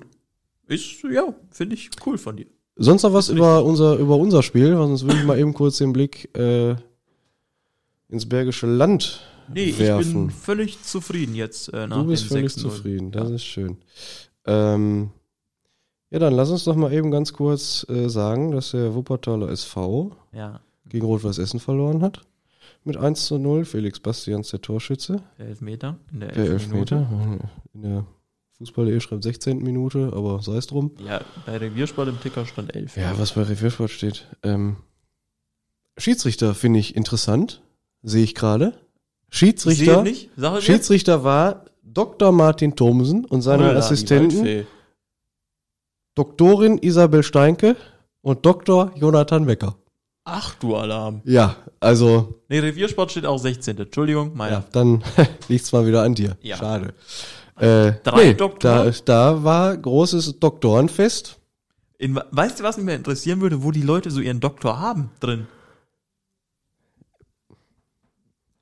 Ist, 0.68 1.04
ja, 1.04 1.34
finde 1.52 1.76
ich 1.76 1.90
cool 2.06 2.18
von 2.18 2.38
dir. 2.38 2.48
Sonst 2.78 3.04
noch 3.04 3.14
was 3.14 3.30
über 3.30 3.64
unser, 3.64 3.96
über 3.98 4.18
unser 4.18 4.44
Spiel, 4.44 4.76
sonst 4.76 5.04
würde 5.04 5.18
ich 5.20 5.24
mal 5.26 5.40
eben 5.40 5.54
kurz 5.54 5.78
den 5.78 5.94
Blick 5.94 6.36
äh, 6.38 6.76
ins 8.10 8.28
Bergische 8.28 8.68
Land 8.68 9.22
Nee, 9.54 9.66
ich 9.66 9.80
werfen. 9.80 10.28
bin 10.28 10.30
völlig 10.32 10.82
zufrieden 10.82 11.36
jetzt 11.36 11.72
äh, 11.74 11.86
nach 11.88 11.98
Du 12.02 12.08
bist 12.08 12.26
völlig 12.26 12.52
6-0. 12.52 12.58
zufrieden, 12.60 13.12
das 13.12 13.30
ist 13.30 13.44
schön. 13.46 13.78
Ähm, 14.46 15.12
ja, 16.10 16.20
dann 16.20 16.34
lass 16.34 16.50
uns 16.50 16.64
doch 16.66 16.76
mal 16.76 16.92
eben 16.92 17.12
ganz 17.12 17.32
kurz 17.34 17.86
äh, 17.90 18.10
sagen, 18.10 18.52
dass 18.52 18.72
der 18.72 18.96
Wuppertaler 18.96 19.50
SV 19.50 20.12
Ja, 20.34 20.62
gegen 20.88 21.06
Rot-Weiß 21.06 21.38
Essen 21.38 21.60
verloren 21.60 22.02
hat. 22.02 22.22
Mit 22.84 22.98
1 22.98 23.26
zu 23.26 23.38
0. 23.40 23.66
Felix 23.66 24.00
Bastians 24.00 24.50
der 24.50 24.62
Torschütze. 24.62 25.22
der 25.40 25.48
Elfmeter 25.48 25.98
in 26.12 26.20
der 26.20 26.32
Der 26.32 26.44
Minute. 26.44 26.96
Elfmeter. 26.96 27.08
In 27.74 27.82
der 27.82 28.06
Fußball.de 28.58 29.00
schreibt 29.02 29.24
16. 29.24 29.60
Minute, 29.60 30.12
aber 30.16 30.42
sei 30.42 30.56
es 30.56 30.68
drum. 30.68 30.92
Ja, 31.06 31.22
bei 31.46 31.58
Reviersport 31.58 32.08
im 32.08 32.20
Ticker 32.22 32.46
stand 32.46 32.74
11. 32.74 32.96
Ja, 32.96 33.18
was 33.18 33.34
bei 33.34 33.44
Reviersport 33.44 33.92
steht. 33.92 34.28
Ähm, 34.44 34.78
Schiedsrichter 35.98 36.56
finde 36.56 36.80
ich 36.80 36.96
interessant. 36.96 37.62
Sehe 38.02 38.24
ich 38.24 38.36
gerade. 38.36 38.74
Schiedsrichter. 39.30 40.04
Nicht, 40.04 40.30
es 40.38 40.64
Schiedsrichter 40.64 41.24
war 41.24 41.66
Dr. 41.84 42.32
Martin 42.32 42.76
Thomsen 42.76 43.26
und 43.26 43.42
seine 43.42 43.72
die 43.72 43.76
Assistenten. 43.76 44.66
Doktorin 46.14 46.78
Isabel 46.78 47.24
Steinke 47.24 47.76
und 48.22 48.46
Dr. 48.46 48.92
Jonathan 48.96 49.48
Wecker. 49.48 49.76
Ach 50.24 50.56
du 50.56 50.76
Alarm. 50.76 51.22
Ja, 51.26 51.56
also, 51.80 52.42
Nee, 52.48 52.60
Reviersport 52.60 53.12
steht 53.12 53.26
auch 53.26 53.38
16. 53.38 53.78
Entschuldigung, 53.78 54.30
ja, 54.30 54.36
meiner. 54.36 54.64
dann 54.72 55.04
liegt's 55.50 55.72
mal 55.72 55.86
wieder 55.86 56.02
an 56.04 56.16
dir. 56.16 56.38
Ja. 56.42 56.58
Schade. 56.58 56.94
Äh, 57.58 57.94
Drei 58.04 58.24
nee, 58.24 58.34
Doktoren? 58.34 58.94
da, 59.06 59.32
da 59.32 59.44
war 59.44 59.78
großes 59.78 60.40
Doktorenfest. 60.40 61.40
In, 61.98 62.20
weißt 62.32 62.60
du, 62.60 62.64
was 62.64 62.78
mich 62.78 62.86
mehr 62.86 62.96
interessieren 62.96 63.40
würde, 63.42 63.64
wo 63.64 63.72
die 63.72 63.82
Leute 63.82 64.12
so 64.12 64.20
ihren 64.20 64.42
Doktor 64.42 64.80
haben 64.80 65.12
drin? 65.20 65.48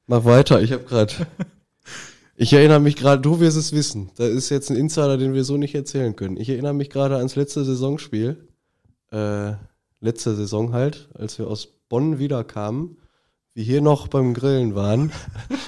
Mach 0.06 0.26
weiter, 0.26 0.62
ich 0.62 0.72
habe 0.72 0.84
gerade. 0.84 1.14
Ich 2.36 2.52
erinnere 2.52 2.80
mich 2.80 2.96
gerade, 2.96 3.22
du 3.22 3.40
wirst 3.40 3.58
es 3.58 3.74
wissen. 3.74 4.10
Da 4.16 4.26
ist 4.26 4.50
jetzt 4.50 4.72
ein 4.72 4.76
Insider, 4.76 5.18
den 5.18 5.36
wir 5.36 5.44
so 5.44 5.56
nicht 5.56 5.76
erzählen 5.76 6.16
können. 6.16 6.36
Ich 6.36 6.50
erinnere 6.50 6.74
mich 6.74 6.90
gerade 6.90 7.18
ans 7.18 7.36
letzte 7.36 7.64
Saisonspiel. 7.64 8.48
Äh, 9.12 9.54
letzte 10.02 10.36
Saison 10.36 10.74
halt, 10.74 11.10
als 11.14 11.38
wir 11.38 11.48
aus 11.48 11.68
Bonn 11.90 12.18
wiederkamen, 12.18 12.98
wir 13.56 13.64
hier 13.64 13.82
noch 13.82 14.08
beim 14.08 14.34
Grillen 14.34 14.74
waren. 14.74 15.12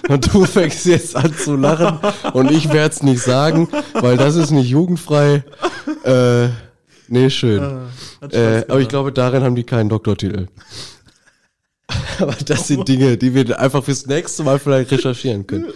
Und 0.09 0.33
du 0.33 0.45
fängst 0.45 0.85
jetzt 0.85 1.15
an 1.15 1.33
zu 1.35 1.55
lachen 1.55 1.99
und 2.33 2.51
ich 2.51 2.71
werde 2.71 2.93
es 2.93 3.03
nicht 3.03 3.21
sagen, 3.21 3.67
weil 3.93 4.17
das 4.17 4.35
ist 4.35 4.51
nicht 4.51 4.69
jugendfrei. 4.69 5.43
Äh, 6.03 6.47
nee, 7.07 7.29
schön. 7.29 7.61
Hat 8.21 8.33
Äh, 8.33 8.65
aber 8.67 8.79
ich 8.79 8.87
glaube, 8.87 9.11
darin 9.11 9.43
haben 9.43 9.55
die 9.55 9.63
keinen 9.63 9.89
Doktortitel. 9.89 10.47
aber 12.19 12.35
das 12.45 12.67
sind 12.67 12.87
Dinge, 12.87 13.17
die 13.17 13.35
wir 13.35 13.59
einfach 13.59 13.83
fürs 13.83 14.07
nächste 14.07 14.43
Mal 14.43 14.57
vielleicht 14.57 14.91
recherchieren 14.91 15.45
können. 15.45 15.67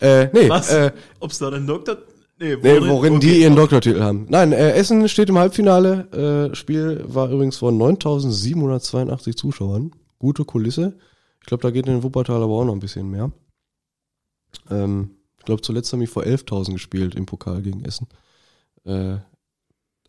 Äh, 0.00 0.26
nee, 0.32 0.48
Was? 0.48 0.72
äh, 0.72 0.90
Ob's 1.20 1.38
da 1.38 1.48
einen 1.48 1.66
Doktor. 1.66 1.98
Nee, 2.40 2.56
nee 2.60 2.80
worin 2.80 3.16
okay. 3.16 3.26
die 3.28 3.42
ihren 3.42 3.54
Doktortitel 3.54 4.00
haben. 4.00 4.26
Nein, 4.28 4.50
äh, 4.50 4.72
Essen 4.72 5.08
steht 5.08 5.28
im 5.28 5.38
Halbfinale. 5.38 6.50
Äh, 6.50 6.56
Spiel 6.56 7.04
war 7.06 7.30
übrigens 7.30 7.58
von 7.58 7.78
9782 7.78 9.36
Zuschauern. 9.36 9.92
Gute 10.18 10.44
Kulisse. 10.44 10.94
Ich 11.42 11.46
glaube, 11.46 11.62
da 11.62 11.70
geht 11.70 11.86
in 11.86 12.02
Wuppertal 12.02 12.42
aber 12.42 12.54
auch 12.54 12.64
noch 12.64 12.72
ein 12.72 12.80
bisschen 12.80 13.10
mehr. 13.10 13.32
Ähm, 14.70 15.10
ich 15.38 15.44
glaube, 15.44 15.62
zuletzt 15.62 15.92
haben 15.92 16.00
die 16.00 16.06
vor 16.06 16.22
11.000 16.22 16.72
gespielt 16.72 17.16
im 17.16 17.26
Pokal 17.26 17.62
gegen 17.62 17.84
Essen. 17.84 18.06
Äh, 18.84 19.16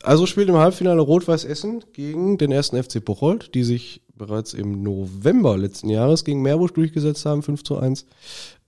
also 0.04 0.26
spielt 0.26 0.50
im 0.50 0.58
Halbfinale 0.58 1.02
Rot-Weiß 1.02 1.46
Essen 1.46 1.84
gegen 1.94 2.38
den 2.38 2.52
ersten 2.52 2.82
FC 2.82 3.04
Bocholt, 3.04 3.56
die 3.56 3.64
sich 3.64 4.02
bereits 4.16 4.54
im 4.54 4.84
November 4.84 5.58
letzten 5.58 5.90
Jahres 5.90 6.24
gegen 6.24 6.42
Meerbusch 6.42 6.74
durchgesetzt 6.74 7.26
haben, 7.26 7.42
5 7.42 7.64
zu 7.64 7.78
1. 7.78 8.06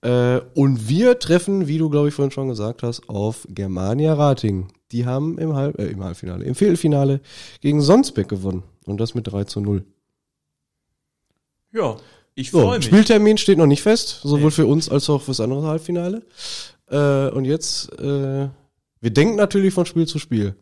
Äh, 0.01 0.41
und 0.55 0.89
wir 0.89 1.19
treffen, 1.19 1.67
wie 1.67 1.77
du, 1.77 1.89
glaube 1.89 2.07
ich, 2.07 2.13
vorhin 2.15 2.31
schon 2.31 2.47
gesagt 2.47 2.83
hast, 2.83 3.07
auf 3.09 3.45
Germania 3.49 4.13
Rating. 4.13 4.69
Die 4.91 5.05
haben 5.05 5.37
im, 5.37 5.53
Halb 5.55 5.77
äh, 5.77 5.87
im 5.87 6.03
Halbfinale, 6.03 6.45
im 6.45 6.55
Viertelfinale 6.55 7.21
gegen 7.61 7.81
Sonsbeck 7.81 8.27
gewonnen. 8.27 8.63
Und 8.85 8.99
das 8.99 9.13
mit 9.13 9.27
3 9.27 9.43
zu 9.43 9.61
0. 9.61 9.85
Ja, 11.71 11.97
Ich 12.35 12.51
So, 12.51 12.61
freue 12.61 12.77
mich. 12.77 12.85
Spieltermin 12.85 13.37
steht 13.37 13.57
noch 13.57 13.65
nicht 13.65 13.81
fest, 13.81 14.19
sowohl 14.23 14.45
Nee. 14.49 14.51
für 14.51 14.65
uns 14.67 14.89
als 14.89 15.09
auch 15.09 15.21
fürs 15.21 15.39
andere 15.39 15.63
Halbfinale. 15.63 16.23
Äh, 16.89 17.29
und 17.29 17.45
jetzt, 17.45 17.91
äh, 17.99 18.49
wir 19.01 19.09
denken 19.11 19.35
natürlich 19.37 19.73
von 19.73 19.85
Spiel 19.85 20.05
zu 20.05 20.19
Spiel. 20.19 20.55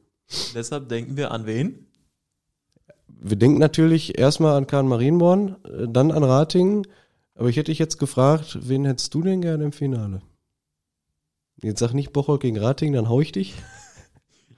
Deshalb 0.55 0.87
denken 0.89 1.17
wir 1.17 1.31
an 1.31 1.45
wen? 1.45 1.87
Wir 3.07 3.37
denken 3.37 3.57
natürlich 3.59 4.17
erstmal 4.17 4.55
an 4.55 4.67
Kahn 4.67 4.87
Marienborn, 4.87 5.55
äh, 5.65 5.87
dann 5.89 6.11
an 6.11 6.23
Ratingen. 6.23 6.85
Aber 7.35 7.49
ich 7.49 7.57
hätte 7.57 7.71
dich 7.71 7.79
jetzt 7.79 7.97
gefragt, 7.97 8.59
wen 8.61 8.85
hättest 8.85 9.13
du 9.13 9.23
denn 9.23 9.41
gerne 9.41 9.63
im 9.63 9.71
Finale? 9.71 10.21
Jetzt 11.61 11.79
sag 11.79 11.93
nicht 11.93 12.13
Bocholt 12.13 12.41
gegen 12.41 12.57
Ratingen, 12.59 12.93
dann 12.93 13.09
hau 13.09 13.19
ich 13.21 13.31
dich. 13.31 13.55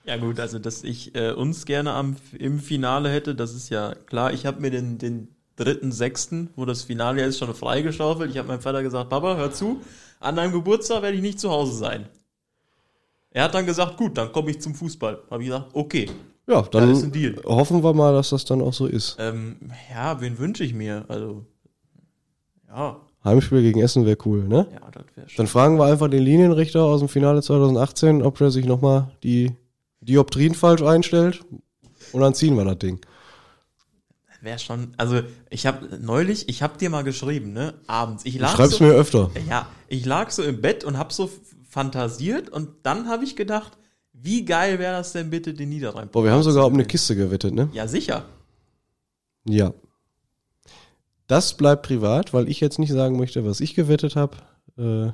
Ja 0.08 0.18
gut, 0.18 0.40
also 0.40 0.60
dass 0.60 0.84
ich 0.84 1.16
äh, 1.16 1.32
uns 1.32 1.66
gerne 1.66 1.94
am, 1.94 2.16
im 2.38 2.60
Finale 2.60 3.10
hätte, 3.10 3.34
das 3.34 3.56
ist 3.56 3.70
ja 3.70 3.96
klar. 3.96 4.32
Ich 4.34 4.46
habe 4.46 4.62
mir 4.62 4.70
den, 4.70 5.00
den 5.00 5.35
dritten, 5.56 5.92
sechsten, 5.92 6.50
wo 6.56 6.66
das 6.66 6.84
Finale 6.84 7.24
ist, 7.24 7.40
schon 7.40 7.54
freigeschaufelt. 7.54 8.32
Ich 8.32 8.38
habe 8.38 8.48
meinem 8.48 8.62
Vater 8.62 8.84
gesagt, 8.84 9.10
Papa, 9.10 9.38
hör 9.38 9.52
zu, 9.52 9.82
an 10.20 10.36
deinem 10.36 10.52
Geburtstag 10.52 11.02
werde 11.02 11.16
ich 11.16 11.22
nicht 11.22 11.40
zu 11.40 11.50
Hause 11.50 11.76
sein. 11.76 12.08
Er 13.32 13.44
hat 13.44 13.54
dann 13.54 13.66
gesagt, 13.66 13.98
gut, 13.98 14.18
dann 14.18 14.32
komme 14.32 14.52
ich 14.52 14.62
zum 14.62 14.76
Fußball. 14.76 15.20
Habe 15.30 15.44
ich 15.44 15.50
gesagt, 15.50 15.70
okay. 15.74 16.10
Ja, 16.48 16.62
dann 16.62 16.92
ist 16.92 17.04
ein 17.04 17.12
Deal. 17.12 17.36
hoffen 17.44 17.84
wir 17.84 17.94
mal, 17.94 18.14
dass 18.14 18.30
das 18.30 18.46
dann 18.46 18.62
auch 18.62 18.74
so 18.74 18.86
ist. 18.86 19.18
Ähm, 19.20 19.58
ja, 19.92 20.22
wen 20.22 20.38
wünsche 20.38 20.64
ich 20.64 20.74
mir? 20.74 21.06
Also, 21.08 21.44
ja, 22.68 23.02
Heimspiel 23.26 23.64
gegen 23.64 23.82
Essen 23.82 24.06
wäre 24.06 24.18
cool, 24.26 24.48
ne? 24.48 24.68
ja, 24.72 24.92
das 24.92 25.04
wäre 25.16 25.28
schon. 25.28 25.38
Dann 25.38 25.48
fragen 25.48 25.80
wir 25.80 25.86
einfach 25.86 26.08
den 26.08 26.22
Linienrichter 26.22 26.84
aus 26.84 27.00
dem 27.00 27.10
Finale 27.10 27.42
2018, 27.42 28.22
ob 28.22 28.40
er 28.40 28.52
sich 28.52 28.66
nochmal 28.66 29.12
die 29.24 29.52
Dioptrien 30.00 30.54
falsch 30.54 30.84
einstellt. 30.84 31.42
Und 32.12 32.22
dann 32.22 32.36
ziehen 32.36 32.56
wir 32.56 32.64
das 32.64 32.78
Ding. 32.78 33.00
Wäre 34.46 34.60
schon, 34.60 34.94
also 34.98 35.22
ich 35.50 35.66
habe 35.66 35.98
neulich, 36.00 36.48
ich 36.50 36.62
habe 36.62 36.78
dir 36.78 36.92
mal 36.92 37.04
geschrieben, 37.04 37.52
ne, 37.52 37.74
abends. 37.88 38.26
Ich 38.26 38.36
Du 38.36 38.42
lag 38.42 38.56
schreibst 38.56 38.78
so, 38.78 38.84
mir 38.84 38.94
öfter. 38.94 39.32
Ja, 39.50 39.68
ich 39.88 40.06
lag 40.06 40.30
so 40.30 40.44
im 40.44 40.62
Bett 40.62 40.84
und 40.84 41.00
hab 41.00 41.12
so 41.12 41.32
fantasiert 41.68 42.50
und 42.50 42.70
dann 42.84 43.10
habe 43.10 43.24
ich 43.24 43.36
gedacht, 43.36 43.72
wie 44.14 44.46
geil 44.46 44.78
wäre 44.78 44.94
das 44.94 45.14
denn 45.14 45.32
bitte, 45.32 45.56
den 45.56 45.70
Niederrhein? 45.70 46.10
Boah, 46.10 46.24
wir 46.24 46.32
haben 46.32 46.44
sogar 46.44 46.68
um 46.68 46.76
eine 46.76 46.86
Kiste 46.86 47.16
gewettet, 47.16 47.56
ne? 47.56 47.70
Ja, 47.74 47.88
sicher. 47.88 48.26
Ja. 49.48 49.74
Das 51.26 51.58
bleibt 51.58 51.88
privat, 51.88 52.32
weil 52.32 52.48
ich 52.48 52.60
jetzt 52.60 52.78
nicht 52.78 52.92
sagen 52.92 53.18
möchte, 53.18 53.46
was 53.46 53.62
ich 53.62 53.74
gewettet 53.74 54.16
habe. 54.16 54.38
Äh, 54.78 55.08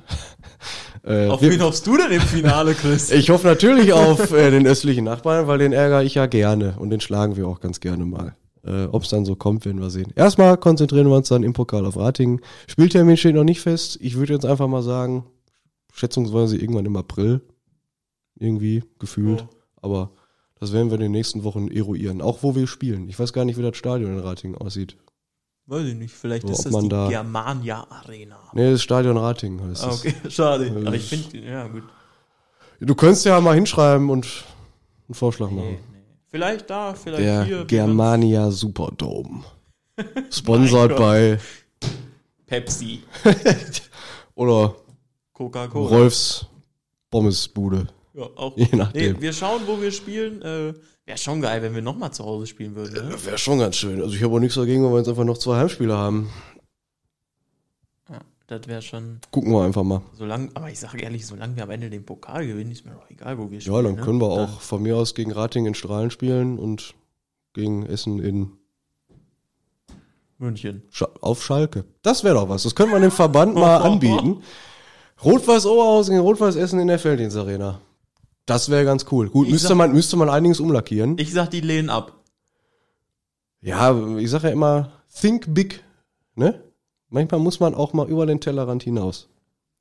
äh, 1.04 1.28
Auf 1.30 1.40
wen 1.40 1.62
hoffst 1.62 1.86
du 1.86 1.96
denn 1.96 2.12
im 2.12 2.20
Finale, 2.20 2.74
Chris? 2.74 3.10
ich 3.10 3.30
hoffe 3.30 3.46
natürlich 3.46 3.94
auf 3.94 4.30
äh, 4.32 4.50
den 4.50 4.66
östlichen 4.66 5.04
Nachbarn, 5.04 5.46
weil 5.46 5.56
den 5.56 5.72
ärgere 5.72 6.02
ich 6.02 6.16
ja 6.16 6.26
gerne 6.26 6.74
und 6.78 6.90
den 6.90 7.00
schlagen 7.00 7.36
wir 7.36 7.48
auch 7.48 7.60
ganz 7.60 7.80
gerne 7.80 8.04
mal. 8.04 8.36
Äh, 8.64 8.84
Ob 8.86 9.02
es 9.02 9.08
dann 9.08 9.24
so 9.24 9.34
kommt, 9.34 9.64
werden 9.64 9.80
wir 9.80 9.90
sehen. 9.90 10.12
Erstmal 10.14 10.56
konzentrieren 10.56 11.08
wir 11.08 11.16
uns 11.16 11.28
dann 11.28 11.42
im 11.42 11.52
Pokal 11.52 11.84
auf 11.84 11.96
Ratingen. 11.96 12.40
Spieltermin 12.68 13.16
steht 13.16 13.34
noch 13.34 13.42
nicht 13.44 13.60
fest. 13.60 13.98
Ich 14.00 14.14
würde 14.16 14.34
jetzt 14.34 14.46
einfach 14.46 14.68
mal 14.68 14.82
sagen, 14.82 15.24
schätzungsweise 15.92 16.56
irgendwann 16.56 16.86
im 16.86 16.96
April. 16.96 17.40
Irgendwie 18.36 18.84
gefühlt. 18.98 19.44
Oh. 19.48 19.54
Aber 19.82 20.10
das 20.60 20.72
werden 20.72 20.88
wir 20.90 20.94
in 20.94 21.00
den 21.02 21.12
nächsten 21.12 21.42
Wochen 21.44 21.68
eruieren. 21.68 22.22
Auch 22.22 22.42
wo 22.42 22.54
wir 22.54 22.66
spielen. 22.68 23.08
Ich 23.08 23.18
weiß 23.18 23.32
gar 23.32 23.44
nicht, 23.44 23.58
wie 23.58 23.62
das 23.62 23.76
Stadion 23.76 24.12
in 24.12 24.20
Ratingen 24.20 24.56
aussieht. 24.56 24.96
Weiß 25.66 25.84
ich 25.84 25.94
nicht, 25.94 26.12
vielleicht 26.14 26.46
So, 26.46 26.52
ist 26.52 26.64
das 26.66 26.76
die 26.78 26.88
da- 26.88 27.08
Germania 27.08 27.86
Arena. 27.88 28.36
Nee, 28.52 28.72
das 28.72 28.82
Stadion 28.82 29.16
Ratingen 29.16 29.60
heißt 29.62 29.84
Ah, 29.84 29.88
es. 29.90 30.00
okay, 30.00 30.14
schade. 30.28 30.66
Äh, 30.66 30.86
Aber 30.86 30.94
ich 30.94 31.04
finde, 31.08 31.38
ja 31.38 31.66
gut. 31.68 31.84
Du 32.80 32.94
könntest 32.96 33.24
ja 33.24 33.40
mal 33.40 33.54
hinschreiben 33.54 34.10
und 34.10 34.26
einen 35.08 35.14
Vorschlag 35.14 35.50
machen. 35.50 35.78
Vielleicht 36.32 36.70
da, 36.70 36.94
vielleicht 36.94 37.22
Der 37.22 37.44
hier. 37.44 37.64
Germania 37.66 38.50
Superdome. 38.50 39.44
Sponsert 40.30 40.92
Mein 40.92 40.98
bei 40.98 41.38
Pepsi, 42.46 43.02
oder 44.34 44.74
Coca-Cola. 45.34 45.88
Rolfs 45.88 46.46
Pommesbude. 47.10 47.86
Ja, 48.14 48.22
auch. 48.36 48.56
Je 48.56 48.68
nachdem. 48.72 49.16
Nee, 49.16 49.20
wir 49.20 49.32
schauen, 49.34 49.60
wo 49.66 49.80
wir 49.80 49.92
spielen. 49.92 50.40
Äh, 50.40 50.72
Wäre 51.04 51.18
schon 51.18 51.42
geil, 51.42 51.60
wenn 51.60 51.74
wir 51.74 51.82
nochmal 51.82 52.12
zu 52.12 52.24
Hause 52.24 52.46
spielen 52.46 52.74
würden. 52.76 53.08
Ne? 53.08 53.24
Wäre 53.24 53.36
schon 53.36 53.58
ganz 53.58 53.76
schön. 53.76 54.00
Also 54.00 54.14
ich 54.14 54.22
habe 54.22 54.34
auch 54.34 54.38
nichts 54.38 54.54
dagegen, 54.54 54.84
wenn 54.84 54.92
wir 54.92 54.98
jetzt 54.98 55.08
einfach 55.08 55.24
noch 55.24 55.36
zwei 55.36 55.58
Heimspiele 55.58 55.94
haben. 55.94 56.30
Ja, 58.52 58.58
das 58.58 58.68
wäre 58.68 58.82
schon. 58.82 59.18
Gucken 59.30 59.50
wir 59.52 59.64
einfach 59.64 59.82
mal. 59.82 60.02
Solange, 60.12 60.50
aber 60.52 60.68
ich 60.70 60.78
sage 60.78 61.00
ehrlich, 61.00 61.26
solange 61.26 61.56
wir 61.56 61.62
am 61.62 61.70
Ende 61.70 61.88
den 61.88 62.04
Pokal 62.04 62.46
gewinnen, 62.46 62.70
ist 62.70 62.84
mir 62.84 62.92
doch 62.92 63.08
egal, 63.10 63.38
wo 63.38 63.50
wir 63.50 63.58
Ja, 63.58 63.60
spielen. 63.62 63.84
dann 63.84 63.94
ne? 63.94 64.02
können 64.02 64.20
wir 64.20 64.28
auch 64.28 64.60
von 64.60 64.82
mir 64.82 64.96
aus 64.96 65.14
gegen 65.14 65.32
Rating 65.32 65.64
in 65.64 65.74
Strahlen 65.74 66.10
spielen 66.10 66.58
und 66.58 66.94
gegen 67.54 67.86
Essen 67.86 68.18
in 68.20 68.52
München. 70.38 70.82
Sch 70.90 71.04
auf 71.20 71.42
Schalke. 71.42 71.84
Das 72.02 72.24
wäre 72.24 72.34
doch 72.34 72.48
was. 72.48 72.64
Das 72.64 72.74
können 72.74 72.92
wir 72.92 73.00
dem 73.00 73.10
Verband 73.10 73.54
mal 73.54 73.76
anbieten. 73.82 74.42
Rot-Weiß 75.24 75.66
Oberhausen 75.66 76.14
gegen 76.14 76.26
Rot-Weiß 76.26 76.56
Essen 76.56 76.80
in 76.80 76.88
der 76.88 76.98
Felddienstarena. 76.98 77.80
Das 78.44 78.68
wäre 78.70 78.84
ganz 78.84 79.06
cool. 79.12 79.30
Gut, 79.30 79.46
Ich 79.46 79.52
müsste 79.52 79.68
sag- 79.68 79.76
man, 79.76 79.92
müsste 79.92 80.16
man 80.16 80.28
einiges 80.28 80.58
umlackieren. 80.60 81.16
Ich 81.18 81.32
sag, 81.32 81.50
die 81.50 81.60
lehnen 81.60 81.90
ab. 81.90 82.12
Ja, 83.60 83.96
ich 84.18 84.28
sage 84.28 84.48
ja 84.48 84.52
immer, 84.52 84.92
think 85.20 85.54
big, 85.54 85.84
ne? 86.34 86.62
Manchmal 87.12 87.40
muss 87.40 87.60
man 87.60 87.74
auch 87.74 87.92
mal 87.92 88.08
über 88.08 88.24
den 88.26 88.40
Tellerrand 88.40 88.82
hinaus. 88.82 89.28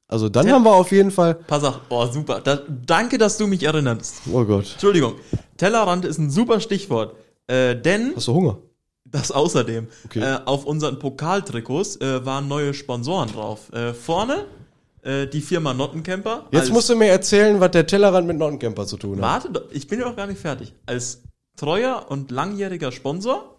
Also 0.07 0.27
dann 0.27 0.45
Tell- 0.45 0.53
haben 0.53 0.63
wir 0.65 0.73
auf 0.73 0.91
jeden 0.91 1.11
Fall, 1.11 1.35
Pass 1.35 1.63
auf, 1.63 1.79
oh 1.89 2.05
super. 2.07 2.41
Da, 2.41 2.59
danke, 2.85 3.17
dass 3.17 3.37
du 3.37 3.47
mich 3.47 3.63
erinnerst. 3.63 4.21
oh 4.31 4.43
Gott, 4.43 4.69
Entschuldigung. 4.73 5.13
Tellerrand 5.55 6.03
ist 6.03 6.17
ein 6.17 6.29
super 6.29 6.59
Stichwort. 6.59 7.15
Äh, 7.47 7.75
denn 7.77 8.11
hast 8.15 8.27
du 8.27 8.33
Hunger? 8.33 8.57
Das 9.05 9.31
außerdem. 9.31 9.87
Okay. 10.05 10.19
Äh, 10.19 10.39
auf 10.45 10.65
unseren 10.65 10.99
Pokaltrikots 10.99 11.97
äh, 12.01 12.25
waren 12.25 12.49
neue 12.49 12.73
Sponsoren 12.73 13.29
drauf. 13.31 13.71
Äh, 13.71 13.93
vorne 13.93 14.45
äh, 15.03 15.27
die 15.27 15.41
Firma 15.41 15.73
Nottencamper. 15.73 16.47
Jetzt 16.51 16.71
musst 16.71 16.89
du 16.89 16.95
mir 16.97 17.07
erzählen, 17.07 17.59
was 17.61 17.71
der 17.71 17.87
Tellerrand 17.87 18.27
mit 18.27 18.37
Nottencamper 18.37 18.85
zu 18.85 18.97
tun 18.97 19.21
hat. 19.21 19.45
Warte, 19.45 19.67
ich 19.71 19.87
bin 19.87 19.99
ja 19.99 20.09
noch 20.09 20.17
gar 20.17 20.27
nicht 20.27 20.39
fertig. 20.41 20.73
Als 20.85 21.23
treuer 21.57 22.05
und 22.09 22.31
langjähriger 22.31 22.91
Sponsor 22.91 23.57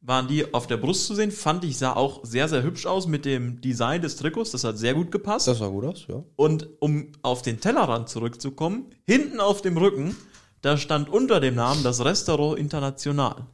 waren 0.00 0.28
die 0.28 0.54
auf 0.54 0.66
der 0.66 0.76
Brust 0.76 1.06
zu 1.06 1.14
sehen. 1.14 1.30
Fand 1.30 1.64
ich, 1.64 1.78
sah 1.78 1.94
auch 1.94 2.20
sehr, 2.24 2.48
sehr 2.48 2.62
hübsch 2.62 2.86
aus 2.86 3.06
mit 3.06 3.24
dem 3.24 3.60
Design 3.60 4.00
des 4.00 4.16
Trikots. 4.16 4.52
Das 4.52 4.64
hat 4.64 4.78
sehr 4.78 4.94
gut 4.94 5.10
gepasst. 5.10 5.48
Das 5.48 5.58
sah 5.58 5.68
gut 5.68 5.84
aus, 5.84 6.06
ja. 6.08 6.22
Und 6.36 6.68
um 6.80 7.12
auf 7.22 7.42
den 7.42 7.60
Tellerrand 7.60 8.08
zurückzukommen, 8.08 8.86
hinten 9.06 9.40
auf 9.40 9.62
dem 9.62 9.76
Rücken, 9.76 10.16
da 10.60 10.76
stand 10.76 11.08
unter 11.08 11.40
dem 11.40 11.54
Namen 11.54 11.82
das 11.82 12.04
Restaurant 12.04 12.58
International. 12.58 13.46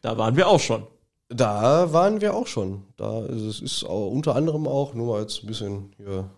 Da 0.00 0.18
waren 0.18 0.36
wir 0.36 0.48
auch 0.48 0.60
schon. 0.60 0.86
Da 1.28 1.92
waren 1.92 2.20
wir 2.20 2.34
auch 2.34 2.46
schon. 2.46 2.84
Da 2.96 3.20
also 3.20 3.48
es 3.48 3.60
ist 3.60 3.82
unter 3.84 4.36
anderem 4.36 4.66
auch, 4.66 4.94
nur 4.94 5.14
mal 5.14 5.22
jetzt 5.22 5.42
ein 5.42 5.46
bisschen 5.46 5.92
hier 5.96 6.28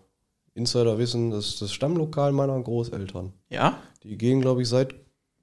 Insiderwissen, 0.53 1.31
das 1.31 1.47
ist 1.47 1.61
das 1.61 1.73
Stammlokal 1.73 2.31
meiner 2.31 2.59
Großeltern. 2.61 3.33
Ja? 3.49 3.77
Die 4.03 4.17
gehen, 4.17 4.39
glaube 4.39 4.61
ich, 4.61 4.69
seit 4.69 4.95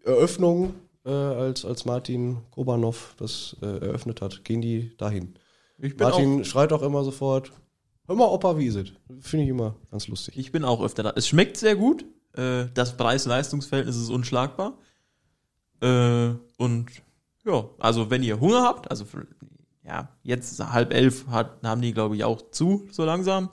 Eröffnung, 0.05 0.75
äh, 1.05 1.11
als, 1.11 1.65
als 1.65 1.85
Martin 1.85 2.39
Kobanov 2.51 3.15
das 3.19 3.57
äh, 3.63 3.67
eröffnet 3.67 4.21
hat, 4.21 4.45
gehen 4.45 4.61
die 4.61 4.97
dahin. 4.97 5.35
Ich 5.79 5.97
bin, 5.97 6.07
auch, 6.07 6.11
Martin 6.11 6.45
schreit 6.45 6.73
auch 6.73 6.83
immer 6.83 7.03
sofort, 7.05 7.51
hör 8.07 8.15
mal, 8.15 8.27
Opa, 8.27 8.57
wie 8.59 8.67
ist 8.67 8.77
es? 8.77 8.93
Finde 9.21 9.45
ich 9.45 9.51
immer 9.51 9.75
ganz 9.91 10.07
lustig. 10.09 10.37
ich 10.39 10.53
bin 10.53 10.65
auch 10.65 10.83
öfter 10.83 11.03
da. 11.03 11.13
Es 11.17 11.27
schmeckt 11.27 11.57
sehr 11.57 11.77
gut. 11.77 12.05
Äh, 12.37 12.67
das 12.75 12.97
Preis-Leistungs-Verhältnis 12.97 13.97
ist 13.97 14.11
unschlagbar. 14.11 14.79
Äh, 15.81 16.31
und 16.57 16.87
ja, 17.45 17.65
also 17.79 18.11
wenn 18.11 18.23
ihr 18.23 18.39
Hunger 18.41 18.63
habt, 18.63 18.91
also 18.91 19.05
für, 19.05 19.27
ja, 19.85 20.09
jetzt 20.23 20.59
halb 20.73 20.95
elf 20.95 21.27
hat, 21.29 21.59
haben 21.65 21.83
die, 21.83 21.93
glaube 21.93 22.15
ich, 22.17 22.25
auch 22.25 22.51
zu, 22.51 22.87
so 22.93 23.05
langsam. 23.05 23.51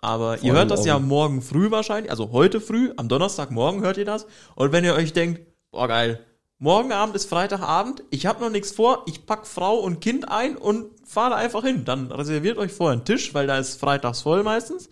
Aber 0.00 0.38
ihr 0.38 0.44
allem 0.52 0.56
hört 0.56 0.70
das 0.70 0.84
ja 0.84 0.96
auch- 0.96 1.00
morgen 1.00 1.42
früh 1.42 1.70
wahrscheinlich, 1.70 2.10
also 2.10 2.32
heute 2.32 2.60
früh, 2.60 2.92
am 2.96 3.08
Donnerstagmorgen 3.08 3.82
hört 3.82 3.96
ihr 3.96 4.04
das. 4.04 4.26
Und 4.54 4.72
wenn 4.72 4.84
ihr 4.84 4.94
euch 4.94 5.12
denkt, 5.12 5.40
boah 5.70 5.88
geil, 5.88 6.24
morgen 6.58 6.92
Abend 6.92 7.16
ist 7.16 7.28
Freitagabend, 7.28 8.02
ich 8.10 8.26
habe 8.26 8.40
noch 8.40 8.50
nichts 8.50 8.72
vor, 8.72 9.04
ich 9.06 9.26
pack 9.26 9.46
Frau 9.46 9.78
und 9.78 10.00
Kind 10.00 10.28
ein 10.28 10.56
und 10.56 10.86
fahre 11.06 11.36
einfach 11.36 11.64
hin. 11.64 11.84
Dann 11.84 12.12
reserviert 12.12 12.58
euch 12.58 12.72
vorher 12.72 12.94
einen 12.94 13.04
Tisch, 13.04 13.34
weil 13.34 13.46
da 13.46 13.58
ist 13.58 13.80
freitags 13.80 14.22
voll 14.22 14.42
meistens. 14.42 14.90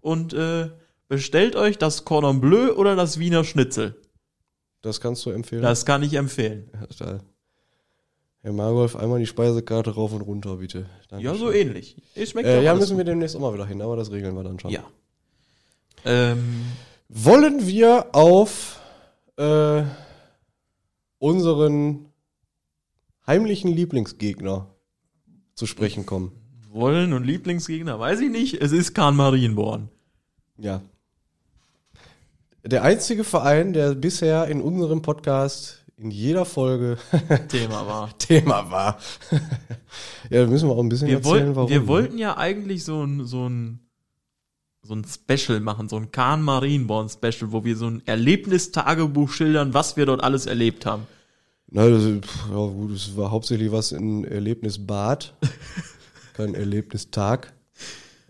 Und 0.00 0.34
äh, 0.34 0.70
bestellt 1.08 1.56
euch 1.56 1.78
das 1.78 2.04
Cordon 2.04 2.40
Bleu 2.40 2.74
oder 2.74 2.96
das 2.96 3.18
Wiener 3.18 3.44
Schnitzel. 3.44 3.96
Das 4.82 5.00
kannst 5.00 5.24
du 5.24 5.30
empfehlen. 5.30 5.62
Das 5.62 5.86
kann 5.86 6.02
ich 6.02 6.14
empfehlen. 6.14 6.70
Ja. 7.00 7.20
Herr 8.42 8.52
Margolf, 8.52 8.94
einmal 8.94 9.18
die 9.18 9.26
Speisekarte 9.26 9.94
rauf 9.94 10.12
und 10.12 10.20
runter, 10.20 10.56
bitte. 10.56 10.84
Dankeschön. 11.08 11.34
Ja, 11.34 11.38
so 11.38 11.50
ähnlich. 11.50 11.96
Es 12.14 12.30
schmeckt 12.30 12.46
Äh, 12.46 12.62
ja, 12.62 12.74
müssen 12.74 12.98
wir 12.98 13.04
demnächst 13.04 13.34
auch 13.34 13.40
mal 13.40 13.54
wieder 13.54 13.64
hin, 13.64 13.80
aber 13.80 13.96
das 13.96 14.10
regeln 14.10 14.34
wir 14.34 14.44
dann 14.44 14.60
schon. 14.60 14.70
Ja. 14.70 14.84
Ähm, 16.04 16.66
Wollen 17.08 17.66
wir 17.66 18.08
auf 18.12 18.80
äh, 19.38 19.84
unseren 21.24 22.06
heimlichen 23.26 23.72
Lieblingsgegner 23.72 24.68
zu 25.54 25.66
sprechen 25.66 26.04
kommen? 26.04 26.32
wollen 26.74 27.12
und 27.12 27.24
Lieblingsgegner, 27.24 27.98
weiß 27.98 28.20
ich 28.20 28.30
nicht. 28.30 28.60
Es 28.60 28.72
ist 28.72 28.94
Kahn 28.94 29.16
Marienborn. 29.16 29.88
Ja. 30.58 30.82
Der 32.64 32.82
einzige 32.82 33.22
Verein, 33.24 33.72
der 33.72 33.94
bisher 33.94 34.48
in 34.48 34.60
unserem 34.60 35.00
Podcast 35.00 35.84
in 35.96 36.10
jeder 36.10 36.44
Folge 36.44 36.98
Thema 37.48 37.86
war. 37.86 38.10
Thema 38.18 38.70
war. 38.70 38.98
ja, 40.30 40.42
da 40.42 40.46
müssen 40.46 40.68
wir 40.68 40.74
auch 40.74 40.82
ein 40.82 40.88
bisschen 40.88 41.08
Wir, 41.08 41.18
erzählen, 41.18 41.32
wollten, 41.32 41.56
warum. 41.56 41.70
wir 41.70 41.86
wollten 41.86 42.18
ja 42.18 42.36
eigentlich 42.36 42.84
so 42.84 43.04
ein, 43.04 43.24
so 43.24 43.48
ein, 43.48 43.78
so 44.86 44.94
ein 44.94 45.04
Special 45.04 45.60
machen, 45.60 45.88
so 45.88 45.96
ein 45.96 46.10
Kahn 46.12 46.42
Marienborn 46.42 47.08
Special, 47.08 47.52
wo 47.52 47.64
wir 47.64 47.76
so 47.76 47.86
ein 47.88 48.02
Erlebnistagebuch 48.06 49.30
schildern, 49.30 49.74
was 49.74 49.96
wir 49.96 50.06
dort 50.06 50.22
alles 50.22 50.46
erlebt 50.46 50.84
haben. 50.86 51.06
Na, 51.70 51.88
das, 51.88 52.02
ja 52.04 52.54
gut, 52.54 52.92
es 52.92 53.16
war 53.16 53.30
hauptsächlich 53.30 53.72
was 53.72 53.92
in 53.92 54.24
Erlebnisbad. 54.24 55.34
Kein 56.34 56.54
Erlebnistag. 56.54 57.52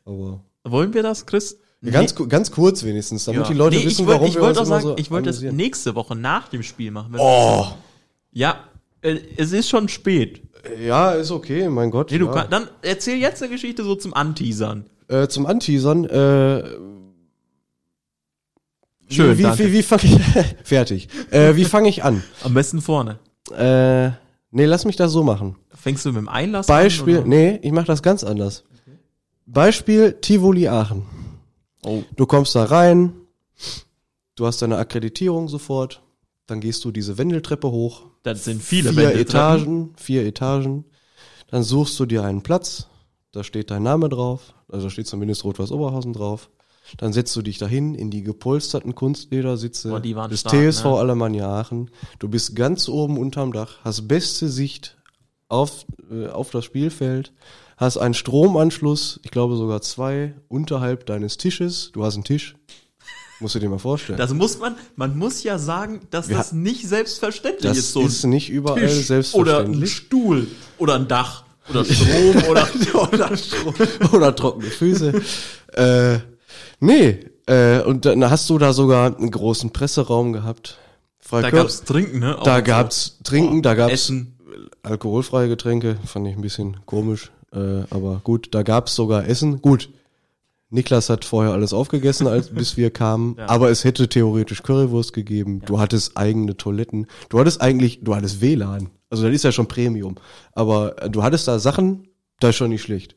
Aber 0.05 0.40
Wollen 0.64 0.94
wir 0.94 1.02
das, 1.02 1.26
Chris? 1.26 1.59
ja, 1.82 1.90
ganz, 1.90 2.14
ganz 2.14 2.50
kurz 2.50 2.84
wenigstens, 2.84 3.24
damit 3.24 3.42
Ja. 3.42 3.48
die 3.48 3.55
Leute 3.55 3.76
Nee, 3.76 3.84
wissen, 3.86 4.02
ich 4.02 4.07
wollt- 4.07 4.16
warum 4.16 4.28
ich 4.28 4.34
wir 4.36 4.42
uns 4.44 4.57
immer 4.57 4.66
sagen, 4.66 4.82
so 4.82 4.96
ich 4.96 5.11
wollte 5.11 5.26
das 5.30 5.40
nächste 5.42 5.94
Woche 5.94 6.14
nach 6.14 6.48
dem 6.48 6.62
Spiel 6.62 6.90
machen. 6.90 7.14
Oh, 7.18 7.66
Ja, 8.32 8.64
äh, 9.02 9.18
es 9.36 9.52
ist 9.52 9.68
schon 9.68 9.88
spät. 9.88 10.42
ja, 10.82 11.11
ist 11.12 11.30
okay, 11.30 11.68
mein 11.68 11.90
Gott. 11.90 12.11
Nee, 12.11 12.18
du 12.18 12.26
ja. 12.26 12.32
kann, 12.32 12.46
dann 12.50 12.68
erzähl 12.82 13.18
jetzt 13.18 13.42
eine 13.42 13.52
Geschichte 13.52 13.84
so 13.84 13.94
zum 13.96 14.14
Anteasern. 14.14 14.86
Äh, 15.09 15.28
zum 15.28 15.46
Anteasern, 15.46 16.05
äh, 16.05 16.64
Schön, 19.09 19.36
wie, 19.38 19.42
danke. 19.42 19.66
wie, 19.66 19.72
wie 19.74 19.82
fange 19.82 20.02
ich, 20.05 20.18
fertig, 20.64 21.09
äh, 21.30 21.57
wie 21.57 21.64
fange 21.64 21.88
ich 21.88 22.02
an? 22.05 22.22
Am 22.42 22.55
besten 22.55 22.80
vorne. 22.80 23.18
Äh, 23.57 24.09
nee, 24.50 24.64
lass 24.64 24.84
mich 24.86 24.96
das 24.96 25.12
so 25.12 25.22
machen. 25.22 25.57
Fängst 25.74 26.05
du 26.07 26.09
mit 26.11 26.18
dem 26.18 26.28
Einlass 26.28 26.66
Beispiel, 26.66 27.16
an? 27.16 27.20
oder? 27.20 27.28
nee, 27.28 27.59
ich 27.62 27.72
mache 27.72 27.86
das 27.86 28.02
ganz 28.02 28.24
anders. 28.24 28.64
Beispiel 29.46 30.12
Tivoli 30.20 30.68
Aachen. 30.68 31.02
Oh. 31.84 32.02
Du 32.16 32.24
kommst 32.24 32.55
da 32.55 32.64
rein, 32.64 33.12
du 34.36 34.46
hast 34.46 34.62
deine 34.62 34.78
Akkreditierung 34.78 35.48
sofort, 35.48 36.02
dann 36.46 36.61
gehst 36.61 36.82
du 36.86 36.90
diese 36.90 37.18
Wendeltreppe 37.18 37.70
hoch, 37.70 38.05
Das 38.22 38.44
sind 38.44 38.62
viele 38.62 38.88
vier 38.94 39.02
Wendeltreppen. 39.02 39.20
Etagen, 39.28 39.92
vier 39.96 40.24
Etagen, 40.24 40.84
dann 41.50 41.62
suchst 41.62 42.00
du 42.00 42.07
dir 42.07 42.24
einen 42.24 42.42
Platz, 42.42 42.88
da 43.35 43.43
steht 43.43 43.70
dein 43.70 43.82
Name 43.82 44.09
drauf, 44.09 44.55
also 44.68 44.87
da 44.87 44.91
steht 44.91 45.09
zumindest 45.09 45.45
Rot-Weiß 45.45 45.72
Oberhausen 45.72 46.12
drauf, 46.12 46.51
dann 46.99 47.12
setzt 47.12 47.35
du 47.35 47.43
dich 47.43 47.59
dahin 47.59 47.95
in 47.95 48.11
die 48.11 48.22
gepolsterten 48.22 48.95
Kunstledersitze 48.95 49.89
Boah, 49.89 50.01
die 50.01 50.14
waren 50.14 50.30
des 50.30 50.41
stark, 50.41 50.55
TSV 50.55 50.85
ne? 50.85 50.99
Alemannia 50.99 51.49
Aachen. 51.49 51.91
Du 52.18 52.28
bist 52.28 52.55
ganz 52.55 52.89
oben 52.89 53.18
unterm 53.18 53.53
Dach, 53.53 53.78
hast 53.82 54.07
beste 54.07 54.49
Sicht 54.49 54.97
auf, 55.49 55.85
äh, 56.11 56.28
auf 56.28 56.51
das 56.51 56.64
Spielfeld, 56.64 57.32
hast 57.76 57.97
einen 57.97 58.14
Stromanschluss, 58.14 59.18
ich 59.24 59.30
glaube 59.30 59.57
sogar 59.57 59.80
zwei, 59.82 60.35
unterhalb 60.49 61.07
deines 61.07 61.37
Tisches. 61.37 61.91
Du 61.93 62.05
hast 62.05 62.14
einen 62.14 62.24
Tisch. 62.24 62.55
Musst 63.41 63.57
du 63.57 63.59
dir 63.59 63.68
mal 63.68 63.78
vorstellen. 63.78 64.16
Das 64.16 64.32
muss 64.32 64.61
man, 64.61 64.76
man 64.95 65.18
muss 65.18 65.43
ja 65.43 65.59
sagen, 65.59 66.03
dass 66.11 66.28
Wir 66.28 66.37
das 66.37 66.53
nicht 66.53 66.87
selbstverständlich 66.87 67.62
das 67.62 67.78
ist, 67.78 67.93
so 67.93 68.01
ein 68.01 68.07
ist 68.07 68.24
nicht 68.24 68.49
überall 68.49 68.78
Tisch 68.78 68.91
oder 68.91 68.99
ein 68.99 69.03
selbstverständlich. 69.03 69.93
Stuhl 69.93 70.47
oder 70.78 70.95
ein 70.95 71.09
Dach 71.09 71.43
oder 71.71 71.85
Strom 71.85 72.37
oder, 72.51 72.69
oder 73.12 73.37
Strom. 73.37 73.75
oder 74.12 74.35
trockene 74.37 74.67
Füße. 74.71 75.12
äh, 75.75 76.19
nee, 76.81 77.21
äh, 77.47 77.81
und 77.83 78.05
dann 78.05 78.29
hast 78.31 78.49
du 78.51 78.59
da 78.59 78.73
sogar 78.73 79.17
einen 79.17 79.31
großen 79.31 79.71
Presseraum 79.73 80.33
gehabt. 80.33 80.79
Da 81.31 81.39
Freikör- 81.39 81.51
gab's 81.53 81.85
Trinken, 81.85 82.19
ne? 82.21 82.39
Auch 82.39 82.43
da 82.45 82.57
so. 82.59 82.62
gab's 82.65 83.19
Trinken, 83.25 83.62
da 83.62 83.75
gab's 83.75 83.93
Essen. 83.93 84.39
alkoholfreie 84.83 85.49
Getränke, 85.49 85.97
fand 86.05 86.29
ich 86.29 86.37
ein 86.37 86.43
bisschen 86.43 86.77
komisch, 86.87 87.31
äh, 87.53 87.83
aber 87.91 88.21
gut, 88.25 88.49
da 88.55 88.62
gab's 88.62 88.95
sogar 88.95 89.27
Essen. 89.27 89.62
Gut, 89.62 89.89
Niklas 90.71 91.09
hat 91.09 91.25
vorher 91.25 91.53
alles 91.53 91.73
aufgegessen, 91.73 92.27
als 92.27 92.49
bis 92.51 92.77
wir 92.77 92.91
kamen, 92.91 93.37
Ja. 93.39 93.49
aber 93.49 93.71
es 93.71 93.85
hätte 93.85 94.09
theoretisch 94.09 94.62
Currywurst 94.62 95.12
gegeben. 95.12 95.62
Du 95.65 95.79
hattest 95.79 96.17
eigene 96.17 96.57
Toiletten. 96.57 97.07
Du 97.29 97.39
hattest 97.39 97.61
eigentlich, 97.61 98.01
du 98.03 98.15
hattest 98.17 98.41
WLAN. 98.41 98.91
Also 99.15 99.27
das 99.27 99.35
ist 99.35 99.45
ja 99.45 99.53
schon 99.53 99.67
Premium. 99.69 100.17
Aber 100.53 101.01
äh, 101.03 101.09
du 101.09 101.23
hattest 101.23 101.47
da 101.49 101.59
Sachen, 101.59 102.09
das 102.41 102.51
ist 102.51 102.57
schon 102.57 102.71
nicht 102.71 102.83
schlecht. 102.83 103.15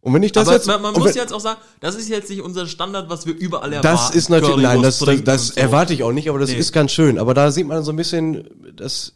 Und 0.00 0.14
wenn 0.14 0.22
ich 0.22 0.30
das 0.30 0.46
Aber 0.46 0.56
jetzt, 0.56 0.66
man, 0.68 0.80
man 0.80 0.94
muss 0.94 1.16
jetzt 1.16 1.32
auch 1.32 1.40
sagen, 1.40 1.60
das 1.80 1.96
ist 1.96 2.08
jetzt 2.08 2.30
nicht 2.30 2.40
unser 2.40 2.66
Standard, 2.66 3.10
was 3.10 3.26
wir 3.26 3.34
überall 3.34 3.72
erwarten. 3.72 3.96
das 3.98 4.14
ist 4.14 4.28
natürlich, 4.28 4.62
nein, 4.62 4.80
das, 4.80 5.00
das, 5.00 5.24
das 5.24 5.48
so. 5.48 5.60
erwarte 5.60 5.92
ich 5.92 6.04
auch 6.04 6.12
nicht, 6.12 6.28
aber 6.30 6.38
das 6.38 6.50
Nee. 6.50 6.56
ist 6.56 6.72
ganz 6.72 6.92
schön. 6.92 7.18
Aber 7.18 7.34
da 7.34 7.50
sieht 7.50 7.66
man 7.66 7.82
so 7.82 7.90
ein 7.92 7.96
bisschen, 7.96 8.48
dass 8.76 9.14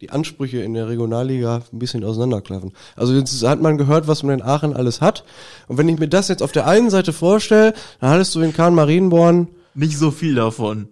die 0.00 0.08
Ansprüche 0.10 0.60
in 0.62 0.72
der 0.72 0.88
Regionalliga 0.88 1.62
ein 1.70 1.78
bisschen 1.78 2.02
auseinanderklaffen. 2.02 2.72
Also 2.96 3.12
jetzt 3.14 3.42
hat 3.44 3.60
man 3.60 3.76
gehört, 3.76 4.08
was 4.08 4.22
man 4.22 4.40
in 4.40 4.42
Aachen 4.42 4.74
alles 4.74 5.00
hat. 5.02 5.22
Und 5.68 5.76
wenn 5.76 5.88
ich 5.88 5.98
mir 5.98 6.08
das 6.08 6.28
jetzt 6.28 6.42
auf 6.42 6.50
der 6.50 6.66
einen 6.66 6.88
Seite 6.90 7.12
vorstelle, 7.12 7.74
dann 8.00 8.10
hattest 8.10 8.34
du 8.34 8.40
in 8.40 8.54
Kahn 8.54 8.74
Marienborn, 8.74 9.48
Nicht 9.74 9.98
so 9.98 10.10
viel 10.10 10.34
davon. 10.34 10.88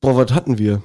boah, 0.00 0.16
was 0.16 0.32
hatten 0.32 0.58
wir? 0.58 0.82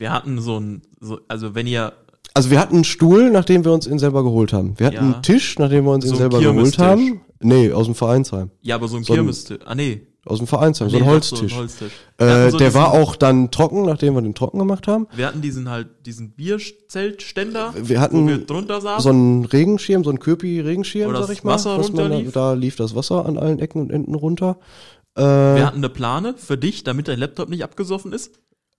Wir 0.00 0.12
hatten 0.12 0.40
so 0.40 0.58
ein, 0.58 0.80
so, 1.00 1.20
also 1.28 1.54
wenn 1.54 1.66
ihr 1.66 1.92
Also 2.32 2.50
wir 2.50 2.58
hatten 2.58 2.76
einen 2.76 2.84
Stuhl, 2.84 3.30
nachdem 3.30 3.64
wir 3.66 3.72
uns 3.72 3.86
ihn 3.86 3.98
selber 3.98 4.22
geholt 4.24 4.52
haben. 4.54 4.78
Wir 4.78 4.86
hatten 4.86 4.96
Ja. 4.96 5.02
einen 5.02 5.22
Tisch, 5.22 5.58
nachdem 5.58 5.84
wir 5.84 5.92
uns 5.92 6.04
So 6.04 6.10
ihn 6.10 6.14
ein 6.14 6.18
selber 6.18 6.40
geholt 6.40 6.78
haben. 6.78 7.20
Nee, 7.40 7.70
aus 7.72 7.84
dem 7.86 7.94
Vereinsheim. 7.94 8.50
Ja, 8.62 8.76
aber 8.76 8.88
so 8.88 8.96
ein 8.96 9.04
So 9.04 9.12
ein- 9.12 9.16
Kirmestisch. 9.18 9.58
Ah, 9.64 9.74
nee. 9.74 10.00
Aus 10.26 10.38
dem 10.38 10.46
Vereinsheim, 10.46 10.88
so 10.90 10.96
Nee, 10.96 11.02
ein 11.02 11.06
doch, 11.06 11.12
Holztisch. 11.12 11.38
So 11.40 11.46
ein 11.56 11.60
Holztisch. 11.60 11.92
Äh, 12.18 12.50
so 12.50 12.58
der 12.58 12.72
war 12.74 12.92
auch 12.92 13.16
dann 13.16 13.50
trocken, 13.50 13.82
nachdem 13.86 14.14
wir 14.14 14.20
den 14.22 14.34
trocken 14.34 14.58
gemacht 14.58 14.86
haben. 14.86 15.06
Wir 15.16 15.26
hatten 15.26 15.40
diesen 15.42 15.68
halt, 15.70 15.88
diesen 16.06 16.30
Bierzeltständer, 16.32 17.74
Wir 17.82 18.00
hatten 18.00 18.24
wo 18.24 18.28
wir 18.28 18.38
drunter 18.38 18.80
saßen. 18.80 19.02
so 19.02 19.08
einen 19.10 19.44
Regenschirm, 19.44 20.04
so 20.04 20.10
einen 20.10 20.18
Köpi-Regenschirm, 20.18 21.14
sag 21.14 21.30
ich 21.30 21.42
mal. 21.44 21.52
Wasser 21.54 21.78
was 21.78 21.92
man 21.92 22.10
da, 22.26 22.30
da 22.30 22.52
lief 22.54 22.76
das 22.76 22.94
Wasser 22.94 23.24
an 23.26 23.38
allen 23.38 23.58
Ecken 23.58 23.80
und 23.82 23.90
Enden 23.90 24.14
runter. 24.14 24.58
Äh, 25.16 25.22
wir 25.22 25.66
hatten 25.66 25.78
eine 25.78 25.88
Plane 25.88 26.34
für 26.36 26.56
dich, 26.58 26.84
damit 26.84 27.08
dein 27.08 27.18
Laptop 27.18 27.48
nicht 27.48 27.64
abgesoffen 27.64 28.12
ist. 28.12 28.32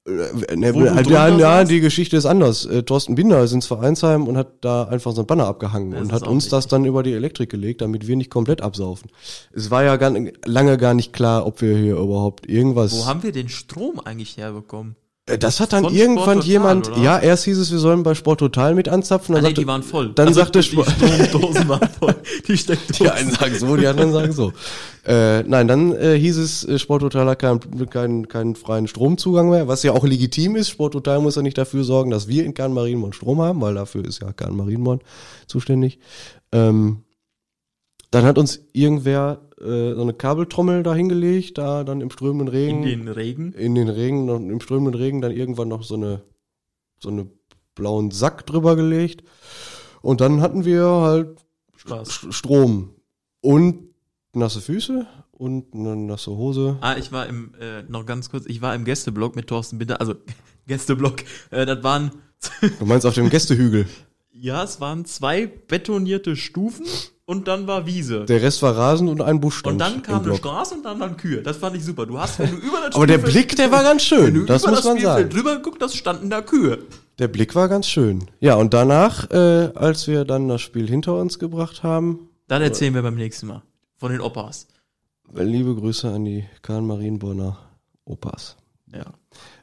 Äh, 0.06 0.56
ne, 0.56 0.74
du 0.74 0.84
ja, 1.12 1.28
ja, 1.28 1.64
die 1.64 1.80
Geschichte 1.80 2.18
ist 2.18 2.26
anders. 2.26 2.66
Äh, 2.66 2.84
Thorsten 2.84 3.16
Binder 3.16 3.44
ist 3.44 3.52
ins 3.52 3.68
Vereinsheim 3.68 4.28
und 4.28 4.36
hat 4.36 4.54
da 4.62 4.86
einfach 4.86 5.12
so 5.12 5.22
ein 5.22 5.28
Banner 5.28 5.46
abgehangen 5.46 5.92
Das 5.92 6.02
und 6.02 6.12
hat 6.12 6.28
uns 6.28 6.50
das 6.50 6.66
richtig. 6.66 6.70
dann 6.72 6.86
über 6.86 7.04
die 7.04 7.14
Elektrik 7.14 7.50
gelegt, 7.50 7.82
damit 7.82 8.08
wir 8.08 8.16
nicht 8.16 8.32
komplett 8.32 8.62
absaufen. 8.62 9.12
Es 9.54 9.70
war 9.70 9.84
ja 9.84 9.98
gar, 9.98 10.12
lange 10.46 10.78
gar 10.78 10.96
nicht 10.96 11.14
klar, 11.14 11.46
ob 11.46 11.62
wir 11.62 11.78
hier 11.78 11.98
überhaupt 11.98 12.50
irgendwas. 12.50 12.98
Wo 12.98 13.06
haben 13.06 13.22
wir 13.22 13.32
den 13.32 13.50
Strom 13.50 14.00
eigentlich 14.00 14.38
herbekommen? 14.38 14.96
Äh, 15.28 15.38
das 15.38 15.60
hat 15.60 15.74
dann 15.74 15.84
Von 15.84 15.94
irgendwann 15.94 16.24
Sport 16.24 16.36
Total, 16.38 16.50
jemand, 16.50 16.90
oder? 16.92 16.98
ja, 17.02 17.20
erst 17.20 17.46
hieß 17.46 17.58
es, 17.58 17.72
wir 17.72 17.80
sollen 17.80 18.04
bei 18.04 18.16
Sport 18.16 18.40
Total 18.40 18.74
mit 18.76 18.90
anzapfen. 18.90 19.36
Ah, 19.36 19.38
Dann 19.38 19.44
nee, 19.44 19.50
sagte, 19.50 19.62
die 19.62 19.68
waren 19.68 19.84
voll. 19.84 20.14
Dann 20.14 20.28
Also 20.30 20.40
sagte 20.40 20.60
die 20.60 20.66
Sport, 20.66 20.90
Stromdosen 20.90 21.70
waren 21.70 21.90
voll. 21.90 22.16
Die 22.48 22.58
Steckdosen. 22.58 22.96
Die 23.06 23.10
einen 23.12 23.32
sagen 23.32 23.56
so, 23.58 23.76
die 23.76 23.88
anderen 23.88 24.12
sagen 24.12 24.32
so. 24.32 24.52
Äh, 25.06 25.44
nein, 25.44 25.68
dann 25.68 25.96
äh, 25.96 26.18
hieß 26.18 26.38
es, 26.38 26.64
äh, 26.64 26.80
Sporttotal 26.80 27.28
hat 27.28 27.40
keinen 27.40 27.90
keinen 27.90 28.28
keinen 28.28 28.56
freien 28.56 28.88
Stromzugang 28.88 29.50
mehr, 29.50 29.68
was 29.68 29.84
ja 29.84 29.92
auch 29.94 30.06
legitim 30.06 30.56
ist. 30.56 30.70
Sporttotal 30.70 31.20
muss 31.20 31.36
ja 31.36 31.42
nicht 31.42 31.58
dafür 31.58 31.84
sorgen, 31.84 32.12
dass 32.12 32.28
wir 32.28 32.46
in 32.46 32.54
Kahn 32.54 32.74
Marienborn 32.74 33.14
Strom 33.14 33.42
haben, 33.42 33.62
weil 33.62 33.76
dafür 33.76 34.06
ist 34.06 34.22
ja 34.22 34.32
Kahn 34.34 34.56
Marienborn 34.56 35.00
zuständig. 35.48 36.00
Ähm, 36.52 37.04
dann 38.12 38.26
hat 38.26 38.38
uns 38.38 38.60
irgendwer 38.74 39.40
äh, 39.62 39.94
so 39.96 40.02
eine 40.02 40.14
Kabeltrommel 40.14 40.84
da 40.84 40.94
hingelegt, 40.94 41.58
da 41.58 41.84
dann 41.84 42.02
im 42.02 42.10
strömenden 42.12 42.48
Regen, 42.48 42.84
In 42.84 43.00
den 43.06 43.08
Regen. 43.08 43.54
in 43.54 43.76
den 43.76 43.90
Regen, 43.90 44.26
noch, 44.26 44.38
im 44.38 44.60
strömenden 44.62 44.96
Regen 45.02 45.22
dann 45.22 45.32
irgendwann 45.32 45.68
noch 45.70 45.84
so 45.84 45.96
eine 45.96 46.22
so 47.00 47.10
eine 47.10 47.28
blauen 47.76 48.12
Sack 48.12 48.46
drüber 48.46 48.76
gelegt. 48.76 49.24
Und 50.02 50.22
dann 50.22 50.42
hatten 50.42 50.66
wir 50.66 50.86
halt 50.86 51.46
Spaß. 51.78 52.10
St- 52.10 52.32
Strom 52.34 52.90
und 53.42 53.90
nasse 54.34 54.62
Füße 54.62 55.08
und 55.32 55.74
eine 55.74 55.96
nasse 55.96 56.32
Hose. 56.32 56.78
Ah, 56.82 56.96
ich 56.98 57.12
war 57.12 57.26
im, 57.28 57.54
äh, 57.60 57.84
noch 57.84 58.06
ganz 58.06 58.30
kurz, 58.30 58.46
ich 58.46 58.62
war 58.62 58.76
im 58.76 58.86
Gästeblock 58.86 59.36
mit 59.36 59.48
Thorsten 59.48 59.78
Binder, 59.80 60.00
also 60.00 60.14
Gästeblock, 60.68 61.24
äh, 61.50 61.66
das 61.66 61.84
waren, 61.84 62.12
Du 62.80 62.86
meinst 62.86 63.06
auf 63.06 63.14
dem 63.16 63.30
Gästehügel. 63.30 63.86
ja, 64.42 64.64
es 64.64 64.82
waren 64.82 65.06
zwei 65.06 65.46
betonierte 65.46 66.36
Stufen 66.36 66.88
und 67.26 67.48
dann 67.48 67.68
war 67.68 67.86
Wiese. 67.86 68.26
Der 68.26 68.42
Rest 68.42 68.64
war 68.64 68.76
Rasen 68.76 69.08
und 69.08 69.22
ein 69.22 69.40
Busch 69.40 69.60
stand 69.60 69.74
und 69.74 69.80
dann 69.80 70.02
kam 70.02 70.24
eine. 70.26 70.36
Straße 70.36 70.74
und 70.74 70.84
dann 70.84 71.00
waren 71.00 71.16
Kühe. 71.16 71.44
Das 71.44 71.58
fand 71.58 71.76
ich 71.78 71.86
super. 71.86 72.08
Du 72.08 72.20
hast, 72.20 72.40
wenn 72.40 72.50
du 72.50 72.58
über 72.58 72.78
das 72.84 72.96
Aber 72.96 73.06
der 73.06 73.20
Blick, 73.20 73.56
der 73.56 73.72
war 73.72 73.84
ganz 73.84 74.10
wenn 74.10 74.34
du 74.34 74.40
schön. 74.40 74.46
Das 74.48 74.64
über 74.64 74.72
muss 74.72 74.80
das 74.80 74.86
man 74.88 74.98
Spielfeld 74.98 75.18
sagen. 75.18 75.30
drüber 75.30 75.56
geguckt 75.58 75.84
hast, 75.84 75.96
standen 75.96 76.32
da 76.32 76.42
Kühe. 76.42 76.80
Der 77.20 77.28
Blick 77.28 77.54
war 77.54 77.70
ganz 77.70 77.88
schön. 77.88 78.32
Ja, 78.40 78.56
und 78.56 78.74
danach, 78.74 79.30
äh, 79.30 79.70
als 79.76 80.08
wir 80.08 80.26
dann 80.26 80.48
das 80.48 80.62
Spiel 80.62 80.90
hinter 80.90 81.16
uns 81.18 81.38
gebracht 81.38 81.84
haben, 81.84 82.28
Dann 82.48 82.64
erzählen 82.64 82.96
wir 82.96 83.04
beim 83.04 83.16
nächsten 83.16 83.46
Mal. 83.46 83.62
Von 83.98 84.12
den 84.12 84.22
Opas. 84.22 84.68
liebe 85.36 85.76
Grüße 85.76 86.10
an 86.10 86.26
die 86.26 86.46
Kahn 86.64 86.88
Marienborner 86.88 87.60
Opas. 88.06 88.58
Ja. 88.92 89.06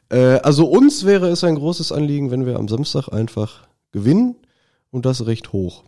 Äh, 0.07 0.39
also 0.39 0.67
uns 0.67 1.05
wäre 1.05 1.27
es 1.27 1.43
ein 1.43 1.55
großes 1.55 1.91
Anliegen, 1.91 2.31
wenn 2.31 2.45
wir 2.45 2.55
am 2.55 2.69
Samstag 2.69 3.09
einfach 3.09 3.67
gewinnen 3.91 4.35
und 4.91 5.05
das 5.05 5.25
recht 5.25 5.53
hoch. 5.53 5.83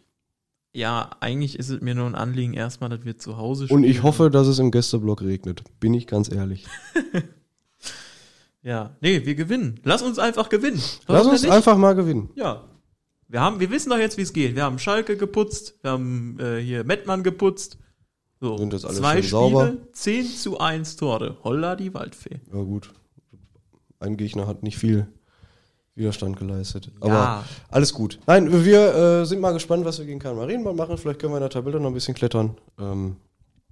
Ja, 0.74 1.10
eigentlich 1.20 1.60
ist 1.60 1.70
es 1.70 1.82
mir 1.82 1.95
nur 1.95 2.06
ein 2.08 2.16
Anliegen 2.16 2.54
erstmal, 2.54 2.89
dass 2.89 3.04
wir 3.04 3.18
zu 3.18 3.38
Hause 3.38 3.68
Und 3.70 3.84
ich 3.84 3.97
spielen. 3.97 4.04
hoffe, 4.04 4.30
dass 4.30 4.47
es 4.47 4.58
im 4.60 4.72
Gästeblock 4.72 5.22
regnet. 5.22 5.64
Bin 5.80 5.93
ich 5.93 6.08
ganz 6.08 6.32
ehrlich. 6.32 6.66
Ja, 8.64 8.95
nee, 9.02 9.26
wir 9.26 9.36
gewinnen. 9.36 9.80
Lass 9.84 10.04
uns 10.04 10.20
einfach 10.20 10.49
gewinnen. 10.49 10.78
Lass 11.08 11.26
Warum 11.26 11.32
uns 11.32 11.45
einfach 11.49 11.78
mal 11.78 11.95
gewinnen. 11.95 12.30
Ja. 12.36 12.64
Wir 13.28 13.41
haben, 13.41 13.60
wir 13.60 13.72
wissen 13.72 13.89
doch 13.89 13.97
jetzt, 13.97 14.18
wie 14.18 14.22
es 14.22 14.34
geht. 14.34 14.56
Wir 14.56 14.64
haben 14.64 14.78
Schalke 14.78 15.18
geputzt, 15.18 15.76
wir 15.82 15.91
haben 15.91 16.38
äh, 16.39 16.60
hier 16.60 16.84
Mettmann 16.84 17.24
geputzt. 17.24 17.78
So, 18.39 18.58
Sind 18.58 18.74
jetzt 18.74 18.86
alle 18.86 18.95
zwei 18.97 19.14
Spiele, 19.18 19.30
sauber. 19.30 19.74
10 19.93 20.26
zu 20.28 20.60
1 20.60 20.97
Tore. 20.97 21.38
Holla 21.43 21.76
die 21.76 21.93
Waldfee. 21.93 22.39
Ja 22.54 22.62
gut. 22.62 22.91
ein 23.99 24.18
Gegner 24.18 24.47
hat 24.47 24.64
nicht 24.64 24.78
viel 24.78 25.08
Widerstand 26.02 26.38
geleistet. 26.38 26.91
Aber 26.99 27.14
Ja. 27.14 27.43
alles 27.70 27.93
gut. 27.93 28.20
Nein, 28.28 28.66
wir 28.66 28.93
äh, 29.22 29.26
sind 29.26 29.39
mal 29.39 29.54
gespannt, 29.54 29.86
was 29.86 29.99
wir 29.99 30.06
gegen 30.06 30.20
Karl 30.20 30.36
Marienborn 30.36 30.76
machen. 30.76 30.97
Vielleicht 30.97 31.20
können 31.20 31.32
wir 31.32 31.38
in 31.38 31.41
der 31.43 31.49
Tabelle 31.49 31.80
noch 31.80 31.88
ein 31.88 31.93
bisschen 31.93 32.14
klettern. 32.16 32.58
Ähm, 32.80 33.16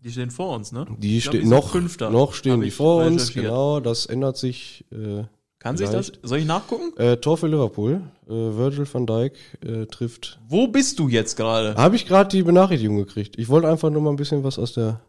Die 0.04 0.12
stehen 0.12 0.32
vor 0.32 0.56
uns, 0.56 0.72
ne? 0.72 0.86
die 0.98 1.20
stehen 1.20 1.50
noch, 1.50 1.72
Fünfter. 1.72 2.10
noch 2.10 2.34
stehen 2.34 2.62
die 2.62 2.72
vor 2.72 3.04
uns. 3.04 3.34
Genau, 3.34 3.82
das 3.82 4.06
ändert 4.06 4.38
sich. 4.38 4.86
Äh, 4.94 5.24
Kann 5.60 5.76
sich 5.76 5.90
das? 5.90 6.08
Vielleicht. 6.08 6.26
Soll 6.28 6.38
ich 6.38 6.46
nachgucken? 6.46 6.96
äh, 6.98 7.18
Tor 7.18 7.38
für 7.38 7.48
Liverpool. 7.48 8.02
Äh, 8.28 8.32
Virgil 8.32 8.88
van 8.90 9.06
Dijk 9.06 9.34
äh, 9.66 9.86
trifft. 9.88 10.40
Wo 10.48 10.68
bist 10.68 11.00
du 11.00 11.10
jetzt 11.10 11.36
gerade? 11.36 11.76
Habe 11.76 11.98
ich 11.98 12.06
gerade 12.06 12.30
die 12.30 12.44
Benachrichtigung 12.44 12.96
gekriegt. 12.98 13.38
Ich 13.38 13.50
wollte 13.50 13.68
einfach 13.68 13.90
nur 13.90 14.02
mal 14.02 14.12
ein 14.12 14.16
bisschen 14.16 14.44
was 14.44 14.58
aus 14.58 14.72
der. 14.74 15.02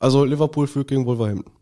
Also 0.00 0.24
Liverpool 0.24 0.66
führt 0.66 0.88
gegen 0.88 1.04
Wolverhampton. 1.06 1.52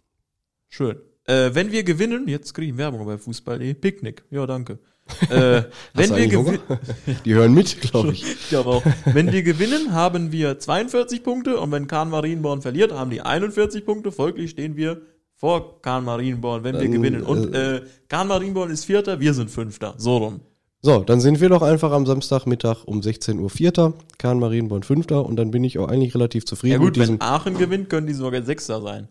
Schön. 0.69 0.97
Äh, 1.27 1.55
wenn 1.55 1.73
wir 1.73 1.83
gewinnen, 1.83 2.29
jetzt 2.29 2.55
kriege 2.55 2.73
ich 2.73 2.79
Werbung 2.79 3.05
bei 3.05 3.19
Fußball.de. 3.19 3.75
Picknick. 3.75 4.25
Ja, 4.31 4.47
danke. 4.47 4.79
Äh, 5.31 5.63
wenn 5.95 6.17
wir 6.17 6.27
gewinnen? 6.27 6.59
Die 7.25 7.35
hören 7.35 7.55
mit, 7.55 7.81
glaube 7.81 8.11
ich. 8.11 8.25
ich 8.33 8.49
glaube 8.49 8.71
auch. 8.71 8.83
Wenn 9.05 9.31
wir 9.31 9.45
gewinnen, 9.45 9.93
haben 9.93 10.33
wir 10.33 10.59
42 10.59 11.23
Punkte 11.23 11.61
und 11.61 11.71
wenn 11.71 11.87
Kahn 11.87 12.11
Marienborn 12.11 12.61
verliert, 12.61 12.93
haben 12.93 13.13
die 13.13 13.21
41 13.21 13.87
Punkte. 13.87 14.11
Folglich 14.11 14.51
stehen 14.51 14.77
wir 14.77 15.03
vor 15.37 15.81
Kahn 15.81 16.05
Marienborn, 16.05 16.65
wenn 16.65 16.75
wir 16.75 16.83
Dann, 16.83 16.91
gewinnen. 16.91 17.23
Und 17.23 17.55
äh, 17.55 17.83
Kahn 18.09 18.27
Marienborn 18.27 18.71
ist 18.71 18.85
Vierter, 18.85 19.21
wir 19.21 19.33
sind 19.33 19.49
Fünfter. 19.49 19.95
So 19.97 20.17
rum. 20.17 20.41
So, 20.83 21.01
dann 21.01 21.21
sind 21.21 21.41
wir 21.41 21.49
doch 21.49 21.63
einfach 21.63 21.93
am 21.93 22.05
Samstagmittag 22.07 22.85
um 22.85 23.03
16 23.03 23.39
Uhr 23.39 23.51
Vierter, 23.51 23.95
Kahn 24.19 24.41
Marienborn 24.41 24.83
Fünfter 24.83 25.25
und 25.25 25.37
dann 25.37 25.51
bin 25.51 25.63
ich 25.63 25.79
auch 25.79 25.89
eigentlich 25.89 26.15
relativ 26.15 26.47
zufrieden 26.47 26.73
Ja 26.73 26.79
gut, 26.79 26.97
mit 26.97 26.97
diesem. 26.97 27.21
wenn 27.21 27.23
Aachen 27.23 27.59
gewinnt, 27.59 27.91
können 27.91 28.07
die 28.07 28.13
sogar 28.13 28.43
Sechster 28.43 28.81
sein. 28.81 29.09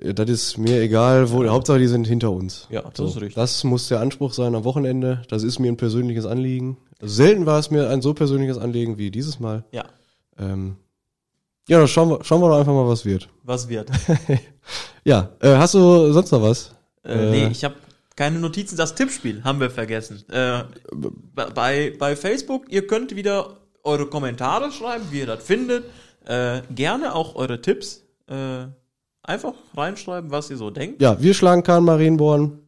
Äh, 0.00 0.14
Das 0.14 0.28
ist 0.28 0.58
mir 0.58 0.80
egal, 0.80 1.30
wo, 1.30 1.46
Hauptsache 1.48 1.78
die 1.78 1.86
sind 1.86 2.06
hinter 2.06 2.30
uns. 2.32 2.66
Ja, 2.70 2.82
das 2.82 2.92
So, 2.96 3.06
ist 3.06 3.16
richtig. 3.16 3.34
Das 3.34 3.64
muss 3.64 3.88
der 3.88 4.00
Anspruch 4.00 4.32
sein 4.32 4.54
am 4.54 4.64
Wochenende. 4.64 5.22
Das 5.28 5.42
ist 5.42 5.58
mir 5.58 5.68
ein 5.70 5.76
persönliches 5.76 6.26
Anliegen. 6.26 6.76
Selten 7.00 7.46
war 7.46 7.58
es 7.58 7.70
mir 7.70 7.88
ein 7.88 8.02
so 8.02 8.12
persönliches 8.14 8.58
Anliegen 8.58 8.98
wie 8.98 9.10
dieses 9.10 9.40
Mal. 9.40 9.64
Ja, 9.72 9.84
Ähm, 10.38 10.76
ja, 11.68 11.78
dann 11.78 11.88
schauen 11.88 12.08
wir, 12.10 12.24
schauen 12.24 12.40
wir 12.40 12.48
doch 12.48 12.58
einfach 12.58 12.72
mal, 12.72 12.88
was 12.88 13.04
wird. 13.04 13.28
was 13.44 13.68
wird? 13.68 13.90
Ja, 15.04 15.30
äh, 15.40 15.56
hast 15.56 15.74
du 15.74 16.12
sonst 16.12 16.30
noch 16.30 16.42
was? 16.42 16.74
Äh, 17.04 17.12
Äh. 17.14 17.30
nee, 17.30 17.48
ich 17.50 17.64
habe 17.64 17.74
keine 18.16 18.38
Notizen. 18.38 18.76
Das 18.76 18.94
Tippspiel 18.94 19.42
haben 19.44 19.60
wir 19.60 19.70
vergessen. 19.70 20.22
Äh, 20.30 20.64
bei, 21.54 21.94
bei 21.98 22.16
Facebook, 22.16 22.70
ihr 22.70 22.86
könnt 22.86 23.16
wieder 23.16 23.56
eure 23.82 24.06
Kommentare 24.06 24.70
schreiben, 24.72 25.04
wie 25.10 25.20
ihr 25.20 25.26
das 25.26 25.42
findet. 25.42 25.84
Äh, 26.26 26.60
gerne 26.74 27.14
auch 27.14 27.34
eure 27.34 27.62
Tipps. 27.62 28.02
Äh, 28.28 28.66
einfach 29.22 29.54
reinschreiben, 29.76 30.30
was 30.30 30.50
ihr 30.50 30.56
so 30.56 30.70
denkt. 30.70 31.02
Ja, 31.02 31.20
wir 31.20 31.34
schlagen 31.34 31.62
Kahn 31.62 31.84
Marienborn. 31.84 32.58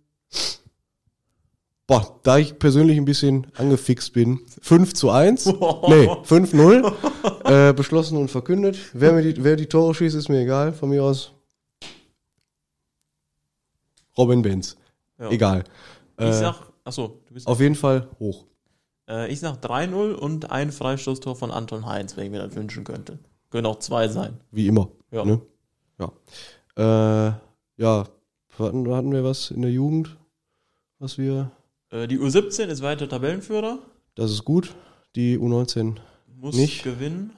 Boah, 1.87 2.19
da 2.23 2.39
ich 2.39 2.59
persönlich 2.59 2.97
ein 2.97 3.05
bisschen 3.05 3.47
angefixt 3.57 4.13
bin. 4.13 4.41
5 4.63 4.95
zu 4.95 5.11
1. 5.11 5.47
nee, 5.47 5.53
5-0. 5.53 7.71
äh, 7.71 7.73
beschlossen 7.75 8.17
und 8.17 8.31
verkündet. 8.31 8.79
Wer, 8.93 9.13
mir 9.13 9.23
die, 9.23 9.43
wer 9.45 9.57
die 9.57 9.67
Tore 9.67 9.95
schießt, 9.95 10.17
ist 10.17 10.29
mir 10.29 10.41
egal. 10.41 10.73
Von 10.73 10.91
mir 10.91 11.03
aus. 11.03 11.33
Robin 14.17 14.43
Benz. 14.43 14.77
Ja. 15.19 15.31
Egal. 15.31 15.65
Ich 16.19 16.27
Äh, 16.27 16.33
sag, 16.33 16.57
achso, 16.85 17.21
du 17.27 17.35
bist. 17.35 17.47
auf 17.47 17.61
jeden 17.61 17.75
Fall 17.75 18.09
hoch. 18.19 18.45
Äh, 19.09 19.33
ich 19.33 19.41
sag 19.41 19.63
3-0 19.65 20.13
und 20.13 20.51
ein 20.51 20.71
Freistoßtor 20.71 21.35
von 21.37 21.51
Anton 21.51 21.87
Heinz, 21.87 22.17
wenn 22.17 22.27
ich 22.27 22.31
mir 22.31 22.43
das 22.47 22.55
wünschen 22.55 22.85
könnte. 22.85 23.19
Können 23.51 23.67
auch 23.67 23.79
zwei 23.81 24.09
sein. 24.09 24.39
Wie 24.51 24.67
immer. 24.67 24.89
Ja. 25.11 25.25
Ne? 25.25 25.41
Ja. 25.99 26.13
Äh, 26.77 27.33
ja. 27.77 28.09
Hatten, 28.59 28.93
hatten 28.93 29.13
wir 29.13 29.25
was 29.25 29.51
in 29.51 29.63
der 29.63 29.71
Jugend? 29.71 30.17
Was 30.99 31.19
wir. 31.19 31.51
Äh, 31.91 32.07
die 32.07 32.19
U17 32.19 32.67
ist 32.67 32.83
weiter 32.83 33.09
Tabellenführer. 33.09 33.79
Das 34.15 34.31
ist 34.31 34.45
gut. 34.45 34.75
Die 35.17 35.39
U19 35.39 35.97
Muss 36.37 36.57
Nicht. 36.57 36.83
gewinnen. 36.85 37.33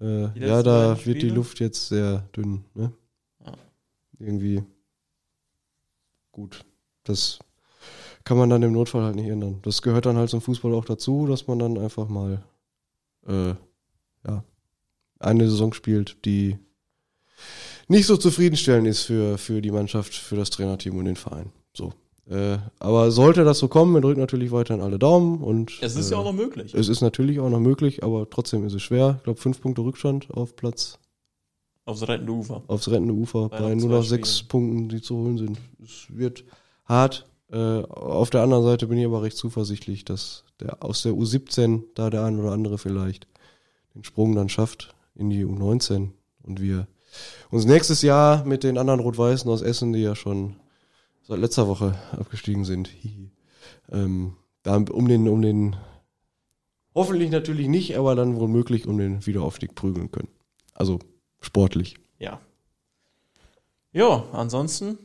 Äh, 0.00 0.38
ja, 0.38 0.62
da 0.62 1.04
wird 1.04 1.22
die? 1.22 1.28
Luft 1.28 1.60
jetzt 1.60 1.88
sehr 1.88 2.24
dünn. 2.34 2.64
Ne? 2.74 2.92
Ja. 3.44 3.52
Irgendwie 4.18 4.62
gut. 6.32 6.64
Das 7.04 7.38
kann 8.24 8.38
man 8.38 8.50
dann 8.50 8.62
im 8.62 8.72
Notfall 8.72 9.02
halt 9.02 9.16
nicht 9.16 9.28
ändern. 9.28 9.58
Das 9.62 9.82
gehört 9.82 10.06
dann 10.06 10.16
halt 10.16 10.30
zum 10.30 10.40
Fußball 10.40 10.74
auch 10.74 10.84
dazu, 10.84 11.26
dass 11.26 11.46
man 11.46 11.58
dann 11.58 11.78
einfach 11.78 12.08
mal 12.08 12.42
äh, 13.26 13.54
ja, 14.26 14.44
eine 15.18 15.48
Saison 15.48 15.72
spielt, 15.72 16.24
die 16.24 16.58
nicht 17.90 18.06
so 18.06 18.16
zufriedenstellend 18.16 18.86
ist 18.86 19.02
für, 19.02 19.36
für 19.38 19.60
die 19.60 19.70
Mannschaft, 19.70 20.14
für 20.14 20.36
das 20.36 20.50
Trainerteam 20.50 20.96
und 20.96 21.04
den 21.06 21.16
Verein. 21.16 21.52
So. 21.74 21.92
Äh, 22.28 22.58
aber 22.78 23.10
sollte 23.10 23.42
das 23.44 23.58
so 23.58 23.66
kommen, 23.68 23.92
wir 23.92 24.00
drücken 24.00 24.20
natürlich 24.20 24.52
weiterhin 24.52 24.82
alle 24.82 24.98
Daumen 24.98 25.42
und 25.42 25.72
Es 25.82 25.96
ist 25.96 26.10
äh, 26.10 26.14
ja 26.14 26.18
auch 26.20 26.24
noch 26.24 26.32
möglich. 26.32 26.72
es 26.74 26.88
ist 26.88 27.00
natürlich 27.00 27.40
auch 27.40 27.50
noch 27.50 27.58
möglich, 27.60 28.04
aber 28.04 28.30
trotzdem 28.30 28.64
ist 28.64 28.72
es 28.74 28.82
schwer. 28.82 29.16
Ich 29.18 29.24
glaube, 29.24 29.40
fünf 29.40 29.60
Punkte 29.60 29.82
Rückstand 29.82 30.30
auf 30.30 30.54
Platz, 30.54 30.98
Aufs 31.86 32.06
rettende 32.06 32.32
Ufer. 32.32 32.62
aufs 32.68 32.88
rettende 32.88 33.14
Ufer 33.14 33.48
Bei 33.48 33.58
bei 33.60 33.74
nur 33.74 33.88
noch 33.88 34.04
sechs 34.04 34.38
Spielen. 34.38 34.48
Punkten, 34.48 34.88
die 34.90 35.00
zu 35.02 35.16
holen 35.16 35.38
sind. 35.38 35.58
Es 35.82 36.06
wird 36.16 36.44
hart. 36.84 37.26
Äh, 37.50 37.82
auf 37.82 38.30
der 38.30 38.42
anderen 38.42 38.62
Seite 38.62 38.86
bin 38.86 38.98
ich 38.98 39.06
aber 39.06 39.22
recht 39.22 39.36
zuversichtlich, 39.36 40.04
dass 40.04 40.44
der 40.60 40.84
aus 40.84 41.02
der 41.02 41.12
U17 41.14 41.82
da 41.96 42.10
der 42.10 42.22
ein 42.24 42.38
oder 42.38 42.52
andere 42.52 42.78
vielleicht 42.78 43.26
den 43.96 44.04
Sprung 44.04 44.36
dann 44.36 44.48
schafft 44.48 44.94
in 45.16 45.30
die 45.30 45.44
U19 45.44 46.10
und 46.44 46.60
wir 46.60 46.86
uns 47.50 47.64
nächstes 47.64 48.02
Jahr 48.02 48.44
mit 48.44 48.64
den 48.64 48.78
anderen 48.78 49.00
Rot-Weißen 49.00 49.50
aus 49.50 49.62
Essen, 49.62 49.92
die 49.92 50.00
ja 50.00 50.14
schon 50.14 50.56
seit 51.22 51.38
letzter 51.38 51.68
Woche 51.68 51.94
abgestiegen 52.18 52.64
sind, 52.64 52.90
ähm, 53.90 54.36
da 54.62 54.76
um 54.76 55.08
den, 55.08 55.28
um 55.28 55.42
den 55.42 55.76
Hoffentlich 56.94 57.30
natürlich 57.30 57.68
nicht, 57.68 57.96
aber 57.96 58.14
dann 58.14 58.38
wohl 58.40 58.48
möglich 58.48 58.86
um 58.86 58.98
den 58.98 59.24
Wiederaufstieg 59.24 59.74
prügeln 59.74 60.10
können. 60.10 60.28
Also 60.74 60.98
sportlich. 61.40 61.96
Ja. 62.18 62.40
Ja, 63.92 64.24
ansonsten. 64.32 64.98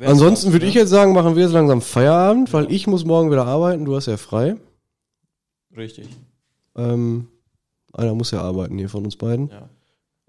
Ansonsten 0.00 0.52
würde 0.52 0.64
ne? 0.64 0.68
ich 0.70 0.74
jetzt 0.74 0.90
sagen, 0.90 1.12
machen 1.12 1.36
wir 1.36 1.42
jetzt 1.42 1.52
langsam 1.52 1.80
Feierabend, 1.80 2.52
weil 2.52 2.72
ich 2.72 2.86
muss 2.86 3.04
morgen 3.04 3.30
wieder 3.30 3.46
arbeiten. 3.46 3.84
Du 3.84 3.94
hast 3.94 4.06
ja 4.06 4.16
frei. 4.16 4.56
Richtig. 5.76 6.08
Ähm, 6.76 7.28
einer 7.92 8.14
muss 8.14 8.30
ja 8.30 8.40
arbeiten 8.40 8.78
hier 8.78 8.88
von 8.88 9.04
uns 9.04 9.16
beiden. 9.16 9.48
Ja. 9.48 9.68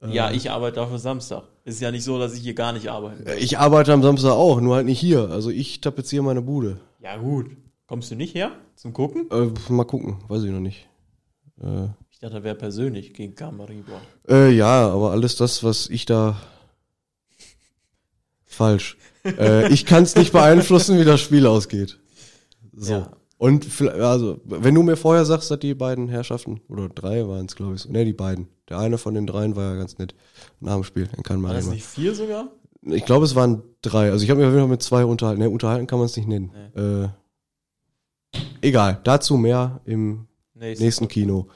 Äh, 0.04 0.14
ja, 0.14 0.32
ich 0.32 0.52
arbeite 0.52 0.76
dafür 0.78 1.00
Samstag. 1.00 1.44
Ist 1.66 1.82
ja 1.82 1.92
nicht 1.92 2.04
so, 2.04 2.20
dass 2.20 2.34
ich 2.34 2.42
hier 2.42 2.54
gar 2.54 2.74
nicht 2.74 2.90
arbeite. 2.90 3.26
Äh, 3.26 3.40
Ich 3.40 3.58
arbeite 3.58 3.94
am 3.94 4.04
Samstag 4.04 4.32
auch, 4.32 4.60
nur 4.62 4.76
halt 4.76 4.86
nicht 4.86 5.00
hier. 5.00 5.30
Also 5.30 5.50
ich 5.50 5.82
tapeziere 5.82 6.24
meine 6.24 6.42
Bude. 6.42 6.80
Ja, 7.02 7.18
gut. 7.18 7.48
Kommst 7.88 8.12
du 8.12 8.16
nicht 8.16 8.34
her 8.36 8.52
zum 8.76 8.94
Gucken? 8.94 9.30
Äh, 9.32 9.52
mal 9.72 9.84
gucken, 9.86 10.18
weiß 10.28 10.44
ich 10.44 10.52
noch 10.52 10.60
nicht. 10.60 10.88
Äh, 11.62 11.88
Ich 12.12 12.20
dachte, 12.20 12.36
das 12.36 12.44
wäre 12.44 12.56
persönlich 12.56 13.14
gegen 13.14 13.36
Kamaribor. 13.36 14.02
Äh, 14.28 14.52
ja, 14.52 14.90
aber 14.90 15.12
alles 15.12 15.36
das, 15.36 15.64
was 15.64 15.90
ich 15.90 16.06
da. 16.06 16.38
Falsch. 18.46 18.98
äh, 19.26 19.72
ich 19.74 19.86
kann 19.86 20.04
es 20.04 20.16
nicht 20.16 20.32
beeinflussen, 20.32 21.00
wie 21.00 21.06
das 21.06 21.22
Spiel 21.22 21.48
ausgeht. 21.48 22.00
So. 22.76 22.94
Ja. 22.94 23.12
Und 23.44 23.82
also, 23.82 24.40
wenn 24.46 24.74
du 24.74 24.84
mir 24.84 24.96
vorher 24.96 25.26
sagst, 25.26 25.52
dass 25.52 25.60
die 25.60 25.74
beiden 25.74 26.08
Herrschaften, 26.08 26.62
oder 26.70 26.88
drei 26.88 27.28
waren 27.28 27.46
es, 27.46 27.58
glaube 27.58 27.76
ich. 27.76 27.90
Ne, 27.90 28.06
die 28.06 28.14
beiden. 28.14 28.48
Der 28.70 28.80
eine 28.80 28.98
von 28.98 29.16
den 29.16 29.28
dreien 29.28 29.58
war 29.58 29.72
ja 29.72 29.76
ganz 29.76 29.98
nett 29.98 30.16
nach 30.62 30.76
dem 30.76 30.86
Spiel. 30.86 31.08
Den 31.08 31.24
kann 31.24 31.42
man 31.42 31.50
War 31.50 31.58
das 31.58 31.68
nicht 31.68 31.86
vier 31.86 32.16
sogar? 32.16 32.48
Ich 32.84 33.04
glaube, 33.04 33.26
es 33.26 33.36
waren 33.36 33.62
drei. 33.82 34.12
Also 34.12 34.24
ich 34.24 34.30
habe 34.30 34.40
mich 34.40 34.48
auf 34.48 34.54
jeden 34.54 34.64
Fall 34.64 34.70
mit 34.72 34.82
zwei 34.82 35.04
unterhalten. 35.04 35.42
Ne, 35.42 35.50
unterhalten 35.50 35.88
kann 35.88 36.00
man 36.00 36.06
es 36.06 36.16
nicht 36.16 36.30
nennen. 36.30 36.52
Äh, 38.32 38.40
egal. 38.62 39.02
Dazu 39.04 39.36
mehr 39.36 39.82
im 39.84 40.28
Nächste. 40.54 40.86
nächsten 40.86 41.08
Kino. 41.10 41.48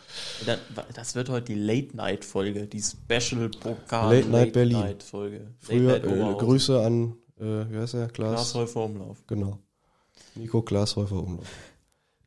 Dann- 0.46 0.60
Das 0.94 1.16
wird 1.16 1.30
heute 1.30 1.54
die 1.54 1.60
Late-Night-Folge, 1.60 2.68
die 2.68 2.82
Special-Pokal 2.82 4.14
Late 4.14 4.30
Night 4.30 4.52
Berlin. 4.52 4.74
Late-Night-Folge. 4.78 5.52
Früher 5.60 6.00
Late 6.00 6.08
Night 6.08 6.36
äh. 6.36 6.40
Grüße 6.40 6.82
an, 6.82 7.14
äh, 7.40 7.44
wie 7.72 7.78
heißt 7.78 7.94
er? 7.94 8.08
Klaas. 8.10 8.52
Glashäufer 8.52 8.84
Umlauf. 8.84 9.24
Genau. 9.26 9.60
Nico 10.36 10.62
Glashäufer 10.62 11.24
Umlauf. 11.24 11.48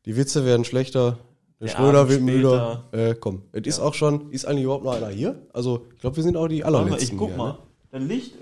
Die 0.05 0.17
Witze 0.17 0.45
werden 0.45 0.65
schlechter. 0.65 1.17
Der, 1.59 1.67
Der 1.67 1.75
Schröder 1.75 2.09
wird 2.09 2.21
müder. 2.21 2.83
Äh, 2.91 3.13
komm, 3.13 3.43
es 3.51 3.67
ist 3.67 3.79
auch 3.79 3.93
schon, 3.93 4.31
ist 4.31 4.45
eigentlich 4.45 4.63
überhaupt 4.63 4.83
noch 4.83 4.93
einer 4.95 5.09
hier? 5.09 5.35
Also, 5.53 5.85
ich 5.93 5.99
glaube, 5.99 6.15
wir 6.15 6.23
sind 6.23 6.35
auch 6.35 6.47
die 6.47 6.63
allerletzten. 6.63 7.03
ich 7.13 7.17
guck 7.17 7.29
hier, 7.29 7.37
mal. 7.37 7.51
Ne? 7.51 7.57
Dann 7.91 8.07
Licht, 8.07 8.33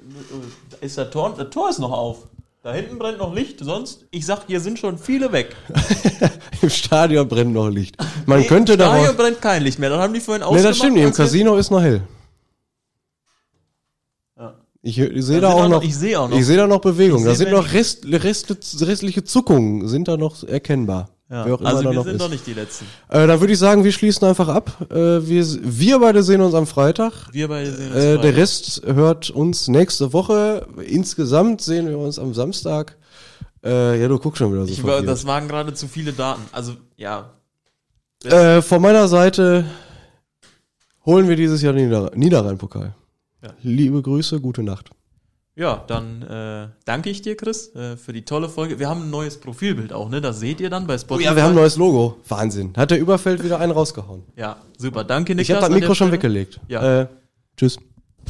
äh, 0.82 0.86
ist 0.86 0.97
der 0.97 1.12
Tor, 1.12 1.34
das 1.38 1.49
Tor 1.49 1.70
ist 1.70 1.80
noch 1.80 1.91
auf. 1.91 2.28
Da 2.62 2.74
hinten 2.74 2.97
brennt 2.99 3.18
noch 3.20 3.34
Licht, 3.34 3.60
sonst, 3.62 4.05
ich 4.12 4.26
sag, 4.26 4.45
hier 4.47 4.60
sind 4.60 4.80
schon 4.80 4.97
viele 4.97 5.32
weg. 5.32 5.55
Im 6.62 6.70
Stadion 6.70 7.28
brennt 7.28 7.53
noch 7.53 7.70
Licht. 7.70 7.95
Man 8.26 8.45
könnte 8.47 8.76
da 8.78 8.89
da 8.89 8.97
hier 8.97 9.12
auch, 9.12 9.16
brennt 9.16 9.41
kein 9.41 9.64
Licht 9.64 9.80
mehr, 9.80 9.89
dann 9.89 9.99
haben 9.99 10.14
die 10.14 10.20
vorhin 10.20 10.41
Nee, 10.41 10.45
ausgemacht. 10.47 10.70
das 10.70 10.78
stimmt 10.78 10.93
nicht. 10.95 11.03
Im 11.05 11.14
Casino 11.14 11.55
ist 11.55 11.72
noch 11.72 11.82
hell. 11.82 12.01
Ja. 14.38 14.55
Ich, 14.82 14.97
ich 14.99 15.26
sehe 15.26 15.39
Da 15.41 15.51
auch 15.53 15.64
auch 15.64 15.70
noch, 15.70 15.84
ich 15.84 15.95
sehe 15.95 16.20
auch 16.20 16.30
noch. 16.30 16.38
Ich 16.38 16.45
sehe 16.45 16.57
da 16.57 16.68
noch 16.68 16.82
Bewegung. 16.82 17.24
Da 17.24 17.34
sind 17.34 17.51
noch 17.51 17.72
Rest, 17.74 18.05
Rest, 18.05 18.53
restliche 18.82 19.24
Zuckungen 19.24 19.88
sind 19.88 20.07
da 20.07 20.18
noch 20.18 20.43
erkennbar. 20.43 21.10
Ja. 21.30 21.44
Also 21.44 21.84
da 21.84 21.90
wir 21.92 21.94
noch 21.94 22.04
sind 22.06 22.16
ist. 22.16 22.22
doch 22.22 22.30
nicht 22.30 22.48
die 22.48 22.54
Letzten. 22.54 22.86
Äh, 23.08 23.28
dann 23.28 23.40
würde 23.40 23.54
ich 23.54 23.60
sagen, 23.60 23.84
wir 23.84 23.92
schließen 23.92 24.28
einfach 24.28 24.48
ab. 24.48 24.72
Äh, 24.90 24.96
wir, 24.96 25.46
wir 25.62 26.00
beide 26.00 26.24
sehen 26.24 26.42
uns 26.42 26.56
am 26.56 26.66
Freitag. 26.66 27.14
Wir 27.32 27.48
beide 27.48 27.72
sehen 27.72 27.88
uns 27.92 27.96
Äh, 27.96 28.02
der 28.02 28.18
Freitag. 28.18 28.38
Rest 28.38 28.82
hört 28.86 29.30
uns 29.30 29.68
nächste 29.68 30.12
Woche. 30.12 30.66
Insgesamt 30.84 31.62
sehen 31.62 31.88
wir 31.88 32.00
uns 32.00 32.18
am 32.18 32.34
Samstag. 32.34 32.98
Äh, 33.64 34.02
ja, 34.02 34.08
du 34.08 34.18
guckst 34.18 34.40
schon 34.40 34.52
wieder 34.52 34.66
so 34.66 34.72
Ich 34.72 34.84
war, 34.84 35.04
das 35.04 35.26
waren 35.26 35.48
gerade 35.48 35.74
zu 35.74 35.88
viele 35.88 36.14
Daten. 36.14 36.42
Also, 36.52 36.74
ja. 36.98 37.30
Äh, 38.24 38.62
von 38.64 38.82
meiner 38.82 39.08
Seite 39.08 39.66
holen 41.06 41.28
wir 41.28 41.36
dieses 41.36 41.62
Jahr 41.62 41.74
den 41.74 41.90
Nieder 41.90 42.12
Niederrhein-Pokal. 42.16 42.96
Ja. 43.44 43.50
Liebe 43.62 44.02
Grüße, 44.02 44.42
gute 44.42 44.64
Nacht. 44.64 44.90
Ja, 45.60 45.84
dann 45.88 46.22
äh, 46.22 46.70
danke 46.86 47.10
ich 47.10 47.22
dir, 47.22 47.36
Chris, 47.36 47.76
äh, 47.76 47.97
für 47.97 48.14
die 48.14 48.24
tolle 48.24 48.47
Folge. 48.47 48.80
Wir 48.80 48.88
haben 48.88 49.03
ein 49.03 49.10
neues 49.10 49.38
Profilbild 49.38 49.91
auch, 49.91 50.07
ne? 50.10 50.22
Das 50.22 50.39
seht 50.39 50.62
ihr 50.62 50.70
dann 50.70 50.88
bei 50.88 50.95
Oh 50.95 50.97
Spotify. 50.99 51.26
ja, 51.26 51.36
wir 51.36 51.43
haben 51.43 51.49
ein 51.51 51.55
neues 51.55 51.76
Logo. 51.76 52.18
Wahnsinn. 52.30 52.72
Hat 52.78 52.91
der 52.91 52.99
Überfeld 52.99 53.43
wieder 53.43 53.60
einen 53.60 53.74
rausgehauen. 53.74 54.24
Ja, 54.38 54.55
super. 54.78 55.03
Danke, 55.03 55.34
Niklas. 55.36 55.49
Ich 55.49 55.55
habe 55.64 55.66
das 55.74 55.80
Mikro 55.82 55.93
schon 55.95 56.14
weggelegt. 56.14 56.62
Ja. 56.70 57.01
Äh, 57.01 57.07
tschüss. 57.57 57.78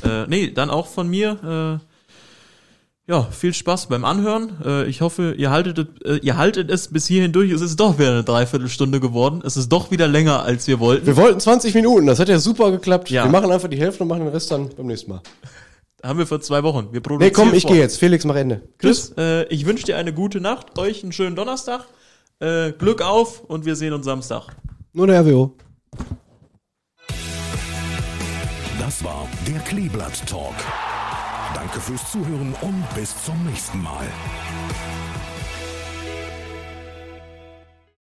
Äh, 0.04 0.26
nee, 0.28 0.50
dann 0.50 0.72
auch 0.72 0.88
von 0.88 1.08
mir. 1.08 1.80
Äh, 1.80 3.12
ja, 3.12 3.24
viel 3.24 3.54
Spaß 3.54 3.88
beim 3.90 4.06
Anhören. 4.06 4.52
Äh, 4.66 4.86
ich 4.88 5.02
hoffe, 5.02 5.36
ihr 5.38 5.52
haltet, 5.52 5.78
es- 5.80 6.02
äh, 6.10 6.20
ihr 6.26 6.36
haltet 6.38 6.72
es 6.72 6.88
bis 6.88 7.06
hierhin 7.06 7.32
durch. 7.32 7.52
Es 7.52 7.62
ist 7.62 7.80
doch 7.80 8.00
wieder 8.00 8.10
eine 8.12 8.24
Dreiviertelstunde 8.24 9.00
geworden. 9.00 9.42
Es 9.46 9.56
ist 9.56 9.70
doch 9.72 9.92
wieder 9.92 10.08
länger, 10.08 10.42
als 10.44 10.68
wir 10.68 10.80
wollten. 10.80 11.06
Wir 11.06 11.16
wollten 11.18 11.40
20 11.40 11.76
Minuten, 11.76 12.08
das 12.08 12.20
hat 12.20 12.28
ja 12.30 12.40
super 12.40 12.72
geklappt. 12.72 13.12
Ja. 13.12 13.24
Wir 13.26 13.32
machen 13.32 13.52
einfach 13.52 13.68
die 13.68 13.78
Hälfte 13.80 14.02
und 14.04 14.10
machen 14.10 14.22
den 14.26 14.30
Rest 14.30 14.50
dann 14.50 14.70
beim 14.76 14.88
nächsten 14.88 15.12
Mal. 15.12 15.22
Haben 16.04 16.20
wir 16.20 16.28
vor 16.28 16.40
zwei 16.42 16.64
Wochen. 16.64 16.88
Wir 16.92 16.94
Nee, 16.94 17.00
produzieren 17.02 17.34
komm, 17.34 17.54
ich 17.54 17.66
gehe 17.66 17.78
jetzt. 17.78 17.98
Felix, 17.98 18.24
mach 18.26 18.36
Ende. 18.36 18.62
Chris, 18.78 19.14
äh, 19.18 19.44
ich 19.48 19.66
wünsche 19.66 19.86
dir 19.86 19.98
eine 19.98 20.14
gute 20.14 20.40
Nacht, 20.40 20.78
euch 20.80 21.04
einen 21.04 21.12
schönen 21.12 21.36
Donnerstag. 21.36 21.86
Äh, 22.40 22.72
Glück 22.72 23.02
auf 23.02 23.42
und 23.42 23.66
wir 23.66 23.76
sehen 23.76 23.94
uns 23.94 24.06
Samstag. 24.06 24.56
Nur 24.94 25.08
der 25.08 25.22
RWO. 25.22 25.56
Das 28.80 29.04
war 29.04 29.28
der 29.48 29.60
Kleeblatt 29.62 30.26
Talk. 30.28 30.56
Danke 31.54 31.80
fürs 31.80 32.12
Zuhören 32.12 32.56
und 32.62 32.86
bis 32.96 33.14
zum 33.26 33.46
nächsten 33.46 33.82
Mal. 33.84 34.08